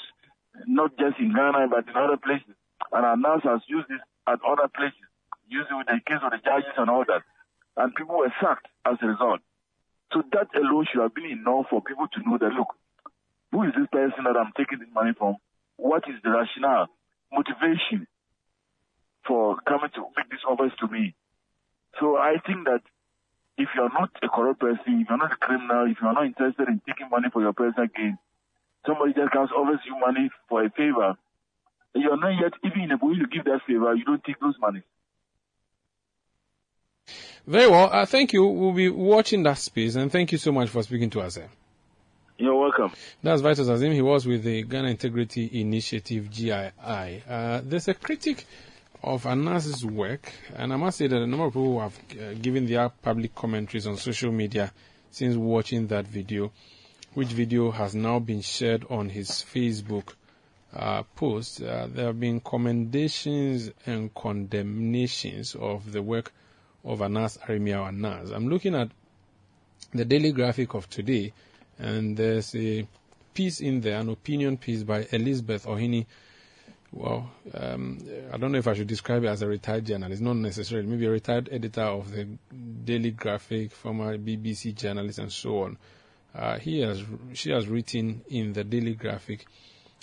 not 0.66 0.98
just 0.98 1.20
in 1.20 1.34
Ghana, 1.34 1.68
but 1.70 1.88
in 1.88 1.96
other 1.96 2.18
places. 2.18 2.56
And 2.92 3.06
our 3.06 3.40
has 3.44 3.62
used 3.68 3.88
this 3.90 4.00
at 4.28 4.40
other 4.48 4.68
places, 4.68 5.08
use 5.48 5.66
it 5.70 5.76
with 5.76 5.88
the 5.88 6.00
case 6.06 6.24
of 6.24 6.32
the 6.32 6.40
judges 6.44 6.76
and 6.78 6.90
all 6.90 7.04
that. 7.08 7.24
And 7.76 7.94
people 7.96 8.18
were 8.18 8.34
sacked 8.42 8.68
as 8.86 8.98
a 9.02 9.08
result. 9.08 9.42
So 10.14 10.24
that 10.32 10.48
alone 10.56 10.88
should 10.92 11.02
have 11.02 11.14
been 11.14 11.32
enough 11.32 11.68
for 11.70 11.82
people 11.82 12.08
to 12.08 12.20
know 12.24 12.38
that, 12.38 12.56
look, 12.56 12.74
who 13.52 13.64
is 13.64 13.74
this 13.76 13.88
person 13.92 14.24
that 14.24 14.38
I'm 14.38 14.52
taking 14.56 14.80
this 14.80 14.90
money 14.94 15.12
from? 15.18 15.36
What 15.76 16.04
is 16.08 16.16
the 16.24 16.32
rationale, 16.32 16.88
motivation 17.32 18.08
for 19.28 19.58
coming 19.68 19.92
to 19.96 20.02
make 20.16 20.30
these 20.32 20.48
offers 20.48 20.72
to 20.80 20.88
me? 20.88 21.14
So 22.00 22.18
I 22.18 22.36
think 22.46 22.66
that 22.66 22.82
if 23.58 23.70
you're 23.76 23.90
not 23.90 24.12
a 24.22 24.30
corrupt 24.30 24.60
person, 24.60 25.02
if 25.02 25.10
you're 25.10 25.18
not 25.18 25.32
a 25.34 25.36
criminal, 25.38 25.90
if 25.90 25.98
you're 26.02 26.14
not 26.14 26.26
interested 26.26 26.68
in 26.68 26.82
taking 26.88 27.10
money 27.10 27.30
for 27.34 27.42
your 27.42 27.54
personal 27.54 27.88
gain, 27.96 28.18
somebody 28.86 29.14
just 29.14 29.32
comes 29.32 29.50
offers 29.52 29.80
you 29.86 29.98
money 30.00 30.30
for 30.48 30.64
a 30.64 30.70
favor, 30.70 31.16
and 31.96 32.04
you're 32.04 32.18
not 32.18 32.30
yet 32.40 32.54
even 32.64 32.82
in 32.82 32.92
a 32.92 32.98
position 32.98 33.24
to 33.30 33.36
give 33.36 33.46
that 33.46 33.62
favor, 33.68 33.94
you 33.96 34.06
don't 34.06 34.24
take 34.24 34.40
those 34.40 34.56
money. 34.60 34.84
Very 37.48 37.70
well. 37.70 37.90
Uh, 37.92 38.06
thank 38.06 38.34
you. 38.34 38.46
We'll 38.46 38.74
be 38.74 38.90
watching 38.90 39.44
that 39.44 39.58
space, 39.58 39.96
and 39.96 40.12
thank 40.12 40.32
you 40.34 40.38
so 40.38 40.52
much 40.52 40.70
for 40.70 40.84
speaking 40.84 41.10
to 41.12 41.22
us. 41.22 41.38
eh. 41.38 41.48
You're 42.38 42.56
welcome. 42.56 42.92
That's 43.24 43.42
Vitus 43.42 43.68
Azeem. 43.68 43.94
He 43.94 44.02
was 44.02 44.28
with 44.28 44.44
the 44.44 44.62
Ghana 44.64 44.90
Integrity 44.90 45.50
Initiative, 45.62 46.30
GII. 46.30 47.22
Uh, 47.28 47.62
there's 47.64 47.88
a 47.88 47.96
critic 47.96 48.46
of 49.04 49.26
Anas's 49.26 49.86
work, 49.86 50.32
and 50.56 50.74
I 50.74 50.76
must 50.76 50.98
say 50.98 51.08
that 51.08 51.22
a 51.22 51.28
number 51.28 51.46
of 51.46 51.54
people 51.54 51.80
have 51.80 51.98
uh, 52.20 52.34
given 52.34 52.66
their 52.68 52.90
public 52.90 53.36
commentaries 53.36 53.88
on 53.88 53.98
social 53.98 54.32
media 54.32 54.72
since 55.12 55.36
watching 55.36 55.88
that 55.88 56.08
video, 56.08 56.52
which 57.14 57.30
video 57.30 57.72
has 57.72 57.96
now 57.96 58.20
been 58.20 58.42
shared 58.42 58.86
on 58.90 59.10
his 59.10 59.30
Facebook 59.30 60.14
uh, 60.76 61.04
post. 61.16 61.62
Uh, 61.62 61.88
there 61.88 62.08
have 62.08 62.20
been 62.20 62.40
commendations 62.40 63.72
and 63.86 64.14
condemnations 64.14 65.56
of 65.56 65.92
the 65.92 66.02
work 66.02 66.34
of 66.84 67.02
Anas 67.02 67.38
Aremeyaw 67.48 67.88
Anas. 67.88 68.32
I'm 68.32 68.48
looking 68.50 68.76
at 68.76 68.90
the 69.94 70.06
daily 70.06 70.32
graphic 70.32 70.74
of 70.74 70.90
today, 70.90 71.34
and 71.80 72.18
there's 72.18 72.56
a 72.56 72.88
piece 73.34 73.62
in 73.62 73.82
there, 73.82 74.00
an 74.00 74.10
opinion 74.10 74.58
piece 74.58 74.84
by 74.84 75.08
Elizabeth 75.12 75.66
Ohene. 75.66 76.06
Well, 76.98 77.30
um, 77.54 78.00
I 78.34 78.38
don't 78.38 78.52
know 78.52 78.58
if 78.58 78.68
I 78.68 78.74
should 78.74 78.88
describe 78.88 79.24
it 79.24 79.28
as 79.28 79.44
a 79.44 79.48
retired 79.48 79.86
journalist, 79.86 80.20
not 80.20 80.38
necessarily, 80.38 80.88
maybe 80.88 81.06
a 81.06 81.12
retired 81.12 81.48
editor 81.52 81.84
of 81.84 82.12
the 82.12 82.28
Daily 82.86 83.12
Graphic, 83.12 83.72
former 83.72 84.18
BBC 84.18 84.74
journalist, 84.74 85.20
and 85.20 85.32
so 85.32 85.62
on. 85.62 85.78
Uh, 86.34 86.58
he 86.58 86.82
has, 86.82 87.04
she 87.34 87.52
has 87.52 87.68
written 87.68 88.24
in 88.30 88.52
the 88.54 88.64
Daily 88.64 88.96
Graphic, 88.96 89.46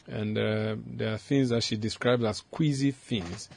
and 0.07 0.39
uh, 0.39 0.77
there 0.87 1.15
are 1.15 1.19
things 1.19 1.49
that 1.49 1.65
she 1.65 1.77
describes 1.77 2.23
as 2.23 2.43
queasy 2.43 2.93
things. 2.93 3.49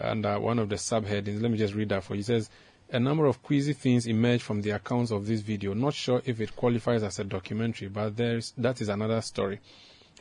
Uh, 0.00 0.16
one 0.38 0.58
of 0.58 0.68
the 0.68 0.74
subheadings, 0.74 1.40
let 1.40 1.52
me 1.52 1.58
just 1.58 1.74
read 1.74 1.90
that 1.90 2.02
for 2.02 2.16
you. 2.16 2.20
It 2.20 2.26
says, 2.26 2.50
a 2.90 2.98
number 2.98 3.26
of 3.26 3.44
queasy 3.44 3.74
things 3.74 4.08
emerge 4.08 4.42
from 4.42 4.60
the 4.60 4.70
accounts 4.70 5.12
of 5.12 5.24
this 5.24 5.40
video. 5.40 5.72
Not 5.72 5.94
sure 5.94 6.20
if 6.24 6.40
it 6.40 6.56
qualifies 6.56 7.04
as 7.04 7.20
a 7.20 7.24
documentary, 7.24 7.88
but 7.88 8.16
there's, 8.16 8.52
that 8.58 8.80
is 8.80 8.88
another 8.88 9.20
story. 9.20 9.60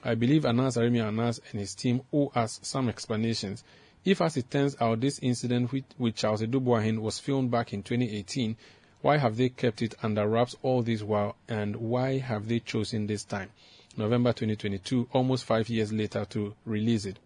I 0.03 0.15
believe 0.15 0.45
Anas 0.45 0.77
Aremeyaw 0.77 1.09
Anas 1.09 1.39
and 1.51 1.59
his 1.59 1.75
team 1.75 2.01
owe 2.11 2.31
us 2.33 2.59
some 2.63 2.89
explanations. 2.89 3.63
If, 4.03 4.19
as 4.19 4.35
it 4.35 4.49
turns 4.49 4.75
out, 4.81 4.99
this 4.99 5.19
incident 5.19 5.71
with, 5.71 5.83
with 5.99 6.15
Charles 6.15 6.41
Adu 6.41 6.59
Boahen 6.59 6.99
was 6.99 7.19
filmed 7.19 7.51
back 7.51 7.71
in 7.71 7.83
2018, 7.83 8.57
why 9.01 9.17
have 9.17 9.37
they 9.37 9.49
kept 9.49 9.83
it 9.83 9.93
under 10.01 10.27
wraps 10.27 10.55
all 10.63 10.81
this 10.81 11.03
while, 11.03 11.35
and 11.47 11.75
why 11.75 12.17
have 12.17 12.47
they 12.47 12.59
chosen 12.59 13.05
this 13.05 13.23
time, 13.23 13.51
November 13.95 14.33
2022, 14.33 15.09
almost 15.13 15.45
five 15.45 15.69
years 15.69 15.93
later, 15.93 16.25
to 16.25 16.55
release 16.65 17.05
it? 17.05 17.19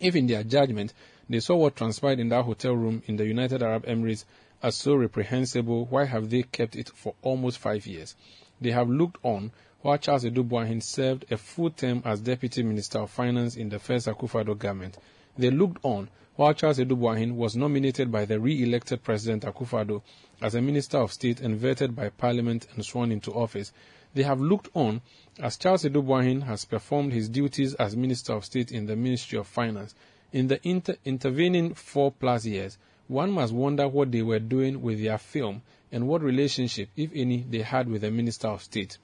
If 0.00 0.16
in 0.16 0.26
their 0.26 0.42
judgment 0.42 0.92
they 1.28 1.38
saw 1.38 1.54
what 1.54 1.76
transpired 1.76 2.18
in 2.18 2.28
that 2.30 2.44
hotel 2.44 2.74
room 2.74 3.04
in 3.06 3.16
the 3.16 3.24
United 3.24 3.62
Arab 3.62 3.86
Emirates 3.86 4.24
as 4.64 4.74
so 4.74 4.96
reprehensible, 4.96 5.84
why 5.84 6.06
have 6.06 6.28
they 6.28 6.42
kept 6.42 6.74
it 6.74 6.88
for 6.88 7.14
almost 7.22 7.58
five 7.58 7.86
years? 7.86 8.16
They 8.60 8.72
have 8.72 8.88
looked 8.88 9.18
on 9.22 9.52
while 9.84 9.98
Charles 9.98 10.24
Adu 10.24 10.48
Boahen 10.48 10.82
served 10.82 11.30
a 11.30 11.36
full 11.36 11.68
term 11.68 12.00
as 12.06 12.18
Deputy 12.18 12.62
Minister 12.62 13.00
of 13.00 13.10
Finance 13.10 13.54
in 13.54 13.68
the 13.68 13.78
first 13.78 14.06
Akufo-Addo 14.06 14.58
government. 14.58 14.96
They 15.36 15.50
looked 15.50 15.84
on 15.84 16.08
while 16.36 16.54
Charles 16.54 16.78
Adu 16.78 16.98
Boahen 16.98 17.34
was 17.34 17.54
nominated 17.54 18.10
by 18.10 18.24
the 18.24 18.40
re-elected 18.40 19.02
President 19.02 19.42
Akufo-Addo 19.42 20.00
as 20.40 20.54
a 20.54 20.62
Minister 20.62 20.96
of 20.96 21.12
State 21.12 21.42
and 21.42 21.60
vetted 21.60 21.94
by 21.94 22.08
Parliament 22.08 22.66
and 22.74 22.82
sworn 22.82 23.12
into 23.12 23.30
office. 23.34 23.72
They 24.14 24.22
have 24.22 24.40
looked 24.40 24.70
on 24.72 25.02
as 25.38 25.58
Charles 25.58 25.84
Adu 25.84 26.02
Boahen 26.02 26.44
has 26.44 26.64
performed 26.64 27.12
his 27.12 27.28
duties 27.28 27.74
as 27.74 27.94
Minister 27.94 28.32
of 28.32 28.46
State 28.46 28.72
in 28.72 28.86
the 28.86 28.96
Ministry 28.96 29.38
of 29.38 29.46
Finance. 29.46 29.94
In 30.32 30.48
the 30.48 30.66
inter 30.66 30.96
intervening 31.04 31.74
four 31.74 32.10
plus 32.10 32.46
years, 32.46 32.78
one 33.06 33.32
must 33.32 33.52
wonder 33.52 33.86
what 33.86 34.12
they 34.12 34.22
were 34.22 34.38
doing 34.38 34.80
with 34.80 35.02
their 35.02 35.18
film 35.18 35.60
and 35.92 36.08
what 36.08 36.22
relationship, 36.22 36.88
if 36.96 37.10
any, 37.14 37.44
they 37.50 37.60
had 37.60 37.86
with 37.86 38.00
the 38.00 38.10
Minister 38.10 38.48
of 38.48 38.62
State. 38.62 38.96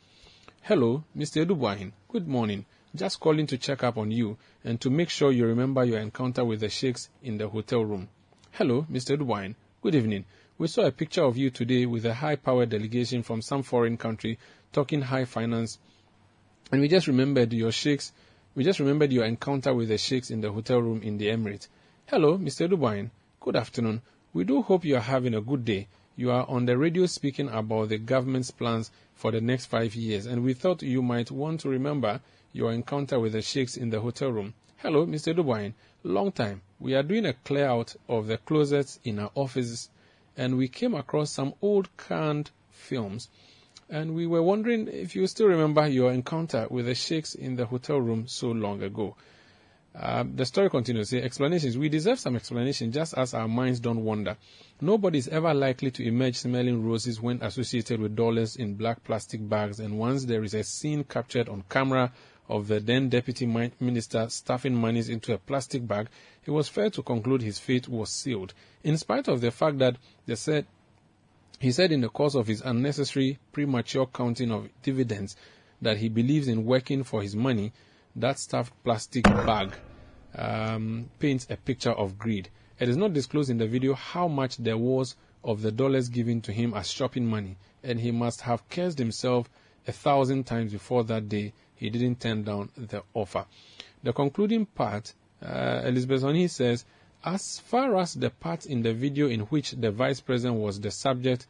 Hello, 0.63 1.03
Mr. 1.17 1.45
Adu 1.45 1.57
Boahen. 1.59 1.91
Good 2.09 2.29
morning. 2.29 2.67
Just 2.95 3.19
calling 3.19 3.47
to 3.47 3.57
check 3.57 3.83
up 3.83 3.97
on 3.97 4.11
you 4.11 4.37
and 4.63 4.79
to 4.83 4.91
make 4.91 5.09
sure 5.09 5.33
you 5.33 5.47
remember 5.47 5.85
your 5.85 5.99
encounter 5.99 6.45
with 6.45 6.61
the 6.61 6.69
sheikhs 6.69 7.09
in 7.23 7.39
the 7.39 7.49
hotel 7.49 7.83
room. 7.83 8.09
Hello, 8.53 8.87
Mr. 8.93 9.17
Adu 9.17 9.27
Boahen. 9.27 9.55
Good 9.83 9.95
evening. 9.95 10.27
We 10.59 10.69
saw 10.69 10.83
a 10.83 10.93
picture 10.93 11.25
of 11.25 11.39
you 11.39 11.49
today 11.51 11.87
with 11.87 12.05
a 12.05 12.13
high 12.13 12.37
power 12.37 12.67
delegation 12.67 13.23
from 13.23 13.41
some 13.41 13.63
foreign 13.63 13.97
country 13.97 14.39
talking 14.71 15.01
high 15.01 15.25
finance. 15.25 15.79
And 16.71 16.83
we 16.83 16.89
just 16.89 17.07
remembered 17.07 17.55
your 17.55 17.73
sheikhs. 17.73 18.13
We 18.55 18.63
just 18.63 18.81
remembered 18.81 19.13
your 19.13 19.25
encounter 19.25 19.73
with 19.73 19.89
the 19.89 19.99
sheikhs 19.99 20.31
in 20.31 20.43
the 20.43 20.53
hotel 20.53 20.81
room 20.81 21.03
in 21.03 21.17
the 21.17 21.29
Emirates. 21.29 21.69
Hello, 22.07 22.37
Mr. 22.37 22.69
Dubain. 22.69 23.11
Good 23.41 23.57
afternoon. 23.57 24.03
We 24.35 24.45
do 24.45 24.61
hope 24.61 24.85
you 24.85 24.97
are 24.97 25.01
having 25.01 25.35
a 25.35 25.41
good 25.41 25.65
day. 25.65 25.89
You 26.17 26.31
are 26.31 26.47
on 26.49 26.67
the 26.67 26.77
radio 26.77 27.07
speaking 27.07 27.49
about 27.49 27.89
the 27.89 27.97
government's 27.97 28.51
plans 28.51 28.91
for 29.21 29.31
the 29.31 29.41
next 29.43 29.67
five 29.67 29.95
years, 29.95 30.25
and 30.25 30.43
we 30.43 30.55
thought 30.55 30.83
you 30.83 31.03
might 31.03 31.31
want 31.31 31.61
to 31.61 31.69
remember 31.69 32.21
your 32.55 32.73
encounter 32.73 33.21
with 33.21 33.35
the 33.35 33.43
sheikhs 33.43 33.77
in 33.77 33.91
the 33.91 34.01
hotel 34.01 34.33
room. 34.33 34.55
Hello, 34.79 35.05
Mr. 35.05 35.37
Dubain. 35.37 35.75
Long 36.03 36.33
time. 36.33 36.63
We 36.79 36.95
are 36.95 37.03
doing 37.03 37.27
a 37.27 37.35
clear 37.35 37.67
out 37.67 37.95
of 38.09 38.29
the 38.29 38.39
closets 38.39 38.99
in 39.05 39.19
our 39.19 39.31
offices, 39.35 39.91
and 40.39 40.57
we 40.57 40.69
came 40.69 40.95
across 40.95 41.31
some 41.31 41.53
old 41.61 41.95
canned 41.99 42.51
films 42.71 43.29
and 43.91 44.15
we 44.15 44.27
were 44.27 44.43
wondering 44.43 44.87
if 44.89 45.17
you 45.17 45.27
still 45.27 45.49
remember 45.49 45.87
your 45.87 46.13
encounter 46.13 46.67
with 46.71 46.87
the 46.87 46.95
sheikhs 46.95 47.35
in 47.35 47.57
the 47.57 47.67
hotel 47.67 48.01
room 48.01 48.27
so 48.29 48.49
long 48.53 48.83
ago. 48.83 49.17
Uh, 49.95 50.25
the 50.35 50.47
story 50.47 50.71
continues. 50.71 51.13
Explanations. 51.13 51.77
We 51.77 51.89
deserve 51.89 52.21
some 52.21 52.37
explanation 52.37 52.93
just 52.93 53.13
as 53.19 53.35
our 53.35 53.49
minds 53.49 53.81
don't 53.81 54.05
wander. 54.05 54.37
Nobody 54.81 55.19
is 55.19 55.29
ever 55.29 55.53
likely 55.53 55.91
to 55.91 56.07
emerge 56.07 56.37
smelling 56.37 56.85
roses 56.87 57.21
when 57.21 57.43
associated 57.43 58.01
with 58.01 58.15
dollars 58.15 58.57
in 58.57 58.75
black 58.75 59.03
plastic 59.03 59.47
bags, 59.49 59.81
and 59.81 59.99
once 59.99 60.25
there 60.25 60.45
is 60.45 60.55
a 60.55 60.63
scene 60.63 61.03
captured 61.03 61.49
on 61.49 61.65
camera 61.69 62.13
of 62.49 62.69
the 62.69 62.81
then 62.81 63.09
deputy 63.09 63.47
minister 63.47 64.29
stuffing 64.29 64.75
monies 64.75 65.09
into 65.09 65.33
a 65.33 65.39
plastic 65.39 65.87
bag, 65.87 66.09
it 66.45 66.51
was 66.51 66.69
fair 66.69 66.91
to 66.91 67.03
conclude 67.03 67.43
his 67.43 67.59
fate 67.59 67.89
was 67.89 68.11
sealed. 68.11 68.55
In 68.85 68.97
spite 68.97 69.29
of 69.29 69.41
the 69.41 69.51
fact 69.51 69.79
that 69.79 69.97
the 70.27 70.37
said 70.37 70.67
he 71.59 71.73
said 71.73 71.93
in 71.93 72.01
the 72.01 72.09
course 72.09 72.35
of 72.35 72.47
his 72.47 72.63
unnecessary 72.63 73.39
premature 73.53 74.07
counting 74.07 74.51
of 74.51 74.71
dividends 74.83 75.37
that 75.83 75.99
he 75.99 76.09
believes 76.09 76.49
in 76.49 76.65
working 76.65 77.05
for 77.05 77.23
his 77.23 77.37
money, 77.37 77.73
that 78.17 78.39
stuffed 78.39 78.73
plastic 78.85 79.25
bag 79.25 79.73
um, 80.35 81.11
paints 81.19 81.47
a 81.51 81.57
picture 81.57 81.93
of 81.93 82.19
greed. 82.19 82.49
It 82.79 82.89
is 82.89 82.97
not 82.97 83.13
disclosed 83.13 83.51
in 83.51 83.59
the 83.59 83.67
video 83.67 83.95
how 83.95 84.29
much 84.29 84.57
there 84.57 84.79
was 84.79 85.17
of 85.45 85.63
the 85.63 85.73
dollars 85.73 86.09
given 86.09 86.41
to 86.43 86.53
him 86.53 86.75
as 86.75 86.91
shopping 86.91 87.27
money, 87.27 87.57
and 87.83 88.01
he 88.01 88.11
must 88.11 88.43
have 88.43 88.69
cursed 88.69 88.99
himself 88.99 89.49
a 89.87 89.93
thousand 89.93 90.45
times 90.45 90.73
before 90.73 91.05
that 91.05 91.29
day 91.29 91.53
he 91.75 91.89
didn't 91.91 92.21
turn 92.21 92.43
down 92.43 92.71
the 92.77 93.03
offer. 93.15 93.47
The 94.03 94.13
concluding 94.13 94.67
part, 94.67 95.15
uh, 95.43 95.83
Elizabeth 95.85 96.23
Ohene 96.23 96.51
says, 96.51 96.85
as 97.25 97.59
far 97.61 97.97
as 97.97 98.15
the 98.15 98.31
parts 98.31 98.67
in 98.67 98.83
the 98.83 98.95
video 98.95 99.29
in 99.29 99.41
which 99.41 99.73
the 99.73 99.91
vice 99.91 100.21
president 100.21 100.59
was 100.61 100.81
the 100.81 100.91
subject 100.91 101.47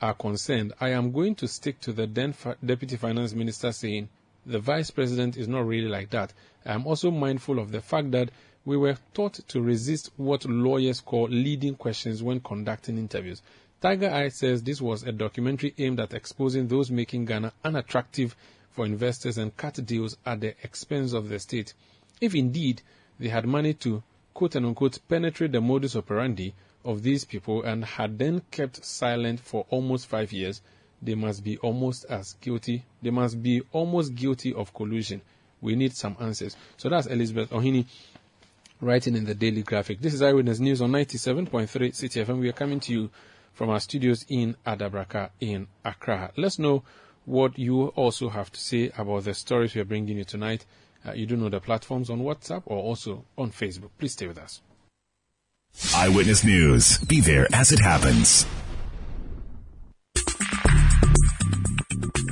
are 0.00 0.14
concerned, 0.14 0.72
I 0.80 0.90
am 0.90 1.12
going 1.12 1.34
to 1.36 1.48
stick 1.48 1.80
to 1.82 1.92
the 1.92 2.06
then 2.06 2.34
deputy 2.64 2.96
finance 2.96 3.34
minister 3.34 3.72
saying 3.72 4.08
the 4.46 4.58
vice 4.58 4.90
president 4.90 5.36
is 5.36 5.48
not 5.48 5.66
really 5.66 5.88
like 5.88 6.10
that. 6.10 6.32
I 6.64 6.72
am 6.72 6.86
also 6.86 7.10
mindful 7.10 7.58
of 7.58 7.72
the 7.72 7.80
fact 7.80 8.10
that 8.12 8.30
we 8.64 8.76
were 8.76 8.96
taught 9.14 9.34
to 9.48 9.60
resist 9.60 10.10
what 10.16 10.44
lawyers 10.44 11.00
call 11.00 11.28
leading 11.28 11.74
questions 11.74 12.22
when 12.22 12.40
conducting 12.40 12.98
interviews. 12.98 13.42
Tiger 13.80 14.10
Eye 14.10 14.28
says 14.28 14.62
this 14.62 14.80
was 14.80 15.02
a 15.02 15.12
documentary 15.12 15.74
aimed 15.78 16.00
at 16.00 16.12
exposing 16.12 16.68
those 16.68 16.90
making 16.90 17.24
Ghana 17.24 17.52
unattractive 17.64 18.36
for 18.70 18.84
investors 18.84 19.38
and 19.38 19.56
cut 19.56 19.84
deals 19.86 20.16
at 20.26 20.40
the 20.40 20.54
expense 20.62 21.12
of 21.12 21.28
the 21.28 21.38
state. 21.38 21.72
If 22.20 22.34
indeed 22.34 22.82
they 23.18 23.28
had 23.28 23.46
money 23.46 23.72
to 23.74 24.02
quote 24.34 24.56
unquote 24.56 24.98
penetrate 25.08 25.52
the 25.52 25.60
modus 25.60 25.96
operandi 25.96 26.54
of 26.84 27.02
these 27.02 27.24
people 27.24 27.62
and 27.62 27.84
had 27.84 28.18
then 28.18 28.42
kept 28.50 28.84
silent 28.84 29.40
for 29.40 29.66
almost 29.70 30.06
five 30.06 30.32
years, 30.32 30.60
they 31.02 31.14
must 31.14 31.42
be 31.42 31.56
almost 31.58 32.04
as 32.06 32.34
guilty. 32.40 32.84
They 33.02 33.10
must 33.10 33.42
be 33.42 33.62
almost 33.72 34.14
guilty 34.14 34.52
of 34.52 34.74
collusion. 34.74 35.22
We 35.60 35.76
need 35.76 35.94
some 35.94 36.16
answers. 36.20 36.56
So 36.76 36.88
that's 36.88 37.06
Elizabeth 37.06 37.50
Ohene 37.50 37.86
writing 38.80 39.14
in 39.16 39.24
the 39.24 39.34
Daily 39.34 39.62
Graphic. 39.62 40.00
This 40.00 40.14
is 40.14 40.22
Eyewitness 40.22 40.60
News 40.60 40.80
on 40.80 40.90
97.3 40.90 41.68
Citi 41.68 42.24
FM. 42.24 42.40
We 42.40 42.48
are 42.48 42.52
coming 42.52 42.80
to 42.80 42.92
you 42.92 43.10
from 43.52 43.70
our 43.70 43.80
studios 43.80 44.24
in 44.28 44.56
Adabraka 44.66 45.30
in 45.40 45.66
Accra. 45.84 46.32
Let's 46.36 46.58
know 46.58 46.82
what 47.26 47.58
you 47.58 47.88
also 47.88 48.28
have 48.30 48.50
to 48.52 48.60
say 48.60 48.90
about 48.96 49.24
the 49.24 49.34
stories 49.34 49.74
we 49.74 49.80
are 49.82 49.84
bringing 49.86 50.16
you 50.16 50.24
tonight. 50.24 50.64
Uh, 51.06 51.12
you 51.12 51.26
do 51.26 51.36
know 51.36 51.48
the 51.48 51.60
platforms 51.60 52.10
on 52.10 52.20
WhatsApp 52.20 52.62
or 52.66 52.78
also 52.78 53.24
on 53.36 53.50
Facebook. 53.50 53.90
Please 53.98 54.12
stay 54.12 54.26
with 54.26 54.38
us. 54.38 54.60
Eyewitness 55.94 56.44
News. 56.44 56.98
Be 56.98 57.20
there 57.20 57.46
as 57.52 57.72
it 57.72 57.80
happens. 57.80 58.46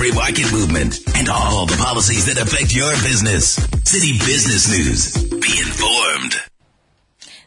every 0.00 0.12
market 0.12 0.50
movement, 0.50 0.98
and 1.14 1.28
all 1.28 1.66
the 1.66 1.76
policies 1.76 2.24
that 2.24 2.40
affect 2.40 2.74
your 2.74 2.90
business. 3.02 3.56
City 3.84 4.12
Business 4.18 4.70
News. 4.70 5.12
Be 5.28 5.60
informed. 5.60 6.36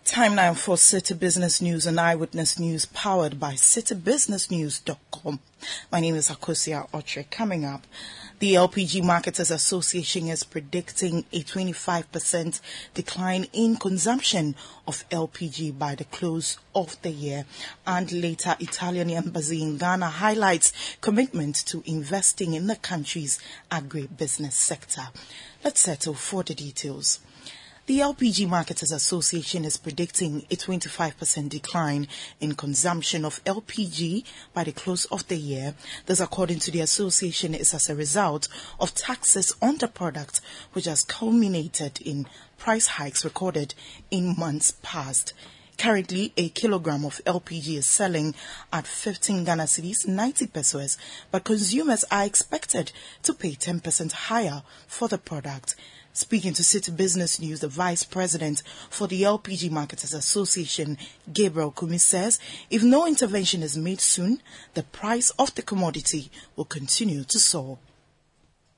Time 0.05 0.35
now 0.35 0.53
for 0.53 0.77
City 0.77 1.15
Business 1.15 1.63
News 1.63 1.87
and 1.87 1.99
Eyewitness 1.99 2.59
News 2.59 2.85
powered 2.85 3.39
by 3.39 3.53
citybusinessnews.com. 3.53 5.39
My 5.91 5.99
name 5.99 6.13
is 6.13 6.29
Akosia 6.29 6.87
Otre. 6.91 7.27
Coming 7.31 7.65
up, 7.65 7.87
the 8.43 8.55
LPG 8.55 9.01
Marketers 9.01 9.51
Association 9.51 10.27
is 10.27 10.43
predicting 10.43 11.23
a 11.31 11.43
25% 11.43 12.59
decline 12.93 13.47
in 13.53 13.77
consumption 13.77 14.53
of 14.85 15.07
LPG 15.11 15.79
by 15.79 15.95
the 15.95 16.03
close 16.03 16.57
of 16.75 17.01
the 17.03 17.09
year. 17.09 17.45
And 17.87 18.11
later, 18.11 18.57
Italian 18.59 19.11
embassy 19.11 19.63
in 19.63 19.77
Ghana 19.77 20.09
highlights 20.09 20.73
commitment 20.99 21.55
to 21.67 21.83
investing 21.85 22.53
in 22.53 22.67
the 22.67 22.75
country's 22.75 23.39
agri-business 23.71 24.55
sector. 24.55 25.03
Let's 25.63 25.79
settle 25.79 26.13
for 26.13 26.43
the 26.43 26.53
details. 26.53 27.21
The 27.85 27.99
LPG 27.99 28.47
Marketers 28.47 28.93
Association 28.93 29.65
is 29.65 29.75
predicting 29.75 30.45
a 30.49 30.55
25% 30.55 31.49
decline 31.49 32.07
in 32.39 32.55
consumption 32.55 33.25
of 33.25 33.43
LPG 33.43 34.23
by 34.53 34.63
the 34.63 34.71
close 34.71 35.03
of 35.07 35.27
the 35.27 35.35
year. 35.35 35.75
This, 36.05 36.21
according 36.21 36.59
to 36.59 36.71
the 36.71 36.79
association, 36.79 37.53
is 37.53 37.73
as 37.73 37.89
a 37.89 37.95
result 37.95 38.47
of 38.79 38.95
taxes 38.95 39.53
on 39.61 39.79
the 39.79 39.89
product, 39.89 40.39
which 40.71 40.85
has 40.85 41.03
culminated 41.03 41.99
in 41.99 42.25
price 42.57 42.87
hikes 42.87 43.25
recorded 43.25 43.75
in 44.09 44.39
months 44.39 44.75
past. 44.81 45.33
Currently, 45.77 46.31
a 46.37 46.47
kilogram 46.47 47.03
of 47.03 47.19
LPG 47.25 47.79
is 47.79 47.85
selling 47.85 48.33
at 48.71 48.87
15 48.87 49.43
Ghana 49.43 49.63
cedis, 49.63 50.07
90 50.07 50.47
pesos, 50.47 50.97
but 51.31 51.43
consumers 51.43 52.05
are 52.09 52.23
expected 52.23 52.93
to 53.23 53.33
pay 53.33 53.55
10% 53.55 54.11
higher 54.13 54.63
for 54.87 55.09
the 55.09 55.17
product. 55.17 55.75
Speaking 56.15 56.53
to 56.53 56.63
City 56.63 56.91
Business 56.91 57.41
News, 57.41 57.61
the 57.61 57.67
Vice 57.67 58.03
President 58.03 58.61
for 58.91 59.07
the 59.07 59.23
LPG 59.23 59.71
Marketers 59.71 60.13
Association, 60.13 60.95
Gabriel 61.33 61.71
Kumi 61.71 61.97
says 61.97 62.39
if 62.69 62.83
no 62.83 63.07
intervention 63.07 63.63
is 63.63 63.75
made 63.75 63.99
soon, 63.99 64.39
the 64.75 64.83
price 64.83 65.31
of 65.39 65.55
the 65.55 65.63
commodity 65.63 66.29
will 66.55 66.65
continue 66.65 67.23
to 67.23 67.39
soar. 67.39 67.79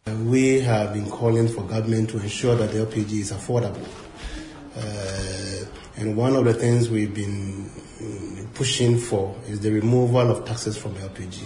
We 0.06 0.62
have 0.62 0.94
been 0.94 1.10
calling 1.10 1.50
for 1.50 1.64
government 1.64 2.12
to 2.12 2.20
ensure 2.20 2.56
that 2.56 2.72
the 2.72 2.86
LPG 2.86 3.12
is 3.12 3.34
affordable. 3.34 3.86
Uh, 4.78 5.66
and 5.98 6.16
one 6.16 6.38
of 6.38 6.46
the 6.46 6.54
things 6.54 6.90
we've 6.90 7.14
been 7.14 7.70
pushing 8.54 8.98
for 8.98 9.36
is 9.48 9.60
the 9.60 9.72
removal 9.72 10.32
of 10.32 10.46
taxes 10.46 10.78
from 10.78 10.96
LPG. 10.96 11.46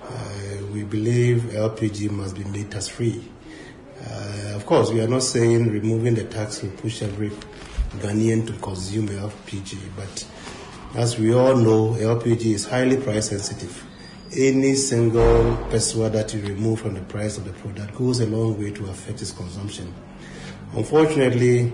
Uh, 0.00 0.66
we 0.72 0.84
believe 0.84 1.42
LPG 1.54 2.08
must 2.10 2.36
be 2.36 2.44
made 2.44 2.70
tax 2.70 2.86
free. 2.86 3.28
Uh, 4.00 4.54
of 4.54 4.64
course, 4.66 4.90
we 4.90 5.00
are 5.00 5.08
not 5.08 5.22
saying 5.22 5.70
removing 5.70 6.14
the 6.14 6.24
tax 6.24 6.62
will 6.62 6.70
push 6.70 7.02
every 7.02 7.30
Ghanaian 8.00 8.46
to 8.46 8.52
consume 8.54 9.08
LPG, 9.08 9.78
but 9.96 10.26
as 10.94 11.18
we 11.18 11.34
all 11.34 11.56
know, 11.56 11.94
LPG 11.98 12.54
is 12.54 12.66
highly 12.66 12.96
price 12.96 13.30
sensitive. 13.30 13.84
Any 14.36 14.74
single 14.74 15.56
peso 15.70 16.08
that 16.08 16.32
you 16.34 16.42
remove 16.42 16.80
from 16.80 16.94
the 16.94 17.00
price 17.00 17.38
of 17.38 17.44
the 17.44 17.52
product 17.52 17.94
goes 17.94 18.20
a 18.20 18.26
long 18.26 18.58
way 18.60 18.70
to 18.72 18.86
affect 18.86 19.22
its 19.22 19.32
consumption. 19.32 19.92
Unfortunately, 20.74 21.72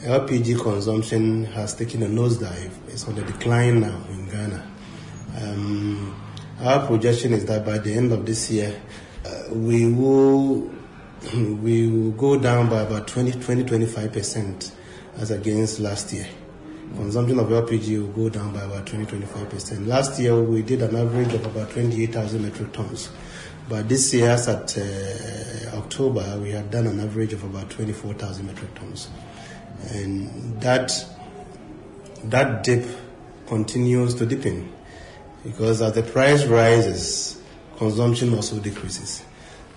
LPG 0.00 0.60
consumption 0.60 1.44
has 1.44 1.74
taken 1.74 2.02
a 2.02 2.06
nosedive. 2.06 2.72
It's 2.88 3.06
on 3.06 3.14
the 3.14 3.22
decline 3.22 3.80
now 3.80 4.02
in 4.10 4.28
Ghana. 4.28 4.70
Um, 5.40 6.16
our 6.60 6.86
projection 6.86 7.32
is 7.34 7.44
that 7.46 7.64
by 7.64 7.78
the 7.78 7.92
end 7.92 8.12
of 8.12 8.26
this 8.26 8.50
year, 8.50 8.80
uh, 9.24 9.54
we 9.54 9.90
will 9.92 10.70
we 11.34 11.88
will 11.88 12.10
go 12.12 12.38
down 12.38 12.68
by 12.68 12.80
about 12.80 13.06
20, 13.06 13.40
20 13.40 13.64
25 13.64 14.12
percent 14.12 14.72
as 15.16 15.30
against 15.30 15.78
last 15.78 16.12
year. 16.12 16.26
Consumption 16.96 17.38
of 17.38 17.46
LPG 17.46 18.00
will 18.00 18.12
go 18.12 18.28
down 18.28 18.52
by 18.52 18.62
about 18.62 18.86
20 18.86 19.06
25 19.06 19.48
percent. 19.48 19.86
Last 19.86 20.20
year 20.20 20.40
we 20.40 20.62
did 20.62 20.82
an 20.82 20.96
average 20.96 21.32
of 21.32 21.46
about 21.46 21.70
28,000 21.70 22.42
metric 22.42 22.72
tons, 22.72 23.10
but 23.68 23.88
this 23.88 24.12
year, 24.12 24.30
as 24.30 24.48
at 24.48 24.76
uh, 24.76 25.76
October, 25.78 26.38
we 26.42 26.50
had 26.50 26.70
done 26.70 26.86
an 26.86 27.00
average 27.00 27.32
of 27.32 27.44
about 27.44 27.70
24,000 27.70 28.46
metric 28.46 28.74
tons, 28.74 29.08
and 29.90 30.60
that 30.60 30.92
that 32.24 32.64
dip 32.64 32.84
continues 33.46 34.14
to 34.16 34.26
deepen 34.26 34.72
because 35.44 35.82
as 35.82 35.92
the 35.92 36.02
price 36.02 36.44
rises, 36.46 37.40
consumption 37.76 38.34
also 38.34 38.58
decreases. 38.58 39.24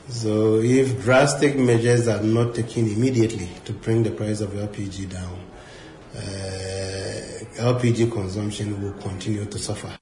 So 0.08 0.60
if 0.60 1.02
drastic 1.04 1.58
measures 1.58 2.08
are 2.08 2.22
not 2.22 2.54
taken 2.54 2.88
immediately 2.88 3.50
to 3.66 3.74
bring 3.74 4.04
the 4.04 4.12
price 4.12 4.42
of 4.42 4.52
LPG 4.52 5.10
down, 5.10 5.40
uh, 6.16 6.20
LPG 7.74 8.12
consumption 8.12 8.82
will 8.82 8.94
continue 9.02 9.46
to 9.46 9.58
suffer. 9.58 9.98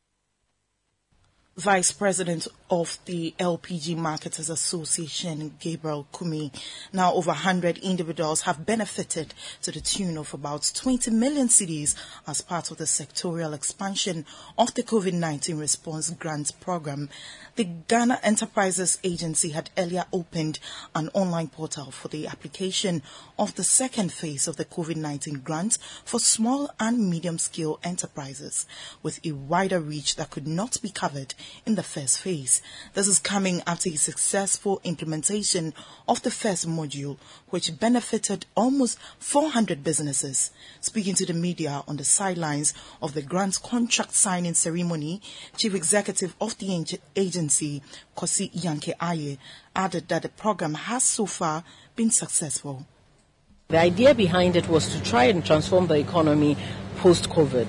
Vice 1.55 1.91
President 1.91 2.47
of 2.73 2.97
the 3.05 3.35
LPG 3.37 3.95
Marketers 3.95 4.49
Association, 4.49 5.53
Gabriel 5.59 6.07
Kumi. 6.11 6.51
Now, 6.91 7.13
over 7.13 7.27
100 7.27 7.77
individuals 7.77 8.41
have 8.41 8.65
benefited 8.65 9.35
to 9.61 9.71
the 9.71 9.79
tune 9.79 10.17
of 10.17 10.33
about 10.33 10.71
20 10.73 11.11
million 11.11 11.49
cedis 11.49 11.93
as 12.25 12.41
part 12.41 12.71
of 12.71 12.77
the 12.77 12.85
sectorial 12.85 13.53
expansion 13.53 14.25
of 14.57 14.73
the 14.73 14.81
COVID-19 14.81 15.59
response 15.59 16.09
grant 16.09 16.59
program. 16.61 17.09
The 17.57 17.65
Ghana 17.65 18.19
Enterprises 18.23 18.97
Agency 19.03 19.49
had 19.49 19.69
earlier 19.77 20.05
opened 20.11 20.57
an 20.95 21.11
online 21.13 21.49
portal 21.49 21.91
for 21.91 22.07
the 22.07 22.25
application 22.25 23.03
of 23.37 23.53
the 23.53 23.63
second 23.63 24.11
phase 24.11 24.47
of 24.47 24.55
the 24.55 24.65
COVID-19 24.65 25.43
grant 25.43 25.77
for 26.03 26.19
small 26.19 26.71
and 26.79 27.07
medium-scale 27.07 27.79
enterprises 27.83 28.65
with 29.03 29.23
a 29.23 29.33
wider 29.33 29.79
reach 29.79 30.15
that 30.15 30.31
could 30.31 30.47
not 30.47 30.81
be 30.81 30.89
covered 30.89 31.35
in 31.67 31.75
the 31.75 31.83
first 31.83 32.17
phase. 32.17 32.62
This 32.93 33.07
is 33.07 33.19
coming 33.19 33.61
after 33.65 33.89
a 33.89 33.95
successful 33.95 34.81
implementation 34.83 35.73
of 36.07 36.21
the 36.23 36.31
first 36.31 36.67
module, 36.67 37.17
which 37.49 37.79
benefited 37.79 38.45
almost 38.55 38.99
400 39.19 39.83
businesses. 39.83 40.51
Speaking 40.81 41.15
to 41.15 41.25
the 41.25 41.33
media 41.33 41.83
on 41.87 41.97
the 41.97 42.03
sidelines 42.03 42.73
of 43.01 43.13
the 43.13 43.21
grant 43.21 43.61
contract 43.61 44.13
signing 44.13 44.53
ceremony, 44.53 45.21
Chief 45.57 45.73
Executive 45.73 46.35
of 46.39 46.57
the 46.57 46.99
agency, 47.15 47.81
Kosi 48.15 48.49
Yankey-Ayeh, 48.53 49.37
added 49.75 50.07
that 50.07 50.21
the 50.21 50.29
program 50.29 50.73
has 50.73 51.03
so 51.03 51.25
far 51.25 51.63
been 51.95 52.11
successful. 52.11 52.85
The 53.69 53.79
idea 53.79 54.13
behind 54.13 54.55
it 54.55 54.67
was 54.67 54.89
to 54.89 55.01
try 55.01 55.23
and 55.25 55.43
transform 55.43 55.87
the 55.87 55.95
economy 55.95 56.57
post 56.97 57.29
COVID. 57.29 57.67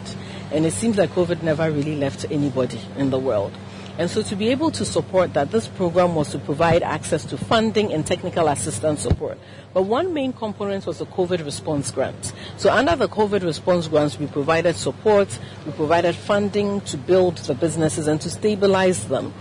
And 0.53 0.67
it 0.67 0.73
seems 0.73 0.97
that 0.97 1.09
COVID 1.11 1.43
never 1.43 1.71
really 1.71 1.97
left 1.97 2.27
anybody 2.31 2.81
in 2.97 3.11
the 3.11 3.19
world. 3.19 3.53
And 3.97 4.11
so 4.11 4.23
to 4.23 4.35
be 4.35 4.49
able 4.49 4.73
to 4.73 4.85
support 4.85 5.35
that, 5.35 5.53
this 5.53 5.69
program 5.69 6.17
was 6.17 6.31
to 6.31 6.39
provide 6.39 6.83
access 6.83 7.25
to 7.27 7.39
funding 7.39 7.93
and 7.93 8.05
technical 8.05 8.49
assistance 8.49 9.03
support. 9.03 9.39
But 9.73 9.83
one 9.83 10.13
main 10.13 10.33
component 10.33 10.85
was 10.85 10.99
the 10.99 11.07
COVID 11.07 11.45
response 11.45 11.93
grant. 11.93 12.33
So 12.57 12.73
under 12.73 12.97
the 12.97 13.09
COVID 13.09 13.45
response 13.45 13.87
grants, 13.87 14.19
we 14.19 14.27
provided 14.27 14.75
support, 14.75 15.39
we 15.65 15.73
provided 15.73 16.17
funding 16.17 16.81
to 16.83 16.97
build 16.97 17.37
the 17.39 17.55
businesses 17.55 18.09
and 18.09 18.21
to 18.23 18.31
stabilize 18.31 19.07
them. 19.07 19.33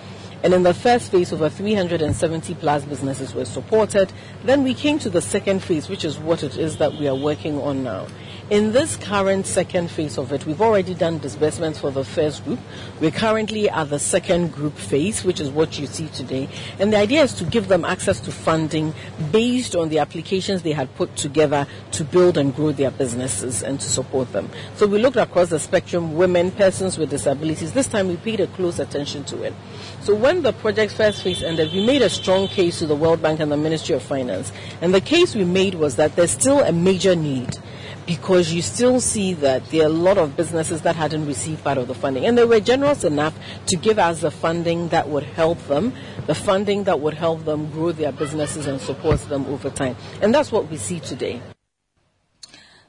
And 0.44 0.54
in 0.54 0.64
the 0.64 0.74
first 0.74 1.10
phase, 1.10 1.32
over 1.32 1.50
370 1.50 2.54
plus 2.56 2.84
businesses 2.84 3.34
were 3.34 3.46
supported. 3.46 4.12
Then 4.44 4.64
we 4.64 4.74
came 4.74 5.00
to 5.00 5.10
the 5.10 5.22
second 5.22 5.64
phase, 5.64 5.88
which 5.88 6.04
is 6.04 6.20
what 6.20 6.44
it 6.44 6.58
is 6.58 6.78
that 6.78 6.94
we 6.94 7.08
are 7.08 7.16
working 7.16 7.60
on 7.62 7.84
now. 7.84 8.08
In 8.50 8.74
this 8.74 8.98
current 8.98 9.46
second 9.46 9.90
phase 9.90 10.18
of 10.18 10.34
it, 10.34 10.46
we've 10.46 10.62
already 10.62 10.94
done 10.94 11.18
disbursements 11.18 11.80
for 11.80 11.92
the 11.92 12.04
first 12.04 12.44
group. 12.44 12.60
We're 13.00 13.10
currently 13.10 13.70
at 13.70 13.86
the 13.86 14.00
second 14.00 14.52
group 14.52 14.78
phase, 14.78 15.24
which 15.24 15.40
is 15.40 15.50
what 15.50 15.80
you 15.80 15.88
see 15.88 16.10
today. 16.10 16.50
And 16.78 16.92
the 16.92 16.98
idea 16.98 17.24
is 17.24 17.34
to 17.36 17.46
give 17.46 17.70
them 17.70 17.86
access 17.86 18.20
to 18.20 18.34
funding 18.34 18.94
based 19.32 19.78
on 19.78 19.88
the 19.88 20.00
applications 20.00 20.62
they 20.62 20.74
had 20.74 20.94
put 20.96 21.16
together 21.16 21.66
to 21.94 22.04
build 22.04 22.38
and 22.38 22.54
grow 22.54 22.74
their 22.74 22.92
businesses 22.92 23.64
and 23.64 23.80
to 23.80 23.88
support 23.88 24.34
them. 24.34 24.50
So 24.76 24.88
we 24.88 25.00
looked 25.00 25.18
across 25.18 25.50
the 25.50 25.60
spectrum, 25.60 26.16
women, 26.16 26.52
persons 26.52 26.98
with 26.98 27.12
disabilities. 27.12 27.72
This 27.72 27.88
time 27.88 28.10
we 28.10 28.18
paid 28.18 28.42
a 28.42 28.48
close 28.48 28.78
attention 28.78 29.24
to 29.26 29.42
it. 29.44 29.54
So 30.02 30.14
when 30.14 30.42
the 30.42 30.52
project's 30.52 30.96
first 30.96 31.24
phase 31.24 31.42
ended, 31.42 31.72
we 31.72 31.86
made 31.86 32.02
a 32.02 32.10
strong 32.10 32.50
case 32.50 32.80
to 32.80 32.88
the 32.88 32.96
World 32.96 33.22
Bank 33.22 33.40
and 33.40 33.50
the 33.50 33.58
Ministry 33.58 33.96
of 33.96 34.04
Finance. 34.04 34.52
And 34.82 34.94
the 34.94 35.02
case 35.02 35.34
we 35.34 35.46
made 35.46 35.76
was 35.76 35.96
that 35.96 36.18
there's 36.18 36.32
still 36.32 36.60
a 36.60 36.74
major 36.74 37.16
need 37.16 37.58
because 38.06 38.52
you 38.52 38.62
still 38.62 39.00
see 39.00 39.34
that 39.36 39.66
there 39.70 39.84
are 39.84 39.86
a 39.86 39.90
lot 39.90 40.18
of 40.18 40.36
businesses 40.36 40.82
that 40.82 40.96
hadn't 40.96 41.26
received 41.26 41.64
part 41.64 41.78
of 41.78 41.88
the 41.88 41.96
funding. 41.96 42.26
And 42.26 42.38
they 42.38 42.46
were 42.46 42.60
generous 42.60 43.04
enough 43.04 43.38
to 43.68 43.76
give 43.76 44.00
us 44.00 44.22
the 44.22 44.32
funding 44.32 44.90
that 44.90 45.10
would 45.10 45.24
help 45.24 45.60
them, 45.68 45.94
the 46.28 46.36
funding 46.36 46.84
that 46.86 47.00
would 47.00 47.14
help 47.14 47.46
them 47.46 47.70
grow 47.72 47.92
their 47.92 48.12
businesses 48.12 48.68
and 48.68 48.82
support 48.82 49.20
them 49.30 49.46
over 49.46 49.70
time. 49.70 49.96
And 50.22 50.34
that's 50.34 50.52
what 50.52 50.70
we 50.70 50.78
see 50.78 51.00
today. 51.00 51.42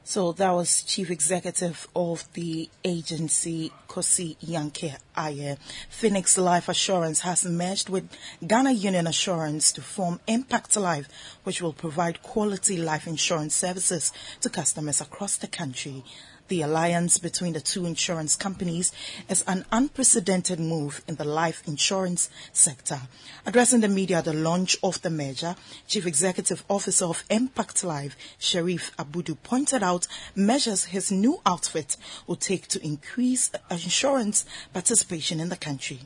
So 0.07 0.33
that 0.33 0.51
was 0.51 0.83
Chief 0.83 1.11
Executive 1.11 1.89
of 1.97 2.31
the 2.35 2.69
agency, 2.85 3.73
Kosi 3.89 4.37
Yankee 4.41 4.93
Aye. 5.17 5.57
Phoenix 5.89 6.37
Life 6.37 6.69
Assurance 6.69 7.21
has 7.21 7.47
merged 7.47 7.89
with 7.89 8.11
Ghana 8.47 8.73
Union 8.73 9.07
Assurance 9.07 9.73
to 9.73 9.81
form 9.81 10.21
Impact 10.27 10.77
Life, 10.77 11.09
which 11.45 11.63
will 11.63 11.73
provide 11.73 12.23
quality 12.23 12.77
life 12.77 13.07
insurance 13.07 13.55
services 13.55 14.13
to 14.43 14.51
customers 14.51 15.01
across 15.01 15.39
the 15.39 15.47
country. 15.47 16.05
The 16.49 16.61
alliance 16.61 17.17
between 17.17 17.55
the 17.55 17.61
two 17.61 17.87
insurance 17.87 18.37
companies 18.37 18.93
is 19.31 19.43
an 19.47 19.65
unprecedented 19.73 20.61
move 20.61 21.03
in 21.09 21.15
the 21.15 21.25
life 21.25 21.63
insurance 21.67 22.29
sector. 22.53 23.01
Addressing 23.47 23.81
the 23.81 23.89
media 23.89 24.19
at 24.19 24.27
the 24.27 24.35
launch 24.35 24.77
of 24.83 25.01
the 25.01 25.09
merger, 25.09 25.57
Chief 25.87 26.07
Executive 26.07 26.63
Officer 26.69 27.07
of 27.07 27.25
Impact 27.31 27.83
Life, 27.83 28.15
Sharif 28.39 28.95
Abudu, 28.99 29.39
pointed 29.43 29.83
out 29.83 30.07
measures 30.35 30.85
his 30.85 31.11
new 31.11 31.41
outfit 31.47 31.97
will 32.27 32.37
take 32.37 32.69
to 32.69 32.85
increase 32.85 33.51
insurance 33.71 34.45
participation 34.75 35.41
in 35.41 35.49
the 35.49 35.57
country. 35.57 36.01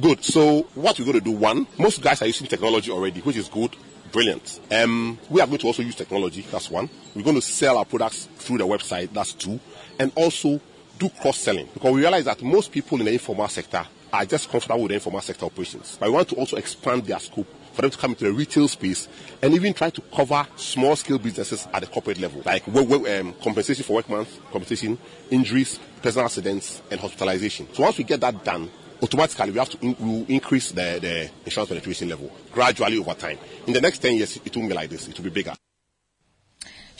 Good. 0.00 0.24
So 0.24 0.62
what 0.74 0.98
we're 0.98 1.04
going 1.04 1.18
to 1.18 1.24
do, 1.24 1.30
one, 1.30 1.68
most 1.78 2.02
guys 2.02 2.22
are 2.22 2.26
using 2.26 2.48
technology 2.48 2.90
already, 2.90 3.20
which 3.20 3.36
is 3.36 3.48
good 3.48 3.76
brilliant. 4.12 4.60
Um, 4.70 5.18
we 5.30 5.40
are 5.40 5.46
going 5.46 5.58
to 5.58 5.66
also 5.66 5.82
use 5.82 5.94
technology. 5.94 6.42
That's 6.50 6.70
one. 6.70 6.88
We're 7.14 7.22
going 7.22 7.36
to 7.36 7.42
sell 7.42 7.78
our 7.78 7.84
products 7.84 8.28
through 8.36 8.58
the 8.58 8.66
website. 8.66 9.12
That's 9.12 9.32
two. 9.32 9.58
And 9.98 10.12
also 10.14 10.60
do 10.98 11.08
cross 11.08 11.38
selling 11.38 11.68
because 11.74 11.92
we 11.92 12.00
realize 12.00 12.26
that 12.26 12.42
most 12.42 12.70
people 12.70 12.98
in 12.98 13.06
the 13.06 13.12
informal 13.12 13.48
sector 13.48 13.84
are 14.12 14.26
just 14.26 14.50
comfortable 14.50 14.82
with 14.82 14.90
the 14.90 14.94
informal 14.94 15.20
sector 15.20 15.46
operations. 15.46 15.96
But 15.98 16.10
we 16.10 16.14
want 16.14 16.28
to 16.28 16.36
also 16.36 16.56
expand 16.56 17.06
their 17.06 17.18
scope 17.18 17.48
for 17.72 17.82
them 17.82 17.90
to 17.90 17.96
come 17.96 18.10
into 18.10 18.24
the 18.24 18.32
retail 18.32 18.68
space 18.68 19.08
and 19.40 19.54
even 19.54 19.72
try 19.72 19.88
to 19.88 20.00
cover 20.14 20.46
small 20.56 20.94
scale 20.96 21.18
businesses 21.18 21.66
at 21.72 21.80
the 21.80 21.86
corporate 21.86 22.20
level, 22.20 22.42
like 22.44 22.68
um, 22.68 23.34
compensation 23.42 23.84
for 23.84 23.94
workman's 23.94 24.38
compensation, 24.50 24.98
injuries, 25.30 25.80
personal 26.02 26.26
accidents, 26.26 26.82
and 26.90 27.00
hospitalization. 27.00 27.66
So 27.72 27.84
once 27.84 27.96
we 27.96 28.04
get 28.04 28.20
that 28.20 28.44
done, 28.44 28.70
automatically 29.02 29.50
we 29.50 29.58
have 29.58 29.70
to 29.70 29.78
in, 29.84 29.96
we'll 29.98 30.26
increase 30.28 30.70
the, 30.70 30.98
the 31.00 31.30
insurance 31.44 31.68
penetration 31.68 32.08
level 32.08 32.30
gradually 32.52 32.98
over 32.98 33.14
time. 33.14 33.38
In 33.66 33.72
the 33.72 33.80
next 33.80 33.98
10 33.98 34.16
years, 34.16 34.36
it 34.36 34.56
won't 34.56 34.68
be 34.68 34.74
like 34.74 34.90
this. 34.90 35.08
It 35.08 35.16
will 35.16 35.24
be 35.24 35.30
bigger. 35.30 35.54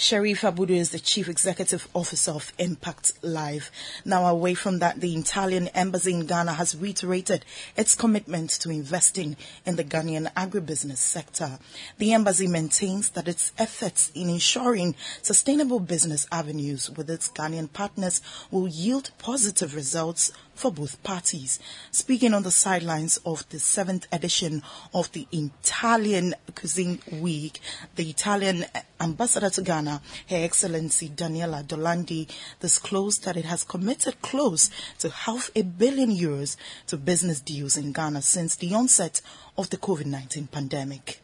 Sharif 0.03 0.41
Abudu 0.41 0.71
is 0.71 0.91
the 0.91 0.99
Chief 0.99 1.29
Executive 1.29 1.87
Officer 1.95 2.33
of 2.33 2.53
Impact 2.59 3.13
Life. 3.23 3.71
Now, 4.05 4.27
away 4.27 4.55
from 4.55 4.81
that, 4.81 5.01
the 5.01 5.15
Italian 5.15 5.69
Embassy 5.69 6.13
in 6.13 6.27
Ghana 6.27 6.55
has 6.55 6.75
reiterated 6.75 7.45
its 7.77 7.95
commitment 7.95 8.51
to 8.63 8.71
investing 8.71 9.37
in 9.65 9.77
the 9.77 9.85
Ghanaian 9.85 10.33
agribusiness 10.33 10.97
sector. 10.97 11.59
The 11.99 12.15
embassy 12.15 12.49
maintains 12.49 13.11
that 13.11 13.29
its 13.29 13.53
efforts 13.59 14.11
in 14.13 14.29
ensuring 14.29 14.97
sustainable 15.21 15.79
business 15.79 16.27
avenues 16.33 16.91
with 16.91 17.09
its 17.09 17.29
Ghanaian 17.29 17.73
partners 17.73 18.23
will 18.51 18.67
yield 18.67 19.13
positive 19.19 19.77
results 19.77 20.33
for 20.55 20.71
both 20.71 21.03
parties. 21.03 21.59
Speaking 21.91 22.35
on 22.35 22.43
the 22.43 22.51
sidelines 22.51 23.19
of 23.25 23.49
the 23.51 23.59
seventh 23.59 24.07
edition 24.13 24.63
of 24.95 25.11
the 25.13 25.27
Italian 25.33 26.35
Cuisine 26.55 27.01
Week, 27.11 27.61
the 27.97 28.09
Italian 28.09 28.65
ambassador 29.01 29.51
to 29.51 29.63
Ghana, 29.63 30.01
Her 30.29 30.37
Excellency 30.37 31.09
Daniela 31.09 31.67
d'Orlandi, 31.67 32.29
disclosed 32.61 33.25
that 33.25 33.37
it 33.37 33.45
has 33.45 33.65
committed 33.65 34.21
close 34.23 34.71
to 34.99 35.11
half 35.11 35.51
a 35.55 35.63
billion 35.63 36.11
euros 36.11 36.57
to 36.87 36.97
business 36.97 37.41
deals 37.41 37.77
in 37.77 37.93
Ghana 37.93 38.23
since 38.23 38.57
the 38.57 38.75
onset 38.75 39.21
of 39.59 39.71
the 39.71 39.77
COVID-19 39.77 40.51
pandemic. 40.51 41.21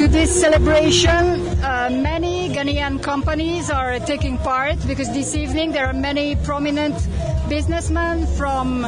To 0.00 0.08
this 0.08 0.40
celebration, 0.40 1.12
uh, 1.62 1.90
many 1.92 2.48
Ghanaian 2.48 3.02
companies 3.02 3.68
are 3.68 3.98
taking 4.00 4.38
part 4.38 4.76
because 4.86 5.12
this 5.12 5.36
evening 5.36 5.72
there 5.72 5.86
are 5.86 5.92
many 5.92 6.36
prominent 6.36 6.96
businessmen 7.50 8.24
from 8.38 8.84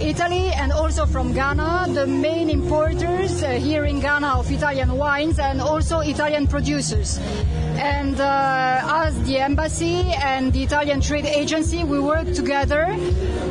Italy 0.00 0.52
and 0.54 0.70
also 0.70 1.06
from 1.06 1.32
Ghana, 1.32 1.88
the 1.92 2.06
main 2.06 2.48
importers 2.48 3.42
uh, 3.42 3.50
here 3.50 3.84
in 3.84 3.98
Ghana 3.98 4.38
of 4.38 4.48
Italian 4.48 4.96
wines 4.96 5.40
and 5.40 5.60
also 5.60 5.98
Italian 5.98 6.46
producers. 6.46 7.18
And 7.74 8.20
uh, 8.20 9.04
as 9.04 9.20
the 9.24 9.38
embassy 9.38 10.02
and 10.22 10.52
the 10.52 10.62
Italian 10.62 11.00
trade 11.00 11.26
agency, 11.26 11.82
we 11.82 11.98
work 11.98 12.32
together 12.32 12.86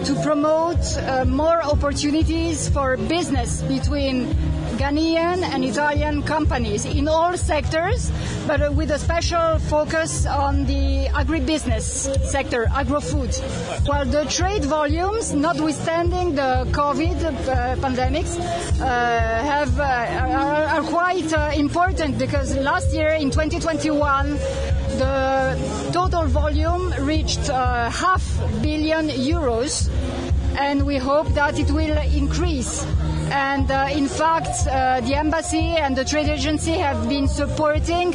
to 0.05 0.21
promote 0.23 0.79
uh, 0.99 1.25
more 1.25 1.61
opportunities 1.61 2.69
for 2.69 2.95
business 2.95 3.61
between 3.63 4.33
Ghanaian 4.77 5.43
and 5.43 5.63
Italian 5.63 6.23
companies 6.23 6.85
in 6.85 7.07
all 7.07 7.37
sectors, 7.37 8.11
but 8.47 8.73
with 8.73 8.91
a 8.91 8.99
special 8.99 9.57
focus 9.59 10.25
on 10.25 10.65
the 10.65 11.07
agribusiness 11.13 11.85
sector, 12.25 12.67
agro-food. 12.71 13.33
While 13.85 14.05
the 14.05 14.25
trade 14.25 14.65
volumes, 14.65 15.33
notwithstanding 15.33 16.35
the 16.35 16.67
COVID 16.71 17.23
uh, 17.23 17.75
pandemics, 17.77 18.37
uh, 18.37 18.85
have, 18.85 19.79
uh, 19.79 19.83
are, 19.83 20.65
are, 20.65 20.83
quite 20.83 21.31
uh, 21.33 21.51
important 21.55 22.17
because 22.17 22.55
last 22.57 22.93
year 22.93 23.11
in 23.11 23.31
2021, 23.31 24.33
the 24.99 25.89
total 25.93 26.25
volume 26.27 26.93
reached 26.99 27.49
uh, 27.49 27.89
half 27.89 28.23
billion 28.61 29.09
euros 29.09 29.89
and 30.57 30.85
we 30.85 30.97
hope 30.97 31.27
that 31.33 31.59
it 31.59 31.69
will 31.71 31.97
increase. 32.13 32.85
And 33.31 33.69
uh, 33.71 33.87
in 33.91 34.07
fact, 34.07 34.67
uh, 34.67 35.01
the 35.01 35.15
embassy 35.15 35.75
and 35.77 35.95
the 35.95 36.05
trade 36.05 36.29
agency 36.29 36.73
have 36.73 37.09
been 37.09 37.27
supporting 37.27 38.13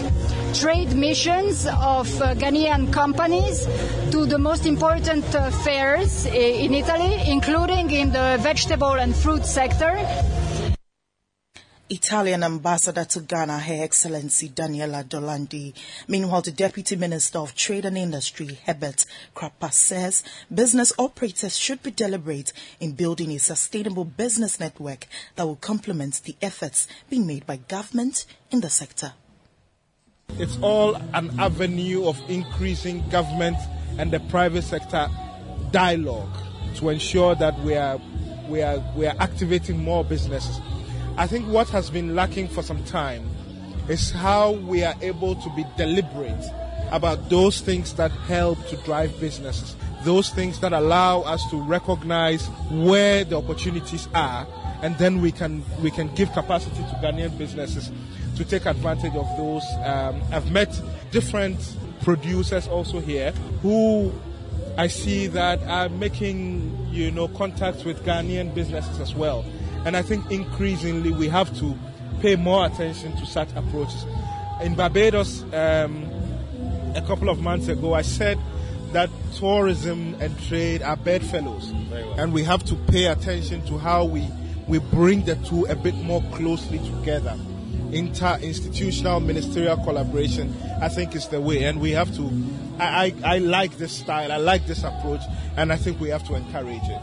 trade 0.54 0.94
missions 0.94 1.66
of 1.66 2.08
uh, 2.20 2.34
Ghanaian 2.34 2.92
companies 2.92 3.66
to 4.10 4.26
the 4.26 4.38
most 4.38 4.66
important 4.66 5.24
fairs 5.64 6.26
in 6.26 6.74
Italy, 6.74 7.14
including 7.26 7.90
in 7.90 8.12
the 8.12 8.38
vegetable 8.40 8.92
and 8.92 9.14
fruit 9.14 9.44
sector. 9.44 9.98
Italian 11.90 12.44
ambassador 12.44 13.04
to 13.04 13.20
Ghana, 13.20 13.58
Her 13.58 13.82
Excellency 13.82 14.48
Daniela 14.48 15.02
d'Orlandi. 15.02 15.74
Meanwhile, 16.06 16.42
the 16.42 16.52
Deputy 16.52 16.94
Minister 16.94 17.40
of 17.40 17.56
Trade 17.56 17.84
and 17.84 17.98
Industry, 17.98 18.60
Herbert 18.64 19.04
Krapa, 19.34 19.72
says 19.72 20.22
business 20.54 20.92
operators 20.98 21.56
should 21.56 21.82
be 21.82 21.90
deliberate 21.90 22.52
in 22.78 22.92
building 22.92 23.32
a 23.32 23.40
sustainable 23.40 24.04
business 24.04 24.60
network 24.60 25.08
that 25.34 25.44
will 25.44 25.56
complement 25.56 26.22
the 26.22 26.36
efforts 26.40 26.86
being 27.08 27.26
made 27.26 27.44
by 27.44 27.56
government 27.56 28.24
in 28.52 28.60
the 28.60 28.70
sector. 28.70 29.14
It's 30.38 30.58
all 30.62 30.94
an 30.94 31.40
avenue 31.40 32.06
of 32.06 32.20
increasing 32.30 33.08
government 33.08 33.56
and 33.98 34.12
the 34.12 34.20
private 34.20 34.62
sector 34.62 35.08
dialogue 35.72 36.36
to 36.76 36.90
ensure 36.90 37.34
that 37.34 37.58
we 37.64 37.74
are, 37.74 38.00
we 38.48 38.62
are, 38.62 38.80
we 38.94 39.06
are 39.06 39.16
activating 39.18 39.82
more 39.82 40.04
businesses 40.04 40.60
I 41.16 41.26
think 41.26 41.46
what 41.48 41.68
has 41.70 41.90
been 41.90 42.14
lacking 42.14 42.48
for 42.48 42.62
some 42.62 42.82
time 42.84 43.28
is 43.88 44.10
how 44.10 44.52
we 44.52 44.84
are 44.84 44.94
able 45.02 45.34
to 45.34 45.50
be 45.50 45.64
deliberate 45.76 46.44
about 46.90 47.28
those 47.28 47.60
things 47.60 47.94
that 47.94 48.10
help 48.10 48.64
to 48.68 48.76
drive 48.78 49.18
businesses, 49.20 49.76
those 50.04 50.30
things 50.30 50.60
that 50.60 50.72
allow 50.72 51.20
us 51.22 51.48
to 51.50 51.60
recognize 51.62 52.46
where 52.70 53.24
the 53.24 53.36
opportunities 53.36 54.08
are, 54.14 54.46
and 54.82 54.96
then 54.98 55.20
we 55.20 55.30
can 55.30 55.62
we 55.82 55.90
can 55.90 56.12
give 56.14 56.32
capacity 56.32 56.76
to 56.76 56.98
Ghanaian 57.02 57.36
businesses 57.36 57.90
to 58.36 58.44
take 58.44 58.66
advantage 58.66 59.14
of 59.14 59.28
those. 59.36 59.64
Um, 59.84 60.20
I've 60.32 60.50
met 60.50 60.80
different 61.10 61.76
producers 62.02 62.66
also 62.66 63.00
here 63.00 63.32
who 63.62 64.12
I 64.78 64.86
see 64.86 65.26
that 65.28 65.62
are 65.64 65.88
making 65.88 66.88
you 66.90 67.10
know 67.10 67.28
contacts 67.28 67.84
with 67.84 68.04
Ghanaian 68.04 68.54
businesses 68.54 68.98
as 69.00 69.14
well. 69.14 69.44
And 69.84 69.96
I 69.96 70.02
think 70.02 70.30
increasingly 70.30 71.10
we 71.10 71.28
have 71.28 71.56
to 71.58 71.76
pay 72.20 72.36
more 72.36 72.66
attention 72.66 73.16
to 73.16 73.26
such 73.26 73.48
approaches. 73.56 74.04
In 74.62 74.74
Barbados, 74.74 75.42
um, 75.54 76.08
a 76.94 77.02
couple 77.06 77.30
of 77.30 77.40
months 77.40 77.68
ago, 77.68 77.94
I 77.94 78.02
said 78.02 78.38
that 78.92 79.08
tourism 79.34 80.16
and 80.20 80.38
trade 80.48 80.82
are 80.82 80.96
bedfellows. 80.96 81.72
Well. 81.90 82.12
And 82.18 82.32
we 82.32 82.44
have 82.44 82.64
to 82.64 82.74
pay 82.74 83.06
attention 83.06 83.64
to 83.66 83.78
how 83.78 84.04
we, 84.04 84.28
we 84.68 84.78
bring 84.78 85.24
the 85.24 85.36
two 85.36 85.64
a 85.64 85.76
bit 85.76 85.94
more 85.94 86.22
closely 86.34 86.78
together. 86.78 87.38
Inter-institutional 87.92 89.20
ministerial 89.20 89.76
collaboration, 89.78 90.54
I 90.80 90.88
think, 90.88 91.14
is 91.14 91.28
the 91.28 91.40
way. 91.40 91.64
And 91.64 91.80
we 91.80 91.92
have 91.92 92.14
to, 92.16 92.30
I, 92.78 93.14
I, 93.24 93.36
I 93.36 93.38
like 93.38 93.78
this 93.78 93.92
style, 93.92 94.30
I 94.30 94.36
like 94.36 94.66
this 94.66 94.84
approach, 94.84 95.22
and 95.56 95.72
I 95.72 95.76
think 95.76 96.00
we 96.00 96.10
have 96.10 96.26
to 96.28 96.34
encourage 96.34 96.82
it 96.82 97.02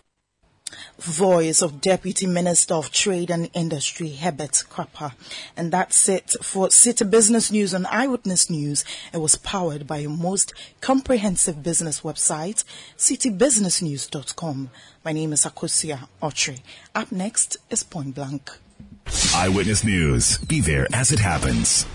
voice 0.99 1.61
of 1.61 1.81
Deputy 1.81 2.25
Minister 2.25 2.73
of 2.73 2.91
Trade 2.91 3.29
and 3.29 3.49
Industry, 3.53 4.09
Herbert 4.09 4.63
Krapa. 4.69 5.13
And 5.55 5.71
that's 5.71 6.09
it 6.09 6.35
for 6.41 6.69
City 6.69 7.05
Business 7.05 7.51
News 7.51 7.73
and 7.73 7.87
Eyewitness 7.87 8.49
News. 8.49 8.83
It 9.13 9.17
was 9.17 9.35
powered 9.35 9.87
by 9.87 9.97
your 9.99 10.11
most 10.11 10.53
comprehensive 10.81 11.63
business 11.63 12.01
website, 12.01 12.63
citybusinessnews.com. 12.97 14.69
My 15.03 15.11
name 15.11 15.33
is 15.33 15.45
Akosia 15.45 16.07
Otre. 16.21 16.59
Up 16.95 17.11
next 17.11 17.57
is 17.69 17.83
Point 17.83 18.15
Blank. 18.15 18.51
Eyewitness 19.33 19.83
News. 19.83 20.37
Be 20.39 20.61
there 20.61 20.87
as 20.93 21.11
it 21.11 21.19
happens. 21.19 21.85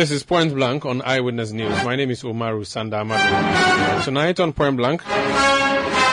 This 0.00 0.12
is 0.12 0.22
Point 0.22 0.54
Blank 0.54 0.86
on 0.86 1.02
Eyewitness 1.02 1.52
News. 1.52 1.84
My 1.84 1.94
name 1.94 2.10
is 2.10 2.22
Umaru 2.22 2.62
Sanda 2.64 3.04
Amadu. 3.04 4.02
Tonight 4.02 4.40
on 4.40 4.54
Point 4.54 4.78
Blank, 4.78 5.06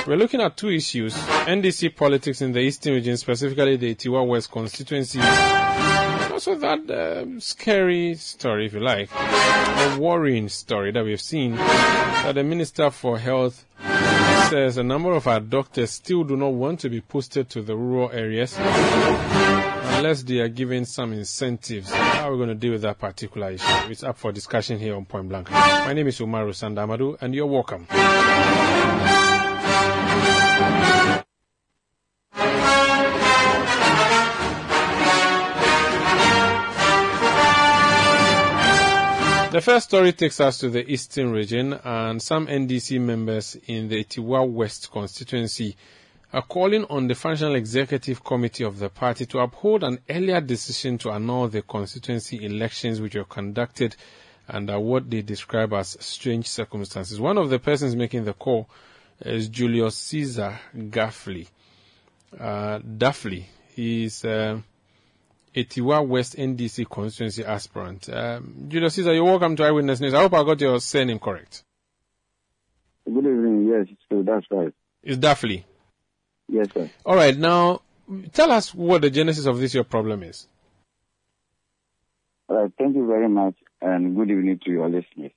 We're 0.06 0.18
looking 0.18 0.42
at 0.42 0.58
two 0.58 0.72
issues 0.72 1.14
NDC 1.16 1.96
politics 1.96 2.42
in 2.42 2.52
the 2.52 2.60
Eastern 2.60 2.96
region, 2.96 3.16
specifically 3.16 3.78
the 3.78 3.96
Atiwa 3.96 4.28
West 4.28 4.52
constituency. 4.52 5.22
Also, 5.22 6.56
that 6.56 7.22
um, 7.22 7.40
scary 7.40 8.16
story, 8.16 8.66
if 8.66 8.74
you 8.74 8.82
like, 8.82 9.10
a 9.16 9.98
worrying 9.98 10.50
story 10.50 10.92
that 10.92 11.06
we've 11.06 11.22
seen 11.22 11.56
that 11.56 12.36
the 12.36 12.44
Minister 12.44 12.90
for 12.92 13.18
Health 13.18 13.64
says 14.50 14.76
a 14.76 14.84
number 14.84 15.14
of 15.14 15.28
our 15.28 15.40
doctors 15.40 15.92
still 15.92 16.26
do 16.26 16.36
not 16.36 16.52
want 16.52 16.82
to 16.82 16.90
be 16.90 17.00
posted 17.00 17.50
to 17.52 17.62
the 17.62 17.78
rural 17.78 18.12
areas 18.12 18.58
unless 19.98 20.22
they 20.22 20.40
are 20.40 20.48
given 20.48 20.86
some 20.86 21.12
incentives. 21.12 21.92
How 21.92 22.30
are 22.30 22.32
we 22.32 22.38
going 22.38 22.50
to 22.50 22.56
deal 22.56 22.74
with 22.74 22.84
that 22.84 23.00
particular 23.00 23.52
issue? 23.52 23.66
It's 23.90 24.04
up 24.04 24.18
for 24.18 24.32
discussion 24.32 24.78
here 24.78 24.96
on 24.96 25.06
Point 25.06 25.28
Blank. 25.28 25.50
My 25.50 25.94
name 25.94 26.08
is 26.08 26.20
Umaru 26.20 26.50
Sanda 26.50 26.86
Amadu, 26.86 27.18
and 27.20 27.34
you're 27.34 27.48
welcome. 27.48 27.88
The 39.52 39.62
first 39.62 39.88
story 39.88 40.14
takes 40.14 40.40
us 40.40 40.60
to 40.60 40.70
the 40.70 40.88
eastern 40.88 41.32
region, 41.32 41.74
and 41.74 42.22
some 42.22 42.46
NDC 42.46 43.02
members 43.02 43.58
in 43.66 43.88
the 43.88 44.04
Atiwa 44.04 44.48
West 44.48 44.92
constituency 44.92 45.76
are 46.34 46.42
calling 46.42 46.86
on 46.86 47.08
the 47.08 47.16
Functional 47.16 47.56
Executive 47.56 48.24
Committee 48.24 48.66
of 48.66 48.80
the 48.80 48.90
party 48.90 49.26
to 49.28 49.40
uphold 49.40 49.84
an 49.84 50.00
earlier 50.10 50.42
decision 50.42 50.98
to 51.00 51.12
annul 51.12 51.48
the 51.48 51.62
constituency 51.62 52.44
elections 52.44 53.00
which 53.00 53.16
were 53.16 53.24
conducted 53.24 53.96
under 54.50 54.80
what 54.80 55.10
they 55.10 55.22
describe 55.22 55.74
as 55.74 55.98
strange 56.00 56.48
circumstances. 56.48 57.20
One 57.20 57.38
of 57.38 57.50
the 57.50 57.60
persons 57.60 57.96
making 57.96 58.26
the 58.26 58.34
call 58.34 58.70
is 59.22 59.48
Julius 59.50 59.96
Caesar 59.96 60.60
Gaffley. 60.76 61.48
Uh, 62.38 62.80
Daffley. 62.80 63.46
He 63.74 64.06
is 64.06 64.26
uh, 64.26 64.60
Atiwa 65.56 66.06
West 66.06 66.36
NDC 66.36 66.90
constituency 66.90 67.46
aspirant. 67.46 68.10
Um, 68.10 68.66
Julius 68.68 68.96
Caesar, 68.96 69.14
you're 69.14 69.24
welcome 69.24 69.56
to 69.56 69.64
Eyewitness 69.64 70.02
News. 70.02 70.14
I 70.14 70.22
hope 70.22 70.34
I 70.34 70.44
got 70.44 70.60
your 70.60 70.80
surname 70.80 71.20
correct. 71.20 71.64
Good 73.06 73.18
evening. 73.26 73.70
Yes, 73.70 73.88
so 74.10 74.24
that's 74.24 74.46
right. 74.52 74.74
It's 75.04 75.18
Daffley. 75.18 75.64
Yes, 76.50 76.68
sir. 76.74 76.90
All 77.06 77.16
right. 77.16 77.38
Now, 77.38 77.82
tell 78.34 78.52
us 78.52 78.74
what 78.74 79.02
the 79.02 79.10
genesis 79.10 79.46
of 79.46 79.60
this 79.60 79.74
your 79.74 79.84
problem 79.84 80.24
is. 80.24 80.48
All 82.48 82.64
right. 82.64 82.72
Thank 82.78 82.96
you 82.96 83.06
very 83.06 83.28
much, 83.28 83.56
and 83.82 84.16
good 84.16 84.32
evening 84.32 84.60
to 84.66 84.72
your 84.72 84.90
listeners. 84.90 85.32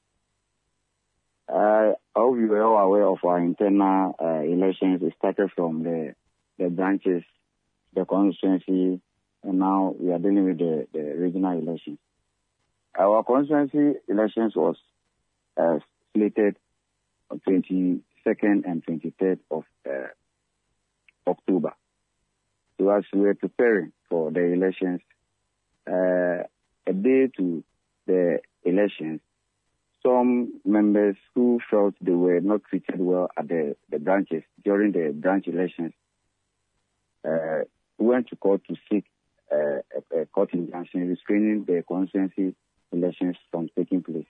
Uh, 1.49 1.95
I 2.15 2.21
hope 2.21 2.37
you 2.39 2.53
are 2.53 2.63
all 2.63 2.87
aware 2.87 3.07
of 3.07 3.19
our 3.25 3.39
internal 3.39 4.15
uh, 4.21 4.43
elections. 4.43 5.03
It 5.03 5.15
started 5.19 5.51
from 5.57 5.83
the 5.83 6.15
the 6.59 6.69
branches, 6.69 7.25
the 7.95 8.05
constituency, 8.05 9.01
and 9.43 9.59
now 9.59 9.95
we 9.99 10.13
are 10.13 10.19
dealing 10.19 10.45
with 10.45 10.59
the, 10.59 10.87
the 10.93 11.01
regional 11.17 11.59
elections. 11.59 11.99
Our 12.97 13.25
constituency 13.25 13.99
elections 14.09 14.55
was 14.55 14.77
uh, 15.57 15.79
slated 16.15 16.57
on 17.31 17.41
22nd 17.49 18.03
and 18.65 18.85
23rd 18.85 19.39
of 19.51 19.65
uh, 19.89 20.09
October. 21.27 21.73
So 22.79 22.91
as 22.91 23.05
we 23.13 23.21
were 23.21 23.35
preparing 23.35 23.93
for 24.09 24.31
the 24.31 24.41
elections, 24.41 25.01
uh, 25.87 26.45
a 26.87 26.93
day 26.93 27.31
to 27.37 27.63
the 28.07 28.41
elections, 28.65 29.21
some 30.03 30.61
members 30.65 31.17
who 31.35 31.61
felt 31.71 31.95
they 32.01 32.13
were 32.13 32.41
not 32.41 32.63
treated 32.65 32.99
well 32.99 33.29
at 33.37 33.49
the, 33.49 33.77
the 33.91 33.99
branches 33.99 34.43
during 34.65 34.93
the 34.93 35.13
branch 35.15 35.47
elections 35.47 35.93
uh, 37.25 37.65
went 37.99 38.29
to 38.29 38.37
court 38.37 38.63
to 38.69 38.77
seek 38.91 39.05
uh, 39.53 39.81
a, 40.17 40.21
a, 40.21 40.27
court 40.27 40.55
injunction 40.55 41.09
restraining 41.09 41.65
the 41.67 41.85
constituency 41.87 42.55
elections 42.93 43.37
from 43.51 43.69
taking 43.77 44.03
place. 44.03 44.27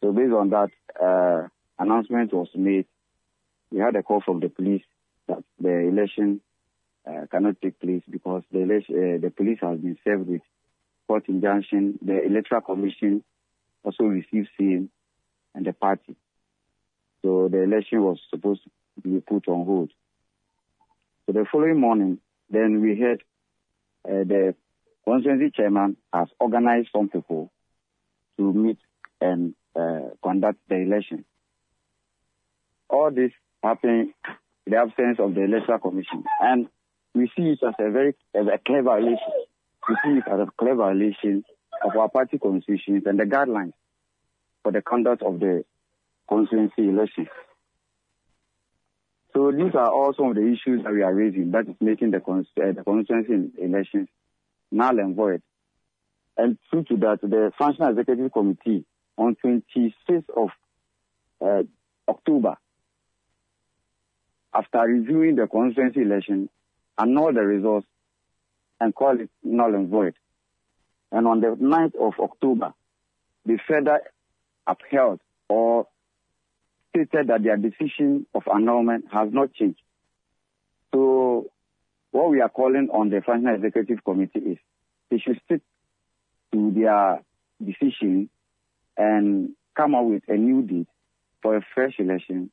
So 0.00 0.12
based 0.12 0.32
on 0.32 0.50
that, 0.50 0.70
uh, 1.02 1.48
announcement 1.78 2.32
was 2.32 2.48
made. 2.54 2.86
We 3.72 3.80
had 3.80 3.96
a 3.96 4.02
call 4.02 4.20
from 4.20 4.40
the 4.40 4.48
police 4.48 4.84
that 5.28 5.44
the 5.60 5.88
election 5.88 6.40
uh, 7.06 7.26
cannot 7.30 7.60
take 7.62 7.78
place 7.80 8.02
because 8.10 8.42
the, 8.52 8.62
uh, 8.62 9.20
the 9.20 9.32
police 9.34 9.58
has 9.60 9.78
been 9.78 9.96
served 10.04 10.28
with 10.28 10.42
court 11.06 11.28
injunction. 11.28 11.98
The 12.02 12.24
electoral 12.24 12.60
commission 12.60 13.22
also 13.84 14.04
received 14.04 14.48
same 14.58 14.90
and 15.54 15.64
the 15.64 15.72
party. 15.72 16.16
So 17.22 17.48
the 17.50 17.62
election 17.62 18.02
was 18.02 18.18
supposed 18.30 18.62
to 18.64 19.08
be 19.08 19.20
put 19.20 19.48
on 19.48 19.64
hold. 19.64 19.90
So 21.26 21.32
the 21.32 21.46
following 21.50 21.80
morning, 21.80 22.18
then 22.50 22.80
we 22.80 22.98
heard 22.98 23.22
uh, 24.04 24.24
the 24.24 24.54
constituency 25.04 25.50
chairman 25.54 25.96
has 26.12 26.28
organized 26.38 26.88
some 26.92 27.08
people 27.08 27.50
to 28.36 28.52
meet 28.52 28.78
and 29.20 29.54
uh, 29.74 30.10
conduct 30.22 30.58
the 30.68 30.76
election. 30.76 31.24
All 32.88 33.10
this 33.10 33.32
happened 33.62 34.14
the 34.68 34.76
absence 34.76 35.18
of 35.18 35.34
the 35.34 35.42
electoral 35.42 35.78
commission, 35.78 36.24
and 36.40 36.68
we 37.14 37.30
see 37.36 37.50
it 37.50 37.58
as 37.66 37.74
a 37.78 37.90
very 37.90 38.14
as 38.34 38.46
a 38.46 38.58
clear 38.64 38.82
violation. 38.82 39.32
We 39.88 39.96
see 40.04 40.18
it 40.18 40.24
as 40.30 40.40
a 40.40 40.48
clear 40.58 40.74
violation 40.74 41.44
of 41.82 41.96
our 41.96 42.08
party 42.08 42.38
constitutions 42.38 43.04
and 43.06 43.18
the 43.18 43.24
guidelines 43.24 43.72
for 44.62 44.72
the 44.72 44.82
conduct 44.82 45.22
of 45.22 45.40
the 45.40 45.64
constituency 46.28 46.88
elections. 46.88 47.28
So 49.34 49.52
these 49.52 49.74
are 49.74 49.90
all 49.90 50.12
some 50.14 50.30
of 50.30 50.34
the 50.34 50.46
issues 50.46 50.82
that 50.84 50.92
we 50.92 51.02
are 51.02 51.14
raising 51.14 51.52
that 51.52 51.68
is 51.68 51.76
making 51.80 52.10
the, 52.10 52.18
uh, 52.18 52.72
the 52.72 52.82
constituency 52.84 53.52
elections 53.62 54.08
null 54.70 54.98
and 54.98 55.14
void. 55.14 55.42
And 56.36 56.58
true 56.70 56.84
to 56.84 56.96
that, 56.98 57.20
the 57.22 57.52
Functional 57.58 57.90
Executive 57.90 58.32
Committee 58.32 58.84
on 59.16 59.36
26th 59.44 60.30
of 60.36 60.50
uh, 61.40 61.62
October, 62.08 62.56
after 64.58 64.80
reviewing 64.80 65.36
the 65.36 65.46
constituency 65.46 66.02
election, 66.02 66.48
annulled 66.98 67.36
the 67.36 67.42
results 67.42 67.86
and 68.80 68.92
call 68.92 69.20
it 69.20 69.30
null 69.44 69.74
and 69.74 69.88
void. 69.88 70.14
And 71.12 71.28
on 71.28 71.40
the 71.40 71.48
9th 71.48 71.94
of 71.94 72.14
October, 72.18 72.74
they 73.46 73.58
further 73.68 74.00
upheld 74.66 75.20
or 75.48 75.86
stated 76.90 77.28
that 77.28 77.44
their 77.44 77.56
decision 77.56 78.26
of 78.34 78.42
annulment 78.52 79.04
has 79.12 79.32
not 79.32 79.54
changed. 79.54 79.80
So 80.92 81.50
what 82.10 82.30
we 82.30 82.40
are 82.40 82.48
calling 82.48 82.88
on 82.92 83.10
the 83.10 83.20
Functional 83.24 83.54
Executive 83.54 84.02
Committee 84.04 84.40
is 84.40 84.58
they 85.08 85.18
should 85.18 85.40
stick 85.44 85.60
to 86.52 86.72
their 86.72 87.22
decision 87.64 88.28
and 88.96 89.50
come 89.76 89.94
up 89.94 90.04
with 90.04 90.24
a 90.28 90.36
new 90.36 90.62
date 90.62 90.88
for 91.42 91.56
a 91.56 91.64
fresh 91.74 91.94
election 92.00 92.50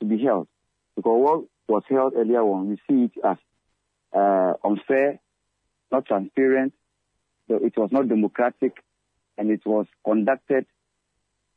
to 0.00 0.06
be 0.06 0.18
held. 0.18 0.48
Because 0.98 1.22
what 1.22 1.44
was 1.68 1.84
held 1.88 2.14
earlier 2.16 2.42
on, 2.42 2.70
we 2.70 2.76
see 2.90 3.04
it 3.04 3.12
as 3.24 3.36
uh, 4.12 4.54
unfair, 4.64 5.20
not 5.92 6.06
transparent, 6.06 6.72
so 7.46 7.54
it 7.64 7.76
was 7.76 7.90
not 7.92 8.08
democratic, 8.08 8.72
and 9.36 9.52
it 9.52 9.60
was 9.64 9.86
conducted 10.04 10.66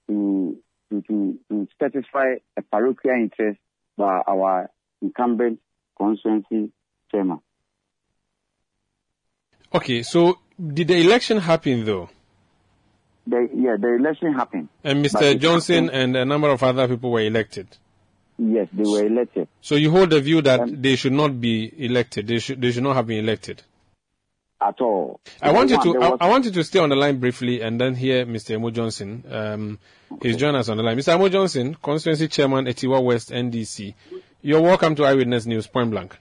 to 0.08 0.60
to, 0.92 1.02
to, 1.02 1.40
to 1.50 1.68
satisfy 1.82 2.36
a 2.56 2.62
parochial 2.62 3.16
interest 3.16 3.60
by 3.98 4.22
our 4.28 4.70
incumbent 5.02 5.60
constituency 5.98 6.72
chairman. 7.10 7.40
Okay, 9.74 10.04
so 10.04 10.38
did 10.62 10.90
the 10.90 10.98
election 10.98 11.40
happen 11.40 11.84
though? 11.84 12.10
The, 13.26 13.50
yeah, 13.56 13.76
the 13.80 13.96
election 13.96 14.34
happened. 14.34 14.70
And 14.84 15.04
Mr. 15.04 15.40
Johnson 15.40 15.90
and 15.90 16.16
a 16.16 16.26
number 16.26 16.50
of 16.50 16.62
other 16.62 16.88
people 16.88 17.12
were 17.12 17.22
elected? 17.22 17.68
Yes, 18.44 18.70
they 18.74 18.90
were 18.90 19.06
elected. 19.06 19.48
So 19.62 19.76
you 19.76 19.92
hold 19.92 20.10
the 20.10 20.20
view 20.20 20.42
that 20.42 20.62
um, 20.62 20.82
they 20.82 20.96
should 20.96 21.14
not 21.14 21.40
be 21.40 21.72
elected, 21.86 22.26
they 22.26 22.40
should, 22.40 22.60
they 22.60 22.72
should 22.72 22.82
not 22.82 22.96
have 22.96 23.06
been 23.06 23.20
elected? 23.20 23.62
At 24.60 24.82
all. 24.82 25.20
I 25.44 25.52
want 25.52 25.70
you 25.70 25.82
to 25.82 26.02
I, 26.02 26.26
I, 26.26 26.30
want 26.30 26.46
you 26.46 26.52
to 26.52 26.64
stay 26.64 26.80
on 26.80 26.90
the 26.90 26.96
line 26.96 27.20
briefly 27.20 27.62
and 27.62 27.80
then 27.80 27.94
hear 27.94 28.26
Mr. 28.26 28.56
Emo 28.56 28.72
Johnson. 28.72 29.24
Um, 29.30 29.80
okay. 30.12 30.30
He's 30.30 30.38
joining 30.38 30.56
us 30.56 30.70
on 30.70 30.78
the 30.78 30.84
line. 30.84 30.98
Mr. 30.98 31.14
Emo 31.16 31.30
Johnson, 31.30 31.76
Constituency 31.84 32.28
Chairman, 32.28 32.66
Tiwa 32.66 33.04
West 33.04 33.30
NDC. 33.30 33.94
You're 34.42 34.62
welcome 34.62 34.96
to 34.96 35.06
Eyewitness 35.06 35.46
News, 35.46 35.68
Point 35.68 35.92
Blank. 35.92 36.18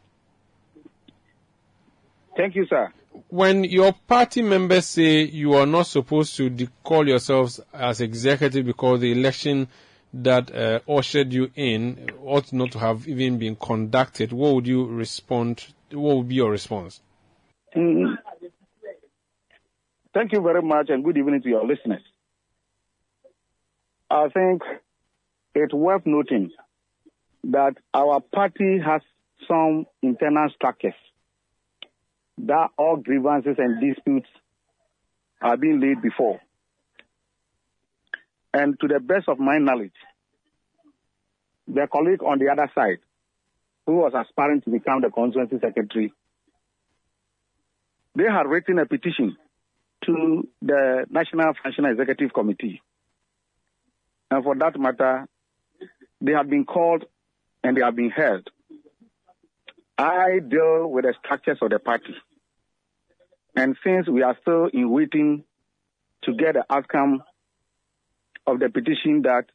Thank 2.37 2.55
you, 2.55 2.67
sir. 2.67 2.93
When 3.29 3.65
your 3.65 3.95
party 3.95 4.43
members 4.43 4.87
say 4.87 5.23
you 5.23 5.55
are 5.55 5.67
not 5.67 5.87
supposed 5.87 6.37
to 6.37 6.69
call 6.85 7.09
yourselves 7.09 7.61
as 7.73 8.03
executive 8.03 8.67
because 8.67 9.01
the 9.01 9.13
election 9.13 9.69
that 10.13 10.55
uh, 10.55 10.81
ushered 10.89 11.33
you 11.33 11.51
in 11.55 12.11
ought 12.23 12.53
not 12.53 12.73
to 12.73 12.79
have 12.79 13.07
even 13.07 13.39
been 13.39 13.57
conducted, 13.57 14.33
what 14.33 14.55
would 14.55 14.67
you 14.67 14.87
respond? 14.87 15.67
What 15.93 16.17
would 16.17 16.29
be 16.29 16.37
your 16.37 16.51
response? 16.51 17.01
Mm, 17.77 18.17
thank 20.13 20.33
you 20.33 20.41
very 20.41 20.63
much, 20.63 20.91
and 20.91 21.05
good 21.05 21.17
evening 21.17 21.43
to 21.43 21.49
your 21.49 21.67
listeners. 21.67 22.03
I 24.11 24.29
think 24.29 24.63
it's 25.55 25.73
worth 25.73 26.03
noting 26.05 26.51
that 27.45 27.75
our 27.95 28.21
party 28.21 28.81
has 28.85 29.03
some 29.47 29.87
internal 30.03 30.49
structures 30.55 30.95
that 32.39 32.71
all 32.77 32.97
grievances 32.97 33.57
and 33.59 33.81
disputes 33.81 34.29
are 35.41 35.57
being 35.57 35.81
laid 35.81 36.03
before. 36.03 36.41
And 38.53 38.79
to 38.81 38.89
the 38.89 39.01
best 39.01 39.29
of 39.29 39.39
my 39.39 39.59
knowledge, 39.59 39.95
the 41.69 41.87
colleague 41.87 42.23
on 42.23 42.39
the 42.39 42.49
other 42.49 42.71
side, 42.75 42.99
who 43.87 43.97
was 43.97 44.13
aspiring 44.15 44.61
to 44.63 44.71
become 44.71 45.01
the 45.01 45.11
constituency 45.11 45.59
secretary, 45.61 46.13
they 48.15 48.25
had 48.25 48.47
written 48.47 48.79
a 48.79 48.87
petition 48.87 49.37
to 50.05 50.49
the 50.63 51.07
National 51.11 51.53
Functional 51.63 51.93
Executive 51.93 52.33
Committee. 52.33 52.83
And 54.31 54.43
for 54.43 54.57
that 54.57 54.79
matter, 54.79 55.27
they 56.21 56.33
have 56.33 56.49
been 56.51 56.65
called 56.65 57.05
and 57.63 57.77
they 57.77 57.83
have 57.83 57.97
been 57.97 58.11
heard. 58.11 58.51
I 59.97 60.39
deal 60.39 60.89
with 60.89 61.05
the 61.05 61.15
structures 61.23 61.59
of 61.61 61.71
the 61.71 61.79
party. 61.79 62.15
And 63.55 63.77
since 63.85 64.09
we 64.09 64.23
are 64.23 64.37
still 64.41 64.67
in 64.67 64.91
waiting 64.91 65.45
to 66.23 66.35
get 66.35 66.55
the 66.55 66.65
outcome 66.71 67.23
of 68.51 68.61
the 68.61 68.69
petition 68.69 69.23
that 69.23 69.47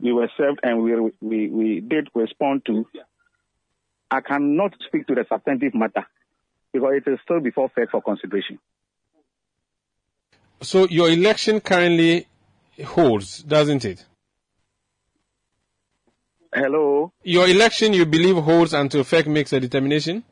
we 0.00 0.12
were 0.12 0.30
served 0.36 0.60
and 0.62 0.82
we, 0.82 0.94
we, 1.20 1.48
we 1.48 1.80
did 1.80 2.08
respond 2.14 2.64
to, 2.66 2.86
I 4.10 4.20
cannot 4.20 4.74
speak 4.86 5.06
to 5.06 5.14
the 5.14 5.24
substantive 5.28 5.74
matter 5.74 6.06
because 6.72 6.94
it 6.96 7.10
is 7.10 7.18
still 7.24 7.40
before 7.40 7.70
FEC 7.70 7.90
for 7.90 8.02
consideration. 8.02 8.58
So 10.60 10.86
your 10.88 11.10
election 11.10 11.60
currently 11.60 12.26
holds, 12.84 13.42
doesn't 13.42 13.84
it? 13.84 14.04
Hello? 16.52 17.12
Your 17.22 17.48
election, 17.48 17.92
you 17.92 18.06
believe, 18.06 18.36
holds 18.36 18.72
until 18.74 19.02
FEC 19.02 19.26
makes 19.26 19.52
a 19.52 19.60
determination? 19.60 20.22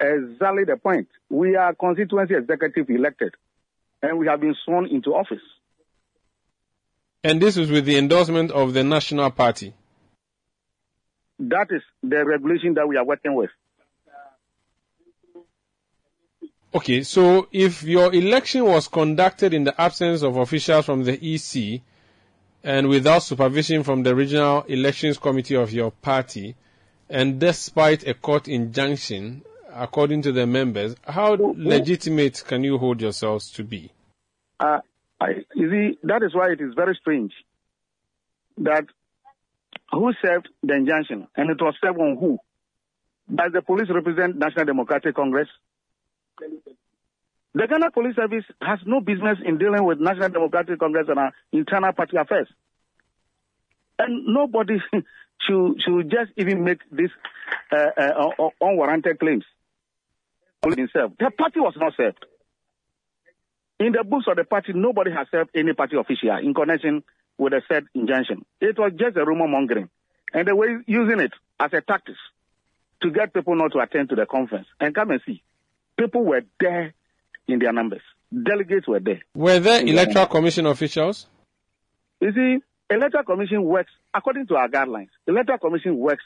Exactly 0.00 0.64
the 0.64 0.76
point. 0.76 1.08
We 1.28 1.56
are 1.56 1.74
constituency 1.74 2.34
executive 2.34 2.88
elected, 2.90 3.34
and 4.02 4.18
we 4.18 4.26
have 4.26 4.40
been 4.40 4.56
sworn 4.64 4.86
into 4.86 5.14
office. 5.14 5.42
And 7.22 7.40
this 7.40 7.56
is 7.56 7.70
with 7.70 7.84
the 7.84 7.98
endorsement 7.98 8.50
of 8.50 8.72
the 8.72 8.82
National 8.82 9.30
Party? 9.30 9.74
That 11.38 11.68
is 11.70 11.82
the 12.02 12.24
regulation 12.24 12.74
that 12.74 12.88
we 12.88 12.96
are 12.96 13.04
working 13.04 13.34
with. 13.34 13.50
Okay, 16.72 17.02
so 17.02 17.48
if 17.50 17.82
your 17.82 18.14
election 18.14 18.64
was 18.64 18.86
conducted 18.86 19.52
in 19.52 19.64
the 19.64 19.78
absence 19.78 20.22
of 20.22 20.36
officials 20.36 20.86
from 20.86 21.02
the 21.02 21.18
EC 21.34 21.82
and 22.62 22.88
without 22.88 23.22
supervision 23.24 23.82
from 23.82 24.02
the 24.04 24.14
regional 24.14 24.62
elections 24.62 25.18
committee 25.18 25.56
of 25.56 25.72
your 25.72 25.90
party, 25.90 26.54
and 27.08 27.40
despite 27.40 28.06
a 28.06 28.14
court 28.14 28.46
injunction, 28.46 29.42
according 29.74 30.22
to 30.22 30.32
the 30.32 30.46
members, 30.46 30.94
how 31.02 31.36
legitimate 31.40 32.44
can 32.46 32.62
you 32.62 32.78
hold 32.78 33.00
yourselves 33.00 33.50
to 33.50 33.64
be? 33.64 33.90
Uh, 34.60 34.78
I, 35.20 35.44
you 35.54 35.70
see, 35.70 35.98
that 36.04 36.22
is 36.22 36.34
why 36.34 36.52
it 36.52 36.60
is 36.60 36.72
very 36.74 36.96
strange 37.00 37.32
that 38.58 38.84
who 39.92 40.12
served 40.22 40.48
the 40.62 40.74
injunction, 40.74 41.26
and 41.36 41.50
it 41.50 41.60
was 41.60 41.74
served 41.82 41.98
on 41.98 42.16
who? 42.18 42.38
Does 43.32 43.52
the 43.52 43.62
police 43.62 43.88
represent 43.90 44.36
National 44.36 44.64
Democratic 44.64 45.14
Congress? 45.14 45.48
The 47.52 47.66
Ghana 47.66 47.90
Police 47.90 48.16
Service 48.16 48.44
has 48.62 48.78
no 48.86 49.00
business 49.00 49.38
in 49.44 49.58
dealing 49.58 49.84
with 49.84 49.98
National 49.98 50.28
Democratic 50.28 50.78
Congress 50.78 51.06
and 51.08 51.18
our 51.18 51.32
internal 51.52 51.92
party 51.92 52.16
affairs. 52.16 52.48
And 53.98 54.26
nobody 54.26 54.78
should, 55.40 55.82
should 55.82 56.10
just 56.10 56.30
even 56.36 56.64
make 56.64 56.78
these 56.90 57.10
uh, 57.72 57.90
uh, 58.00 58.48
unwarranted 58.60 59.18
claims. 59.18 59.44
The 60.62 61.30
party 61.36 61.60
was 61.60 61.74
not 61.76 61.94
served. 61.96 62.24
In 63.80 63.92
the 63.92 64.04
books 64.04 64.26
of 64.28 64.36
the 64.36 64.44
party, 64.44 64.72
nobody 64.74 65.10
has 65.10 65.26
served 65.30 65.50
any 65.54 65.72
party 65.72 65.96
official 65.96 66.36
in 66.36 66.52
connection 66.52 67.02
with 67.38 67.54
the 67.54 67.62
said 67.66 67.84
injunction. 67.94 68.44
It 68.60 68.78
was 68.78 68.92
just 68.98 69.16
a 69.16 69.24
rumor 69.24 69.48
mongering. 69.48 69.88
And 70.34 70.46
they 70.46 70.52
were 70.52 70.82
using 70.86 71.18
it 71.18 71.32
as 71.58 71.72
a 71.72 71.80
tactic 71.80 72.14
to 73.02 73.10
get 73.10 73.32
people 73.32 73.56
not 73.56 73.72
to 73.72 73.78
attend 73.80 74.10
to 74.10 74.14
the 74.16 74.26
conference. 74.26 74.66
And 74.78 74.94
come 74.94 75.10
and 75.10 75.20
see. 75.26 75.42
People 75.98 76.24
were 76.24 76.42
there 76.60 76.92
in 77.48 77.58
their 77.58 77.72
numbers. 77.72 78.02
Delegates 78.30 78.86
were 78.86 79.00
there. 79.00 79.22
Were 79.34 79.58
there 79.58 79.84
electoral 79.84 80.26
commission 80.26 80.66
officials? 80.66 81.26
You 82.20 82.32
see, 82.32 82.58
electoral 82.94 83.24
commission 83.24 83.64
works 83.64 83.90
according 84.12 84.46
to 84.48 84.56
our 84.56 84.68
guidelines. 84.68 85.08
Electoral 85.26 85.58
commission 85.58 85.96
works 85.96 86.24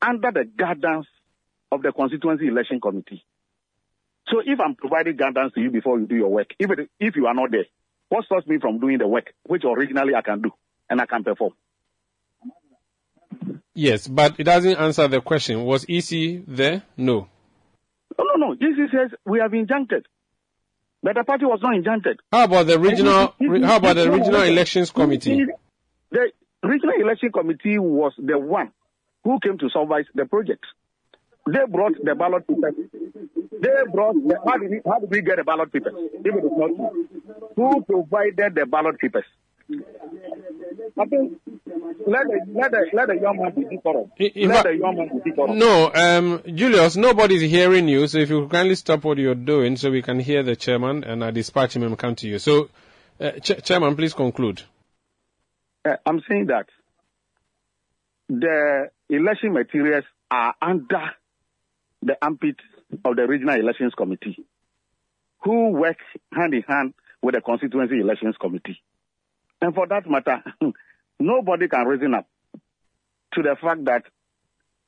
under 0.00 0.30
the 0.30 0.44
guidance 0.44 1.06
of 1.72 1.82
the 1.82 1.90
constituency 1.90 2.46
election 2.46 2.80
committee. 2.80 3.24
So 4.28 4.40
if 4.44 4.60
I'm 4.60 4.74
providing 4.74 5.16
guidance 5.16 5.52
to 5.54 5.60
you 5.60 5.70
before 5.70 5.98
you 5.98 6.06
do 6.06 6.16
your 6.16 6.28
work, 6.28 6.48
if, 6.58 6.70
it, 6.70 6.90
if 7.00 7.16
you 7.16 7.26
are 7.26 7.34
not 7.34 7.50
there, 7.50 7.66
what 8.08 8.24
stops 8.24 8.46
me 8.46 8.58
from 8.58 8.78
doing 8.78 8.98
the 8.98 9.06
work, 9.06 9.32
which 9.44 9.64
originally 9.64 10.14
I 10.14 10.22
can 10.22 10.42
do 10.42 10.50
and 10.88 11.00
I 11.00 11.06
can 11.06 11.24
perform? 11.24 11.52
Yes, 13.74 14.06
but 14.06 14.38
it 14.38 14.44
doesn't 14.44 14.76
answer 14.76 15.08
the 15.08 15.20
question. 15.20 15.64
Was 15.64 15.86
EC 15.88 16.44
there? 16.46 16.82
No. 16.96 17.28
No, 18.18 18.24
no, 18.36 18.48
no. 18.48 18.52
EC 18.52 18.90
says 18.90 19.18
we 19.24 19.40
have 19.40 19.52
injuncted. 19.52 20.04
But 21.02 21.16
the 21.16 21.24
party 21.24 21.46
was 21.46 21.60
not 21.62 21.74
injuncted. 21.74 22.18
How 22.30 22.44
about 22.44 22.66
the 22.66 22.78
regional, 22.78 23.34
how 23.64 23.76
about 23.76 23.96
the 23.96 24.10
regional 24.10 24.42
elections 24.42 24.90
committee? 24.90 25.46
The 26.10 26.30
regional 26.62 26.94
election 27.00 27.32
committee 27.32 27.78
was 27.78 28.12
the 28.18 28.38
one 28.38 28.70
who 29.24 29.38
came 29.40 29.58
to 29.58 29.68
supervise 29.68 30.04
the 30.14 30.26
project. 30.26 30.64
They 31.46 31.58
brought 31.68 31.94
the 32.02 32.14
ballot 32.14 32.46
papers. 32.46 32.74
They 33.60 33.68
brought 33.92 34.14
the, 34.14 34.38
how 34.46 34.58
did, 34.58 34.70
we, 34.70 34.80
how 34.86 34.98
did 35.00 35.10
we 35.10 35.22
get 35.22 35.36
the 35.36 35.44
ballot 35.44 35.72
papers? 35.72 35.94
If 35.96 36.34
it 36.34 36.44
is 36.44 36.52
not 36.56 36.92
who 37.56 37.82
provided 37.82 38.54
the 38.54 38.66
ballot 38.66 38.98
papers? 39.00 39.24
I 39.70 41.04
think 41.06 41.40
let 42.06 42.26
the, 42.26 42.40
let 42.54 42.70
the, 42.70 42.90
let 42.92 43.08
the 43.08 43.18
young 43.20 43.38
man 43.38 43.52
be 43.54 43.64
decorum. 43.76 44.10
Let 44.18 44.64
the 44.64 44.76
young 44.76 44.96
man 44.96 45.08
be 45.18 45.30
decorum. 45.30 45.58
No, 45.58 45.90
um, 45.94 46.42
Julius, 46.46 46.96
nobody's 46.96 47.42
hearing 47.42 47.88
you, 47.88 48.06
so 48.06 48.18
if 48.18 48.30
you 48.30 48.46
kindly 48.48 48.74
stop 48.74 49.02
what 49.04 49.18
you're 49.18 49.34
doing 49.34 49.76
so 49.76 49.90
we 49.90 50.02
can 50.02 50.20
hear 50.20 50.42
the 50.42 50.54
chairman 50.56 51.04
and 51.04 51.24
I 51.24 51.30
dispatch 51.30 51.74
him 51.74 51.82
and 51.82 51.98
come 51.98 52.14
to 52.16 52.28
you. 52.28 52.38
So, 52.38 52.70
uh, 53.20 53.32
Ch- 53.32 53.62
chairman, 53.64 53.96
please 53.96 54.14
conclude. 54.14 54.62
Uh, 55.84 55.96
I'm 56.06 56.22
saying 56.28 56.46
that 56.46 56.66
the 58.28 58.90
election 59.08 59.52
materials 59.52 60.04
are 60.30 60.54
under 60.62 61.10
the 62.02 62.16
armpit 62.20 62.56
of 63.04 63.16
the 63.16 63.26
Regional 63.26 63.54
Elections 63.54 63.94
Committee, 63.96 64.44
who 65.42 65.70
work 65.70 65.98
hand 66.32 66.54
in 66.54 66.62
hand 66.62 66.94
with 67.22 67.34
the 67.34 67.40
Constituency 67.40 68.00
Elections 68.00 68.36
Committee. 68.40 68.82
And 69.60 69.74
for 69.74 69.86
that 69.86 70.08
matter, 70.08 70.42
nobody 71.20 71.68
can 71.68 71.86
reason 71.86 72.14
up 72.14 72.26
to 73.34 73.42
the 73.42 73.56
fact 73.60 73.84
that 73.84 74.02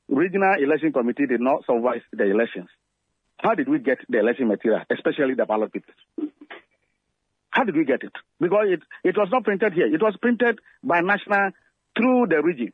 Regional 0.07 0.55
Election 0.61 0.93
Committee 0.93 1.25
did 1.25 1.41
not 1.41 1.65
supervise 1.65 2.01
the 2.11 2.25
elections. 2.25 2.69
How 3.37 3.55
did 3.55 3.67
we 3.67 3.79
get 3.79 3.97
the 4.07 4.19
election 4.19 4.47
material, 4.47 4.81
especially 4.91 5.33
the 5.35 5.45
ballot 5.45 5.73
papers? 5.73 5.95
How 7.49 7.63
did 7.63 7.75
we 7.75 7.85
get 7.85 8.03
it? 8.03 8.11
Because 8.39 8.67
it, 8.67 8.81
it 9.03 9.17
was 9.17 9.29
not 9.31 9.43
printed 9.43 9.73
here. 9.73 9.87
It 9.87 10.01
was 10.01 10.15
printed 10.21 10.59
by 10.83 11.01
national 11.01 11.51
through 11.97 12.27
the 12.29 12.41
region. 12.43 12.73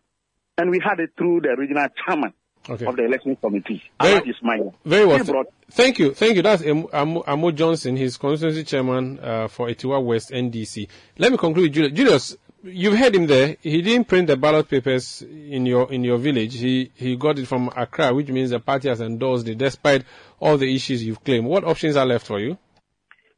And 0.57 0.72
we 0.72 0.80
had 0.84 0.99
it 0.99 1.11
through 1.18 1.41
the 1.41 1.55
regional 1.57 1.88
chairman 2.05 2.34
okay. 2.69 2.85
of 2.85 2.95
the 2.95 3.05
election 3.05 3.35
committee. 3.35 3.81
Very, 4.01 4.29
Ismail. 4.29 4.73
very 4.85 5.05
well. 5.05 5.23
Brought, 5.23 5.47
Thank 5.71 5.99
you. 5.99 6.13
Thank 6.13 6.35
you. 6.35 6.41
That's 6.41 6.63
Amo, 6.63 7.23
Amo 7.25 7.51
Johnson, 7.51 7.95
his 7.95 8.17
constituency 8.17 8.63
chairman 8.63 9.19
uh, 9.21 9.47
for 9.47 9.67
Atiwa 9.67 10.03
West 10.03 10.31
NDC. 10.31 10.88
Let 11.17 11.31
me 11.31 11.38
conclude, 11.38 11.71
Julius. 11.73 11.93
Julius, 11.93 12.38
you've 12.63 12.97
heard 12.97 13.15
him 13.15 13.27
there. 13.27 13.55
He 13.61 13.81
didn't 13.81 14.07
print 14.07 14.27
the 14.27 14.38
ballot 14.38 14.69
papers 14.69 15.21
in 15.21 15.65
your 15.65 15.91
in 15.91 16.03
your 16.03 16.17
village. 16.17 16.55
He 16.57 16.91
he 16.95 17.15
got 17.15 17.39
it 17.39 17.47
from 17.47 17.69
Accra, 17.75 18.13
which 18.13 18.27
means 18.27 18.49
the 18.49 18.59
party 18.59 18.89
has 18.89 19.01
endorsed 19.01 19.47
it, 19.47 19.57
despite 19.57 20.03
all 20.39 20.57
the 20.57 20.73
issues 20.73 21.03
you've 21.03 21.23
claimed. 21.23 21.47
What 21.47 21.63
options 21.63 21.95
are 21.95 22.05
left 22.05 22.27
for 22.27 22.39
you? 22.39 22.57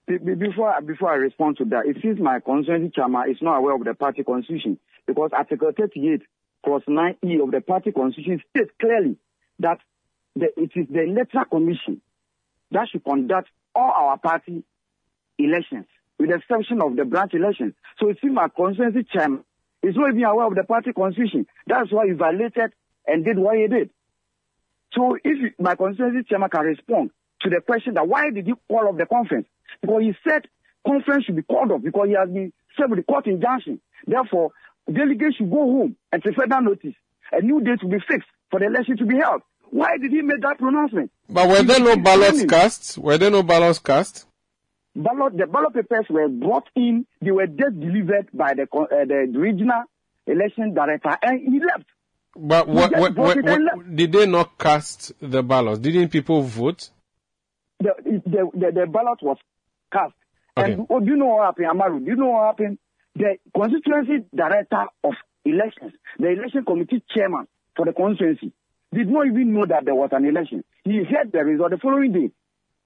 Before 0.07 0.81
before 0.81 1.11
I 1.11 1.15
respond 1.15 1.57
to 1.57 1.65
that, 1.65 1.85
it 1.85 1.97
seems 2.01 2.19
my 2.19 2.39
constituency 2.39 2.91
chairman 2.95 3.29
is 3.29 3.37
not 3.41 3.57
aware 3.57 3.75
of 3.75 3.83
the 3.83 3.93
party 3.93 4.23
constitution 4.23 4.77
because 5.05 5.31
Article 5.33 5.71
38 5.77 6.21
clause 6.63 6.83
9E 6.87 7.43
of 7.43 7.51
the 7.51 7.61
party 7.61 7.91
constitution 7.91 8.41
states 8.49 8.71
clearly 8.79 9.17
that 9.59 9.79
the, 10.35 10.47
it 10.57 10.71
is 10.75 10.87
the 10.89 11.03
electoral 11.03 11.45
commission 11.45 12.01
that 12.71 12.87
should 12.89 13.03
conduct 13.03 13.49
all 13.75 13.91
our 13.91 14.17
party 14.17 14.63
elections, 15.37 15.85
with 16.19 16.29
the 16.29 16.35
exception 16.35 16.81
of 16.81 16.95
the 16.95 17.05
branch 17.05 17.33
elections. 17.33 17.73
So 17.99 18.09
it 18.09 18.17
seems 18.21 18.33
my 18.33 18.47
constituency 18.49 19.07
chairman 19.11 19.43
is 19.81 19.95
not 19.95 20.11
even 20.11 20.23
aware 20.23 20.47
of 20.47 20.55
the 20.55 20.63
party 20.63 20.93
constitution. 20.93 21.45
That's 21.67 21.91
why 21.91 22.07
he 22.07 22.13
violated 22.13 22.73
and 23.05 23.25
did 23.25 23.37
what 23.37 23.57
he 23.57 23.67
did. 23.67 23.89
So 24.93 25.17
if 25.23 25.53
my 25.59 25.75
constituency 25.75 26.27
chairman 26.29 26.49
can 26.49 26.61
respond 26.61 27.11
to 27.41 27.49
the 27.49 27.61
question 27.61 27.95
that 27.95 28.07
why 28.07 28.29
did 28.31 28.45
he 28.45 28.53
call 28.69 28.87
off 28.87 28.97
the 28.97 29.05
conference? 29.05 29.47
Because 29.81 30.01
he 30.01 30.13
said 30.27 30.47
conference 30.85 31.25
should 31.25 31.35
be 31.35 31.43
called 31.43 31.71
off 31.71 31.81
because 31.81 32.07
he 32.07 32.15
has 32.15 32.29
been 32.29 32.53
served 32.77 32.91
with 32.91 32.99
the 32.99 33.03
court 33.03 33.27
injunction. 33.27 33.81
Therefore, 34.05 34.51
delegates 34.91 35.37
should 35.37 35.49
go 35.49 35.57
home 35.57 35.95
and 36.11 36.23
take 36.23 36.35
further 36.35 36.61
notice. 36.61 36.95
a 37.31 37.41
new 37.41 37.61
date 37.61 37.81
will 37.83 37.89
be 37.91 37.99
fixed 38.07 38.29
for 38.51 38.59
the 38.59 38.65
election 38.67 38.97
to 38.97 39.05
be 39.05 39.15
held. 39.17 39.41
Why 39.69 39.97
did 39.99 40.11
he 40.11 40.21
make 40.21 40.41
that 40.41 40.59
pronouncement? 40.59 41.11
But 41.29 41.49
were 41.49 41.63
there 41.63 41.79
no 41.79 41.95
ballots 41.97 42.43
cast? 42.45 42.97
Were 42.97 43.17
there 43.17 43.31
no 43.31 43.43
ballots 43.43 43.79
cast? 43.79 44.27
ballot 44.95 45.35
the 45.35 45.47
ballot 45.47 45.73
papers 45.73 46.05
were 46.07 46.27
brought 46.29 46.67
in 46.75 47.03
they 47.19 47.31
were 47.31 47.47
just 47.47 47.79
delivered 47.79 48.27
by 48.31 48.53
the 48.53 48.67
uh, 48.71 48.85
the 49.05 49.27
regional 49.35 49.81
election 50.27 50.71
director 50.75 51.17
and 51.23 51.39
he 51.51 51.59
left 51.59 51.85
But 52.35 52.67
what, 52.67 52.91
what, 52.95 53.15
what, 53.15 53.37
what- 53.43 53.95
did 53.95 54.11
they 54.11 54.27
not 54.27 54.55
cast 54.59 55.13
the 55.19 55.41
ballots? 55.41 55.79
Didn't 55.79 56.09
people 56.09 56.43
vote? 56.43 56.91
the 57.79 57.91
the 58.05 58.49
the, 58.53 58.71
the 58.81 58.85
ballot 58.85 59.17
was 59.23 59.37
cast 59.91 60.13
Okay. 60.55 60.73
and 60.73 60.85
oh, 60.91 60.99
do 60.99 61.07
you 61.07 61.15
know 61.15 61.25
what 61.25 61.45
happened 61.47 61.67
Umaru 61.73 62.05
do 62.05 62.11
you 62.11 62.15
know 62.15 62.29
what 62.29 62.45
happened 62.45 62.77
the 63.15 63.37
constituency 63.55 64.25
director 64.35 64.85
of 65.03 65.13
elections 65.45 65.93
the 66.19 66.29
election 66.29 66.63
committee 66.65 67.03
chairman 67.13 67.47
for 67.75 67.85
the 67.85 67.93
constituency 67.93 68.51
did 68.93 69.09
not 69.09 69.25
even 69.27 69.53
know 69.53 69.65
that 69.65 69.85
there 69.85 69.95
was 69.95 70.09
an 70.11 70.25
election. 70.25 70.63
He 70.83 71.03
heard 71.03 71.31
the 71.31 71.39
result 71.43 71.71
the 71.71 71.77
following 71.77 72.11
day. 72.11 72.31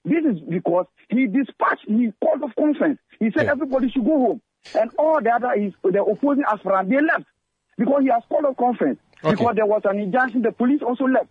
This 0.04 0.24
is 0.24 0.40
because 0.40 0.86
he 1.10 1.26
dispatched 1.26 1.84
he 1.86 2.12
called 2.22 2.42
off 2.42 2.54
conference. 2.56 2.98
He 3.20 3.30
said 3.36 3.46
everybody 3.46 3.90
should 3.90 4.04
go 4.04 4.18
home. 4.18 4.42
And 4.74 4.90
all 4.98 5.20
the 5.22 5.30
other 5.30 5.52
is 5.52 5.72
the 5.82 6.02
opposing 6.02 6.44
aspirant 6.50 6.88
they 6.88 7.00
left 7.00 7.26
because 7.76 8.02
he 8.02 8.08
has 8.08 8.22
called 8.28 8.46
off 8.46 8.56
conference. 8.56 8.98
Okay. 9.24 9.34
because 9.34 9.56
there 9.56 9.66
was 9.66 9.82
an 9.84 9.98
injunction 9.98 10.42
the 10.42 10.52
police 10.52 10.80
also 10.82 11.04
left. 11.04 11.28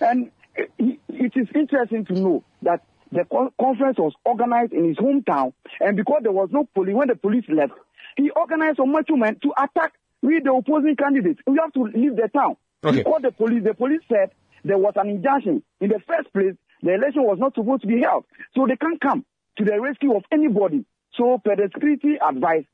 And 0.00 0.30
it, 0.56 0.98
it 1.08 1.32
is 1.36 1.48
interesting 1.54 2.04
to 2.06 2.12
know 2.14 2.44
that 2.62 2.82
the 3.12 3.24
conference 3.58 3.98
was 3.98 4.12
organized 4.24 4.72
in 4.72 4.86
his 4.86 4.96
hometown, 4.98 5.54
and 5.80 5.96
because 5.96 6.20
there 6.22 6.32
was 6.32 6.50
no 6.52 6.68
police, 6.74 6.94
when 6.94 7.08
the 7.08 7.16
police 7.16 7.44
left, 7.48 7.72
he 8.18 8.30
organized 8.30 8.76
some 8.76 8.92
men 8.92 9.36
to 9.42 9.52
attack 9.56 9.92
with 10.20 10.44
the 10.44 10.52
opposing 10.52 10.96
candidates. 10.96 11.40
We 11.46 11.58
have 11.62 11.72
to 11.72 11.84
leave 11.84 12.16
the 12.16 12.28
town. 12.34 12.56
Okay. 12.84 12.98
He 12.98 13.02
called 13.04 13.22
the 13.22 13.30
police. 13.30 13.62
The 13.64 13.74
police 13.74 14.00
said 14.08 14.30
there 14.64 14.76
was 14.76 14.92
an 14.96 15.08
injunction. 15.08 15.62
In 15.80 15.88
the 15.88 16.00
first 16.06 16.32
place, 16.32 16.54
the 16.82 16.94
election 16.94 17.22
was 17.22 17.38
not 17.38 17.54
supposed 17.54 17.82
to 17.82 17.88
be 17.88 18.00
held, 18.02 18.24
so 18.54 18.66
they 18.66 18.76
can't 18.76 19.00
come 19.00 19.24
to 19.56 19.64
the 19.64 19.80
rescue 19.80 20.14
of 20.14 20.24
anybody. 20.32 20.84
So, 21.14 21.38
per 21.44 21.56
the 21.56 21.70
security 21.72 22.16
advice, 22.20 22.64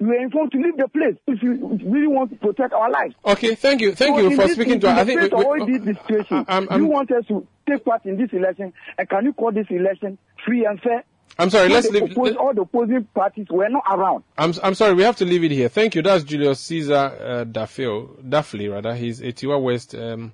we 0.00 0.06
were 0.06 0.20
informed 0.20 0.52
to 0.52 0.58
leave 0.58 0.76
the 0.76 0.86
place 0.88 1.16
if 1.26 1.42
you 1.42 1.78
really 1.84 2.06
want 2.06 2.30
to 2.30 2.36
protect 2.36 2.72
our 2.72 2.90
lives. 2.90 3.14
Okay, 3.24 3.54
thank 3.56 3.80
you, 3.80 3.92
thank 3.92 4.16
So 4.16 4.22
you 4.22 4.36
for 4.36 4.42
this- 4.42 4.54
speaking 4.54 4.74
in 4.74 4.80
to 4.80 4.88
us. 4.90 4.98
I 4.98 5.04
think 5.04 5.20
we- 5.22 5.28
we- 5.28 5.44
all 5.44 5.66
this 5.66 5.82
situation, 5.82 6.44
I'm- 6.48 6.68
I'm- 6.70 6.80
you 6.82 6.86
want 6.86 7.10
us 7.10 7.26
to 7.26 7.46
take 7.68 7.84
part 7.84 8.04
in 8.06 8.16
this 8.16 8.32
election, 8.32 8.72
and 8.96 9.08
can 9.08 9.24
you 9.24 9.32
call 9.32 9.50
this 9.50 9.66
election 9.70 10.18
free 10.44 10.64
and 10.64 10.80
fair? 10.80 11.02
I'm 11.38 11.50
sorry, 11.50 11.68
let's 11.68 11.88
leave- 11.90 12.04
oppos- 12.04 12.36
all 12.36 12.52
the 12.54 12.62
opposing 12.62 13.04
parties 13.14 13.46
were 13.50 13.68
not 13.68 13.84
around. 13.90 14.24
I'm, 14.36 14.52
I'm 14.62 14.74
sorry, 14.74 14.94
we 14.94 15.02
have 15.02 15.16
to 15.16 15.24
leave 15.24 15.44
it 15.44 15.50
here. 15.52 15.68
Thank 15.68 15.94
you. 15.94 16.02
That's 16.02 16.24
Julius 16.24 16.60
Caesar 16.60 16.94
uh, 16.94 17.44
Daffeo, 17.44 18.20
Daffley, 18.28 18.70
rather. 18.72 18.94
He's 18.94 19.20
Atiwa 19.20 19.60
West 19.62 19.94
um, 19.94 20.32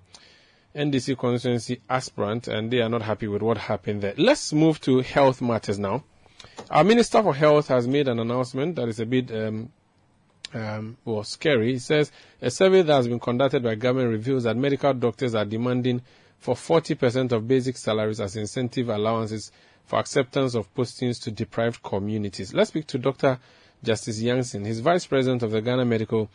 NDC 0.75 1.19
constituency 1.19 1.81
aspirant, 1.91 2.49
and 2.49 2.71
they 2.71 2.81
are 2.81 2.89
not 2.89 3.03
happy 3.03 3.29
with 3.29 3.43
what 3.43 3.59
happened 3.59 4.03
there. 4.03 4.15
Let's 4.17 4.53
move 4.53 4.81
to 4.83 5.01
health 5.01 5.43
matters 5.43 5.79
now. 5.79 6.05
Our 6.71 6.85
Minister 6.85 7.23
for 7.23 7.35
Health 7.35 7.69
has 7.69 7.87
made 7.87 8.09
an 8.09 8.19
announcement 8.19 8.77
that 8.77 8.89
is 8.89 9.01
a 9.01 9.07
bit 9.07 9.31
um, 9.33 9.71
um, 10.55 10.97
well, 11.05 11.25
scary. 11.25 11.73
He 11.73 11.79
says 11.79 12.13
a 12.41 12.51
survey 12.51 12.83
that 12.83 12.93
has 12.95 13.09
been 13.09 13.21
conducted 13.21 13.63
by 13.63 13.75
government 13.75 14.11
reveals 14.11 14.45
that 14.45 14.57
medical 14.57 14.95
doctors 14.95 15.35
are 15.35 15.45
demanding 15.45 16.03
for 16.39 16.55
40% 16.55 17.33
of 17.33 17.49
basic 17.49 17.77
salaries 17.77 18.21
as 18.21 18.37
incentive 18.37 18.89
allowances 18.89 19.51
for 19.85 19.99
acceptance 19.99 20.55
of 20.55 20.73
postings 20.75 21.23
to 21.23 21.31
deprived 21.31 21.83
communities. 21.83 22.55
Let's 22.55 22.69
speak 22.69 22.87
to 22.89 22.99
Dr. 22.99 23.39
Justice 23.83 24.21
Yankson. 24.21 24.65
He's 24.65 24.81
Vice 24.81 25.07
President 25.07 25.43
of 25.43 25.51
the 25.51 25.61
Ghana 25.61 25.85
Medical 25.85 26.31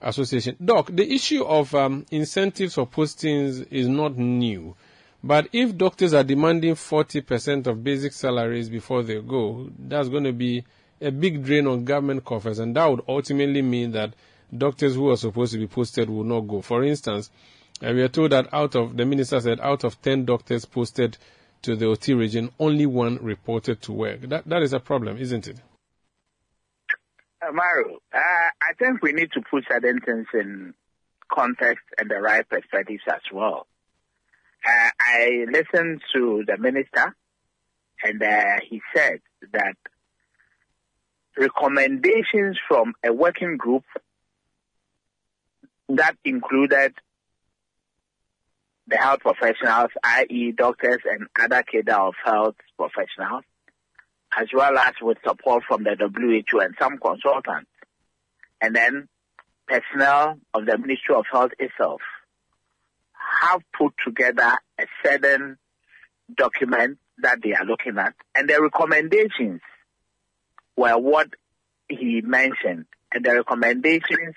Association. 0.00 0.56
Doc, 0.64 0.90
the 0.92 1.12
issue 1.12 1.44
of 1.44 1.74
um, 1.74 2.06
incentives 2.10 2.74
for 2.74 2.86
postings 2.86 3.66
is 3.70 3.88
not 3.88 4.16
new. 4.16 4.76
But 5.24 5.48
if 5.52 5.76
doctors 5.76 6.14
are 6.14 6.24
demanding 6.24 6.74
40% 6.74 7.66
of 7.68 7.84
basic 7.84 8.12
salaries 8.12 8.68
before 8.68 9.02
they 9.02 9.20
go, 9.20 9.70
that's 9.78 10.08
going 10.08 10.24
to 10.24 10.32
be 10.32 10.64
a 11.00 11.10
big 11.10 11.44
drain 11.44 11.66
on 11.66 11.84
government 11.84 12.24
coffers, 12.24 12.58
and 12.58 12.74
that 12.76 12.86
would 12.86 13.02
ultimately 13.08 13.62
mean 13.62 13.92
that 13.92 14.14
doctors 14.56 14.94
who 14.94 15.10
are 15.10 15.16
supposed 15.16 15.52
to 15.52 15.58
be 15.58 15.66
posted 15.66 16.10
will 16.10 16.24
not 16.24 16.40
go. 16.40 16.60
For 16.60 16.84
instance, 16.84 17.30
uh, 17.82 17.92
we 17.92 18.02
are 18.02 18.08
told 18.08 18.32
that 18.32 18.52
out 18.52 18.74
of, 18.74 18.96
the 18.96 19.04
minister 19.04 19.40
said, 19.40 19.60
out 19.60 19.84
of 19.84 20.00
10 20.02 20.24
doctors 20.24 20.64
posted 20.64 21.18
to 21.62 21.76
the 21.76 21.86
Oti 21.86 22.14
region, 22.14 22.50
only 22.58 22.86
one 22.86 23.18
reported 23.22 23.80
to 23.82 23.92
work. 23.92 24.20
That, 24.22 24.48
that 24.48 24.62
is 24.62 24.72
a 24.72 24.80
problem, 24.80 25.16
isn't 25.18 25.48
it? 25.48 25.56
Uh, 27.40 27.52
Maru, 27.52 27.96
uh, 28.14 28.18
I 28.18 28.74
think 28.78 29.02
we 29.02 29.12
need 29.12 29.32
to 29.32 29.42
put 29.50 29.64
certain 29.68 30.00
things 30.00 30.26
in 30.34 30.74
context 31.32 31.84
and 31.98 32.10
the 32.10 32.20
right 32.20 32.48
perspectives 32.48 33.02
as 33.08 33.22
well. 33.32 33.66
Uh, 34.64 34.90
I 35.00 35.44
listened 35.50 36.02
to 36.14 36.44
the 36.46 36.56
minister, 36.56 37.16
and 38.04 38.22
uh, 38.22 38.60
he 38.68 38.80
said 38.94 39.20
that 39.52 39.76
recommendations 41.36 42.58
from 42.68 42.94
a 43.04 43.12
working 43.12 43.56
group 43.56 43.84
that 45.88 46.16
included 46.24 46.94
the 48.86 48.96
health 48.96 49.20
professionals, 49.20 49.90
i.e., 50.02 50.52
doctors 50.52 51.00
and 51.04 51.26
other 51.38 51.62
cadre 51.62 51.94
of 51.94 52.14
health 52.24 52.56
professionals, 52.76 53.44
as 54.36 54.48
well 54.52 54.76
as 54.78 54.94
with 55.00 55.18
support 55.26 55.62
from 55.66 55.84
the 55.84 55.96
WHO 55.96 56.60
and 56.60 56.74
some 56.78 56.98
consultants, 56.98 57.70
and 58.60 58.74
then 58.74 59.08
personnel 59.66 60.38
of 60.54 60.66
the 60.66 60.76
Ministry 60.78 61.14
of 61.14 61.24
Health 61.30 61.52
itself 61.58 62.00
have 63.40 63.62
put 63.76 63.94
together 64.04 64.58
a 64.78 64.86
certain 65.04 65.58
document 66.34 66.98
that 67.18 67.38
they 67.42 67.52
are 67.52 67.64
looking 67.64 67.98
at, 67.98 68.14
and 68.34 68.48
the 68.48 68.60
recommendations 68.60 69.60
were 70.76 70.98
what 70.98 71.28
he 71.88 72.20
mentioned, 72.22 72.86
and 73.12 73.24
the 73.24 73.34
recommendations 73.34 74.34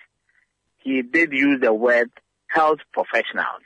he 0.79 1.01
did 1.01 1.31
use 1.31 1.59
the 1.61 1.73
word 1.73 2.11
health 2.47 2.79
professionals. 2.93 3.63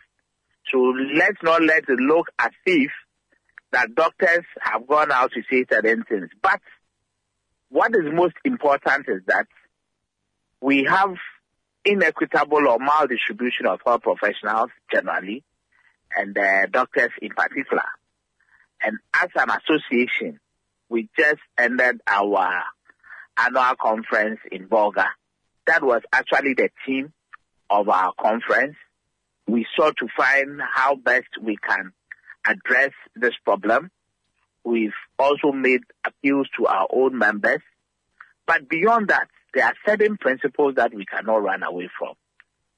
So 0.71 0.79
let's 0.79 1.41
not 1.43 1.61
let 1.63 1.89
it 1.89 1.99
look 1.99 2.27
as 2.39 2.51
if 2.65 2.91
that 3.71 3.93
doctors 3.95 4.45
have 4.61 4.87
gone 4.87 5.11
out 5.11 5.31
to 5.33 5.41
say 5.49 5.65
certain 5.71 6.03
things. 6.03 6.29
But 6.41 6.59
what 7.69 7.91
is 7.95 8.11
most 8.13 8.35
important 8.43 9.05
is 9.07 9.21
that 9.27 9.47
we 10.61 10.85
have 10.85 11.15
inequitable 11.85 12.67
or 12.67 12.79
maldistribution 12.79 13.65
of 13.65 13.79
health 13.85 14.01
professionals 14.01 14.69
generally 14.91 15.43
and 16.15 16.37
uh, 16.37 16.65
doctors 16.67 17.11
in 17.21 17.29
particular. 17.29 17.83
And 18.81 18.97
as 19.13 19.29
an 19.35 19.49
association, 19.49 20.39
we 20.89 21.09
just 21.17 21.41
ended 21.57 22.01
our 22.07 22.63
annual 23.37 23.75
conference 23.79 24.39
in 24.51 24.67
Bolga. 24.67 25.05
That 25.67 25.83
was 25.83 26.01
actually 26.11 26.55
the 26.55 26.69
theme 26.85 27.13
of 27.69 27.89
our 27.89 28.13
conference. 28.19 28.75
We 29.49 29.65
sought 29.75 29.97
to 29.97 30.07
find 30.15 30.61
how 30.61 30.93
best 30.93 31.29
we 31.41 31.57
can 31.57 31.91
address 32.45 32.91
this 33.15 33.33
problem. 33.43 33.89
We've 34.63 34.93
also 35.17 35.51
made 35.51 35.81
appeals 36.05 36.47
to 36.57 36.67
our 36.67 36.87
own 36.93 37.17
members. 37.17 37.61
But 38.45 38.69
beyond 38.69 39.07
that, 39.07 39.27
there 39.55 39.65
are 39.65 39.73
certain 39.87 40.17
principles 40.17 40.75
that 40.75 40.93
we 40.93 41.03
cannot 41.03 41.41
run 41.41 41.63
away 41.63 41.89
from. 41.97 42.13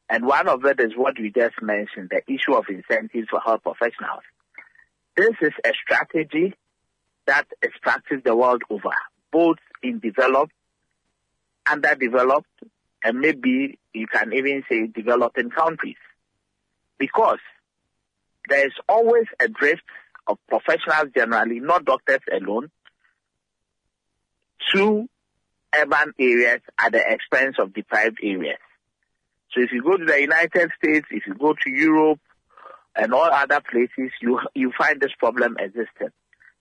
And 0.09 0.25
one 0.25 0.47
of 0.47 0.63
it 0.63 0.79
is 0.79 0.91
what 0.95 1.19
we 1.19 1.29
just 1.29 1.61
mentioned, 1.61 2.09
the 2.09 2.21
issue 2.33 2.53
of 2.53 2.63
incentives 2.69 3.27
for 3.29 3.41
health 3.41 3.63
professionals. 3.63 4.23
This 5.17 5.35
is 5.41 5.53
a 5.65 5.73
strategy 5.83 6.55
that 7.25 7.47
is 7.61 7.71
practiced 7.81 8.23
the 8.23 8.35
world 8.35 8.63
over, 8.69 8.91
both 9.29 9.57
in 9.83 9.99
developed, 9.99 10.53
underdeveloped, 11.69 12.47
and 13.03 13.19
maybe 13.19 13.77
you 13.93 14.07
can 14.07 14.31
even 14.31 14.63
say 14.69 14.87
developing 14.87 15.49
countries. 15.49 15.97
Because 17.01 17.39
there 18.47 18.67
is 18.67 18.73
always 18.87 19.25
a 19.39 19.47
drift 19.47 19.81
of 20.27 20.37
professionals 20.47 21.09
generally, 21.15 21.59
not 21.59 21.83
doctors 21.83 22.19
alone, 22.31 22.69
to 24.71 25.09
urban 25.75 26.13
areas 26.19 26.61
at 26.77 26.91
the 26.91 27.01
expense 27.03 27.55
of 27.57 27.73
deprived 27.73 28.19
areas. 28.21 28.59
So 29.51 29.61
if 29.61 29.71
you 29.71 29.81
go 29.81 29.97
to 29.97 30.05
the 30.05 30.21
United 30.21 30.69
States, 30.77 31.07
if 31.09 31.25
you 31.25 31.33
go 31.33 31.53
to 31.53 31.69
Europe 31.71 32.19
and 32.95 33.15
all 33.15 33.31
other 33.31 33.61
places, 33.61 34.11
you 34.21 34.39
you 34.53 34.71
find 34.77 35.01
this 35.01 35.15
problem 35.17 35.57
existing. 35.57 36.11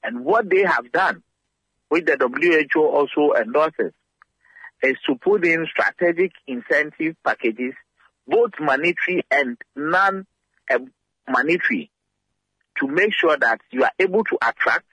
And 0.02 0.24
what 0.24 0.48
they 0.48 0.62
have 0.62 0.90
done, 0.90 1.22
which 1.90 2.06
the 2.06 2.16
WHO 2.16 2.82
also 2.82 3.34
endorses, 3.38 3.92
is 4.82 4.96
to 5.06 5.16
put 5.16 5.44
in 5.44 5.66
strategic 5.70 6.32
incentive 6.46 7.16
packages, 7.22 7.74
both 8.26 8.52
monetary 8.58 9.22
and 9.30 9.58
non-monetary, 10.70 11.90
to 12.78 12.86
make 12.86 13.12
sure 13.14 13.36
that 13.36 13.60
you 13.70 13.84
are 13.84 13.92
able 13.98 14.24
to 14.24 14.38
attract 14.42 14.86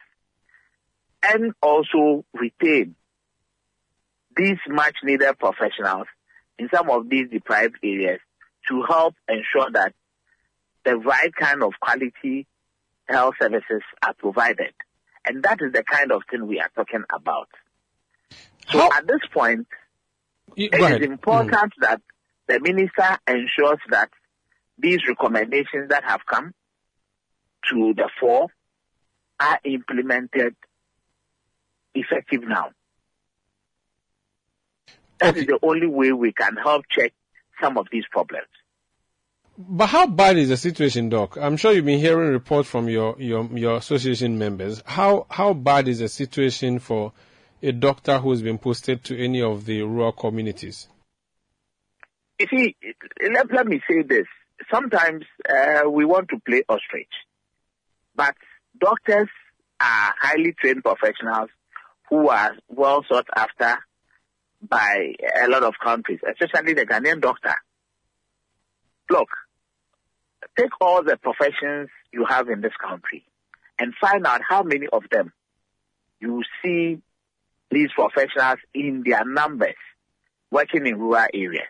and 1.24 1.54
also 1.62 2.26
retain 2.34 2.96
these 4.36 4.58
much 4.68 4.96
needed 5.04 5.38
professionals 5.40 6.08
in 6.60 6.70
some 6.74 6.90
of 6.90 7.10
these 7.10 7.30
deprived 7.30 7.76
areas 7.84 8.20
to 8.70 8.84
help 8.84 9.16
ensure 9.28 9.70
that 9.72 9.94
the 10.86 10.96
right 10.98 11.34
kind 11.36 11.64
of 11.64 11.74
quality 11.80 12.46
health 13.06 13.36
services 13.42 13.82
are 14.04 14.14
provided. 14.14 14.74
And 15.26 15.44
that 15.44 15.60
is 15.62 15.74
the 15.74 15.84
kind 15.84 16.12
of 16.12 16.22
thing 16.30 16.48
we 16.48 16.60
are 16.60 16.70
talking 16.76 17.04
about. 17.14 17.50
So 18.72 18.80
How? 18.80 18.90
at 18.98 19.08
this 19.08 19.22
point, 19.34 19.68
it 20.56 20.74
is 20.74 21.08
important 21.08 21.52
mm. 21.52 21.82
that 21.82 22.02
the 22.48 22.60
minister 22.60 23.18
ensures 23.28 23.80
that 23.90 24.10
these 24.78 25.00
recommendations 25.08 25.90
that 25.90 26.04
have 26.04 26.22
come 26.26 26.54
to 27.72 27.94
the 27.96 28.10
fore 28.20 28.48
are 29.40 29.60
implemented 29.64 30.56
effective 31.94 32.44
now. 32.44 32.70
That 35.20 35.32
okay. 35.32 35.42
is 35.42 35.48
the 35.48 35.60
only 35.64 35.88
way 35.88 36.12
we 36.12 36.32
can 36.32 36.56
help 36.58 36.86
check 36.90 37.14
some 37.62 37.78
of 37.78 37.88
these 37.92 38.06
problems. 38.12 38.48
But 39.58 39.88
how 39.88 40.06
bad 40.06 40.38
is 40.38 40.50
the 40.50 40.58
situation, 40.58 41.10
Doc? 41.10 41.36
I'm 41.36 41.58
sure 41.58 41.72
you've 41.72 41.86
been 41.86 42.00
hearing 42.00 42.32
reports 42.32 42.70
from 42.70 42.90
your, 42.90 43.16
your, 43.20 43.46
your 43.58 43.78
association 43.78 44.38
members. 44.38 44.84
How, 44.86 45.26
how 45.32 45.54
bad 45.54 45.88
is 45.88 46.00
the 46.00 46.10
situation 46.10 46.78
for 46.78 47.12
a 47.64 47.72
doctor 47.72 48.20
who's 48.20 48.44
been 48.44 48.60
posted 48.60 49.04
to 49.06 49.20
any 49.20 49.42
of 49.42 49.66
the 49.66 49.82
rural 49.82 50.12
communities? 50.12 50.88
You 52.40 52.46
see, 52.52 52.76
let, 53.34 53.52
let 53.52 53.66
me 53.66 53.82
say 53.90 54.04
this. 54.04 54.28
Sometimes 54.72 55.24
uh, 55.48 55.90
we 55.90 56.06
want 56.06 56.30
to 56.30 56.40
play 56.40 56.64
ostrich, 56.68 57.12
but 58.16 58.36
doctors 58.80 59.30
are 59.80 60.14
highly 60.20 60.54
trained 60.60 60.84
professionals 60.84 61.50
who 62.10 62.30
are 62.30 62.54
well 62.68 63.04
sought 63.08 63.28
after 63.36 63.78
by 64.62 65.14
a 65.42 65.48
lot 65.48 65.64
of 65.64 65.76
countries, 65.84 66.20
especially 66.28 66.74
the 66.74 66.86
Ghanaian 66.86 67.22
doctor. 67.22 67.54
Look, 69.10 69.30
take 70.58 70.72
all 70.82 71.04
the 71.04 71.18
professions 71.18 71.90
you 72.12 72.26
have 72.28 72.50
in 72.50 72.62
this 72.62 72.74
country 72.82 73.26
and 73.80 73.94
find 74.02 74.26
out 74.26 74.42
how 74.48 74.64
many 74.64 74.88
of 74.92 75.04
them 75.12 75.32
you 76.20 76.42
see 76.64 76.98
these 77.70 77.90
professionals 77.94 78.60
in 78.74 79.04
their 79.06 79.24
numbers 79.26 79.76
working 80.50 80.88
in 80.88 80.98
rural 80.98 81.28
areas. 81.34 81.68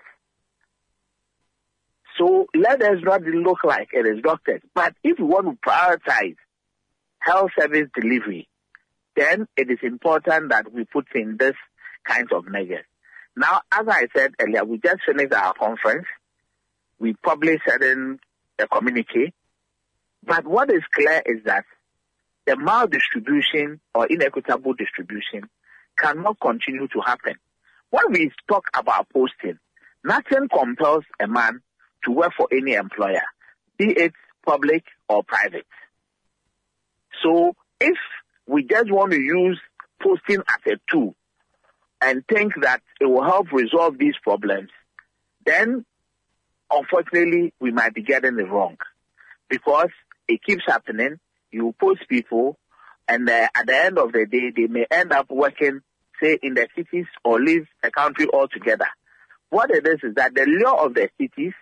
So 2.17 2.47
let 2.55 2.81
us 2.81 2.97
not 3.03 3.21
look 3.21 3.63
like 3.63 3.89
it 3.93 4.05
is 4.05 4.21
doctors. 4.23 4.61
But 4.73 4.95
if 5.03 5.19
we 5.19 5.25
want 5.25 5.47
to 5.47 5.69
prioritize 5.69 6.35
health 7.19 7.51
service 7.57 7.89
delivery, 7.93 8.47
then 9.15 9.47
it 9.55 9.69
is 9.69 9.79
important 9.83 10.49
that 10.49 10.71
we 10.71 10.85
put 10.85 11.07
in 11.15 11.37
this 11.37 11.55
kind 12.05 12.31
of 12.31 12.45
measures. 12.45 12.85
Now, 13.35 13.61
as 13.71 13.87
I 13.87 14.07
said 14.15 14.33
earlier, 14.39 14.63
we 14.63 14.79
just 14.79 15.01
finished 15.05 15.33
our 15.33 15.53
conference. 15.53 16.05
We 16.99 17.13
published 17.13 17.63
certain 17.67 18.19
a 18.59 18.67
communique. 18.67 19.33
But 20.23 20.45
what 20.45 20.71
is 20.71 20.81
clear 20.93 21.21
is 21.25 21.43
that 21.45 21.65
the 22.45 22.53
maldistribution 22.53 23.79
or 23.93 24.07
inequitable 24.07 24.73
distribution 24.73 25.49
cannot 25.97 26.39
continue 26.39 26.87
to 26.87 27.01
happen. 27.01 27.35
When 27.89 28.11
we 28.11 28.31
talk 28.47 28.65
about 28.75 29.07
posting, 29.09 29.59
nothing 30.03 30.47
compels 30.51 31.03
a 31.19 31.27
man 31.27 31.61
to 32.07 32.11
work 32.13 32.31
for 32.35 32.47
any 32.51 32.73
employer, 32.73 33.21
be 33.77 33.91
it 33.91 34.13
public 34.45 34.83
or 35.07 35.23
private. 35.23 35.67
So 37.23 37.55
if 37.79 37.97
we 38.47 38.63
just 38.63 38.89
want 38.89 39.11
to 39.11 39.19
use 39.19 39.59
posting 40.01 40.39
as 40.39 40.73
a 40.73 40.77
tool 40.91 41.15
and 42.01 42.23
think 42.27 42.53
that 42.61 42.81
it 43.01 43.05
will 43.05 43.23
help 43.23 43.51
resolve 43.51 43.97
these 43.97 44.15
problems, 44.23 44.69
then 45.45 45.85
unfortunately, 46.71 47.53
we 47.59 47.71
might 47.71 47.93
be 47.93 48.03
getting 48.03 48.39
it 48.39 48.49
wrong 48.49 48.77
because 49.49 49.89
it 50.27 50.43
keeps 50.43 50.63
happening. 50.65 51.19
You 51.51 51.73
post 51.79 52.01
people, 52.07 52.57
and 53.07 53.29
uh, 53.29 53.47
at 53.53 53.67
the 53.67 53.75
end 53.75 53.97
of 53.97 54.11
the 54.11 54.25
day, 54.25 54.51
they 54.55 54.67
may 54.67 54.85
end 54.89 55.11
up 55.11 55.29
working, 55.29 55.81
say, 56.21 56.37
in 56.41 56.53
the 56.53 56.67
cities 56.75 57.05
or 57.23 57.39
leave 57.39 57.67
the 57.83 57.91
country 57.91 58.27
altogether. 58.31 58.87
What 59.49 59.71
it 59.71 59.87
is 59.87 59.99
is 60.03 60.15
that 60.15 60.35
the 60.35 60.45
law 60.45 60.85
of 60.85 60.93
the 60.93 61.09
cities 61.19 61.53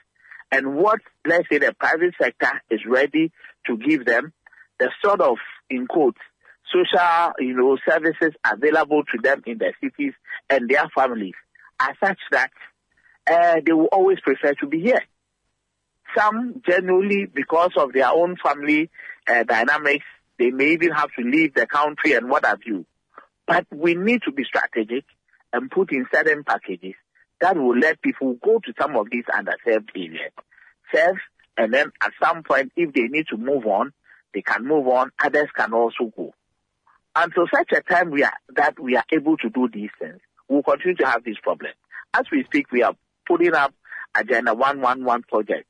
and 0.52 0.76
what, 0.76 1.00
let's 1.26 1.50
say, 1.50 1.58
the 1.58 1.74
private 1.74 2.14
sector 2.22 2.62
is 2.70 2.82
ready 2.88 3.32
to 3.68 3.78
give 3.78 4.06
them, 4.06 4.34
the 4.80 4.92
sort 5.04 5.22
of, 5.22 5.38
in 5.70 5.88
quotes, 5.88 6.20
social, 6.72 7.32
you 7.40 7.56
know, 7.56 7.78
services 7.88 8.34
available 8.50 9.04
to 9.12 9.18
them 9.22 9.42
in 9.46 9.58
their 9.58 9.76
cities 9.82 10.14
and 10.50 10.70
their 10.70 10.88
families 10.96 11.34
are 11.80 11.96
such 12.04 12.20
that 12.32 12.52
uh, 13.30 13.56
they 13.66 13.72
will 13.72 13.90
always 13.92 14.20
prefer 14.20 14.54
to 14.54 14.68
be 14.68 14.82
here. 14.82 15.02
Some 16.18 16.62
generally, 16.68 17.26
because 17.26 17.72
of 17.78 17.92
their 17.94 18.10
own 18.10 18.38
family 18.42 18.90
uh, 19.28 19.44
dynamics, 19.44 20.06
they 20.38 20.52
may 20.52 20.72
even 20.72 20.92
have 20.92 21.10
to 21.18 21.24
leave 21.24 21.54
the 21.54 21.66
country 21.66 22.14
and 22.14 22.30
what 22.30 22.46
have 22.46 22.60
you. 22.66 22.86
But 23.48 23.66
we 23.72 23.96
need 23.96 24.22
to 24.24 24.32
be 24.32 24.44
strategic 24.44 25.06
and 25.52 25.70
put 25.72 25.92
in 25.92 26.06
certain 26.14 26.44
packages 26.44 26.96
that 27.42 27.58
will 27.58 27.78
let 27.78 28.02
people 28.02 28.36
go 28.44 28.60
to 28.60 28.74
some 28.80 28.96
of 28.96 29.08
these 29.12 29.26
underserved 29.26 29.90
areas, 29.96 30.32
serve, 30.94 31.18
and 31.58 31.74
then 31.74 31.92
at 32.02 32.12
some 32.24 32.44
point, 32.44 32.72
if 32.76 32.94
they 32.94 33.04
need 33.04 33.28
to 33.28 33.38
move 33.38 33.66
on, 33.66 33.94
they 34.34 34.42
can 34.42 34.68
move 34.68 34.88
on. 34.88 35.12
Others 35.24 35.50
can 35.56 35.74
also 35.74 36.12
go. 36.16 36.34
Until 37.16 37.46
such 37.54 37.72
a 37.72 37.82
time 37.82 38.12
we 38.12 38.24
are, 38.24 38.34
that 38.56 38.80
we 38.80 38.98
are 38.98 39.06
able 39.12 39.38
to 39.38 39.50
do 39.50 39.70
these 39.72 39.92
things, 40.00 40.20
we'll 40.50 40.64
continue 40.64 40.96
to 40.98 41.08
have 41.08 41.24
this 41.24 41.38
problem. 41.42 41.72
As 42.14 42.24
we 42.32 42.44
speak, 42.44 42.72
we 42.72 42.84
are 42.84 42.96
putting 43.26 43.54
up 43.54 43.74
Agenda 44.18 44.54
111 44.54 45.24
project. 45.24 45.66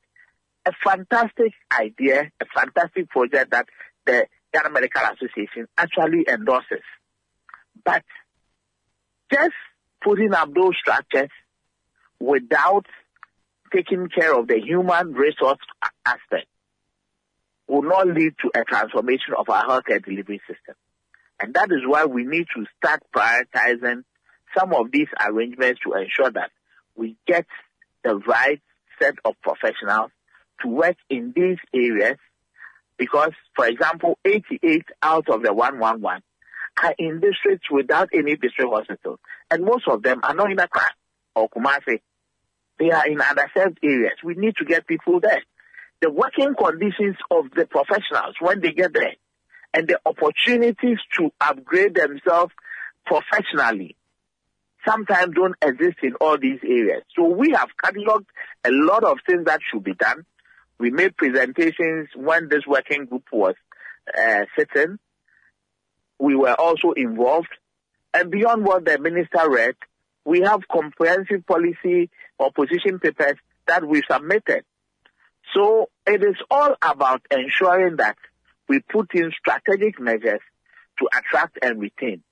A 0.66 0.72
fantastic 0.84 1.52
idea, 1.72 2.32
a 2.40 2.44
fantastic 2.54 3.08
project 3.08 3.52
that 3.52 3.66
the 4.04 4.26
Ghana 4.52 4.70
Medical 4.70 5.02
Association 5.02 5.68
actually 5.78 6.26
endorses. 6.28 6.82
But 7.84 8.02
just 9.32 9.54
putting 10.02 10.34
up 10.34 10.52
those 10.52 10.74
structures 10.80 11.30
without 12.20 12.86
taking 13.74 14.08
care 14.08 14.38
of 14.38 14.46
the 14.46 14.60
human 14.60 15.12
resource 15.12 15.58
aspect 16.04 16.46
will 17.68 17.82
not 17.82 18.06
lead 18.06 18.32
to 18.42 18.50
a 18.54 18.64
transformation 18.64 19.34
of 19.36 19.48
our 19.48 19.64
healthcare 19.64 20.04
delivery 20.04 20.40
system. 20.46 20.74
And 21.40 21.54
that 21.54 21.70
is 21.70 21.80
why 21.84 22.04
we 22.04 22.24
need 22.24 22.46
to 22.54 22.64
start 22.78 23.02
prioritizing 23.14 24.04
some 24.56 24.72
of 24.72 24.90
these 24.90 25.08
arrangements 25.20 25.80
to 25.84 25.92
ensure 25.94 26.30
that 26.30 26.50
we 26.94 27.16
get 27.26 27.46
the 28.04 28.16
right 28.16 28.60
set 29.00 29.14
of 29.24 29.34
professionals 29.42 30.10
to 30.62 30.68
work 30.68 30.96
in 31.10 31.32
these 31.34 31.58
areas 31.74 32.16
because, 32.96 33.32
for 33.54 33.66
example, 33.66 34.18
88 34.24 34.84
out 35.02 35.28
of 35.28 35.42
the 35.42 35.52
111 35.52 36.22
are 36.82 36.94
in 36.98 37.20
districts 37.20 37.66
without 37.70 38.08
any 38.14 38.36
district 38.36 38.70
hospital. 38.72 39.18
And 39.50 39.64
most 39.64 39.86
of 39.88 40.02
them 40.02 40.20
are 40.22 40.34
not 40.34 40.50
in 40.50 40.58
Accra 40.58 40.90
or 41.36 41.48
Kumasi. 41.48 42.00
They 42.78 42.90
are 42.90 43.06
in 43.06 43.18
underserved 43.18 43.78
areas. 43.82 44.14
We 44.24 44.34
need 44.34 44.56
to 44.56 44.64
get 44.64 44.86
people 44.86 45.20
there. 45.20 45.42
The 46.00 46.10
working 46.10 46.54
conditions 46.58 47.16
of 47.30 47.46
the 47.54 47.66
professionals 47.66 48.34
when 48.40 48.60
they 48.60 48.72
get 48.72 48.92
there 48.92 49.14
and 49.72 49.88
the 49.88 49.98
opportunities 50.04 50.98
to 51.16 51.30
upgrade 51.40 51.94
themselves 51.94 52.52
professionally 53.06 53.96
sometimes 54.86 55.34
don't 55.34 55.54
exist 55.62 55.98
in 56.02 56.14
all 56.20 56.38
these 56.38 56.60
areas. 56.62 57.02
So 57.16 57.24
we 57.24 57.52
have 57.52 57.68
cataloged 57.82 58.26
a 58.64 58.70
lot 58.70 59.04
of 59.04 59.18
things 59.26 59.44
that 59.46 59.60
should 59.70 59.84
be 59.84 59.94
done. 59.94 60.24
We 60.78 60.90
made 60.90 61.16
presentations 61.16 62.08
when 62.14 62.48
this 62.48 62.66
working 62.66 63.06
group 63.06 63.24
was 63.32 63.54
uh, 64.16 64.44
sitting. 64.56 64.98
We 66.18 66.34
were 66.36 66.54
also 66.54 66.92
involved. 66.92 67.48
And 68.14 68.30
beyond 68.30 68.64
what 68.64 68.84
the 68.84 68.98
minister 68.98 69.50
read, 69.50 69.74
we 70.26 70.40
have 70.40 70.68
comprehensive 70.70 71.46
policy 71.46 72.10
or 72.38 72.52
position 72.52 72.98
papers 72.98 73.36
that 73.66 73.86
we 73.86 74.02
submitted. 74.10 74.64
So 75.54 75.88
it 76.06 76.22
is 76.22 76.36
all 76.50 76.74
about 76.82 77.22
ensuring 77.30 77.96
that 77.96 78.16
we 78.68 78.80
put 78.80 79.14
in 79.14 79.32
strategic 79.38 79.98
measures 79.98 80.40
to 80.98 81.08
attract 81.16 81.58
and 81.62 81.80
retain 81.80 82.22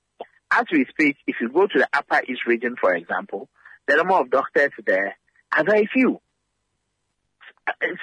as 0.51 0.65
we 0.71 0.85
speak, 0.89 1.17
if 1.27 1.35
you 1.41 1.49
go 1.49 1.67
to 1.67 1.79
the 1.79 1.89
Upper 1.93 2.21
East 2.27 2.45
region, 2.45 2.75
for 2.79 2.93
example, 2.93 3.49
the 3.87 3.95
number 3.95 4.13
of 4.13 4.29
doctors 4.29 4.71
there 4.85 5.17
are 5.55 5.63
very 5.63 5.89
few, 5.91 6.21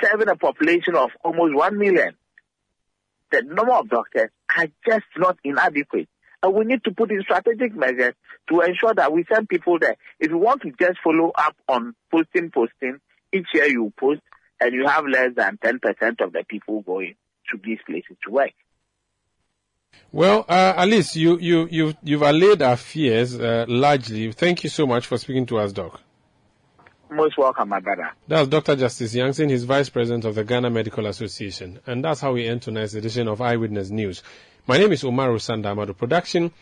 serving 0.03 0.29
a 0.29 0.37
population 0.37 0.95
of 0.95 1.11
almost 1.25 1.55
one 1.55 1.79
million. 1.79 2.15
The 3.31 3.43
number 3.43 3.73
of 3.73 3.89
doctors 3.89 4.31
are 4.57 4.67
just 4.87 5.07
not 5.17 5.39
inadequate. 5.45 6.09
And 6.43 6.55
we 6.55 6.65
need 6.65 6.83
to 6.85 6.91
put 6.91 7.11
in 7.11 7.23
strategic 7.23 7.75
measures 7.75 8.15
to 8.49 8.61
ensure 8.61 8.95
that 8.95 9.13
we 9.13 9.25
send 9.33 9.49
people 9.49 9.79
there. 9.79 9.97
If 10.19 10.31
you 10.31 10.39
want 10.39 10.63
to 10.63 10.73
just 10.79 10.99
follow 11.03 11.31
up 11.35 11.57
on 11.69 11.95
posting, 12.11 12.51
posting, 12.51 12.99
each 13.33 13.47
year 13.55 13.67
you 13.67 13.93
post, 13.99 14.21
and 14.61 14.75
you 14.75 14.87
have 14.87 15.05
less 15.07 15.31
than 15.37 15.59
10% 15.59 15.81
of 16.21 16.33
the 16.33 16.45
people 16.49 16.83
going 16.83 17.15
to 17.51 17.61
these 17.65 17.79
places 17.87 18.17
to 18.25 18.31
work. 18.31 18.53
Well, 20.11 20.45
uh, 20.49 20.75
Alice, 20.77 21.17
you, 21.17 21.39
you, 21.39 21.69
you've, 21.71 21.97
you've 22.03 22.23
allayed 22.23 22.63
our 22.63 22.77
fears 22.77 23.39
uh, 23.39 23.65
largely. 23.69 24.33
Thank 24.33 24.65
you 24.65 24.71
so 24.71 24.87
much 24.87 25.07
for 25.07 25.19
speaking 25.19 25.47
to 25.47 25.59
us, 25.59 25.73
Doc. 25.73 26.01
most 27.11 27.37
welcome, 27.39 27.69
my 27.69 27.81
brother. 27.81 28.11
That's 28.29 28.49
Dr. 28.49 28.77
Justice 28.77 29.15
Yankson, 29.15 29.49
he's 29.49 29.65
Vice 29.65 29.89
President 29.89 30.25
of 30.25 30.35
the 30.35 30.45
Ghana 30.45 30.71
Medical 30.71 31.07
Association. 31.07 31.81
And 31.87 32.05
that's 32.05 32.21
how 32.21 32.33
we 32.33 32.47
end 32.47 32.63
tonight's 32.63 32.95
edition 32.95 33.29
of 33.29 33.41
Eyewitness 33.41 33.91
News. 33.91 34.23
My 34.65 34.79
name 34.79 34.93
is 34.93 35.03
Umaru 35.03 35.41
Sanda 35.41 35.75
Amadu. 35.75 35.93
Production 35.97 36.53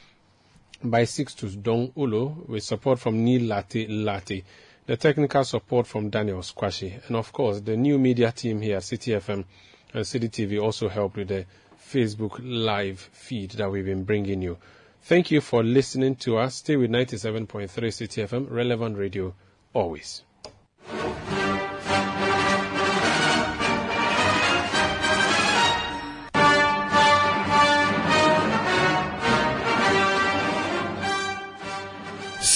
by 0.83 1.05
Sixtus 1.05 1.55
Dong 1.55 1.93
Ulo 1.93 2.49
with 2.49 2.63
support 2.63 2.99
from 2.99 3.23
Neil 3.23 3.43
Lati 3.43 3.87
Lati. 3.91 4.43
The 4.87 4.97
technical 4.97 5.45
support 5.45 5.87
from 5.87 6.09
Daniel 6.09 6.39
Squashi. 6.39 7.07
And 7.07 7.17
of 7.17 7.31
course, 7.31 7.61
the 7.61 7.77
new 7.77 7.99
media 7.99 8.33
team 8.33 8.63
here 8.63 8.79
at 8.79 8.85
City 8.85 9.11
FM 9.11 9.45
and 9.93 10.07
City 10.07 10.31
TV 10.31 10.59
also 10.63 10.89
helped 10.89 11.19
with 11.19 11.29
the 11.29 11.45
Facebook 11.79 12.41
live 12.43 13.01
feed 13.13 13.51
that 13.51 13.71
we've 13.71 13.85
been 13.85 14.05
bringing 14.05 14.41
you. 14.41 14.57
Thank 15.03 15.31
you 15.31 15.43
for 15.43 15.63
listening 15.63 16.17
to 16.17 16.39
us. 16.39 16.55
Stay 16.55 16.77
with 16.77 16.91
97.3 16.91 17.93
City 17.93 18.23
FM, 18.23 18.51
relevant 18.51 18.97
radio 18.97 19.35
always. 19.75 20.23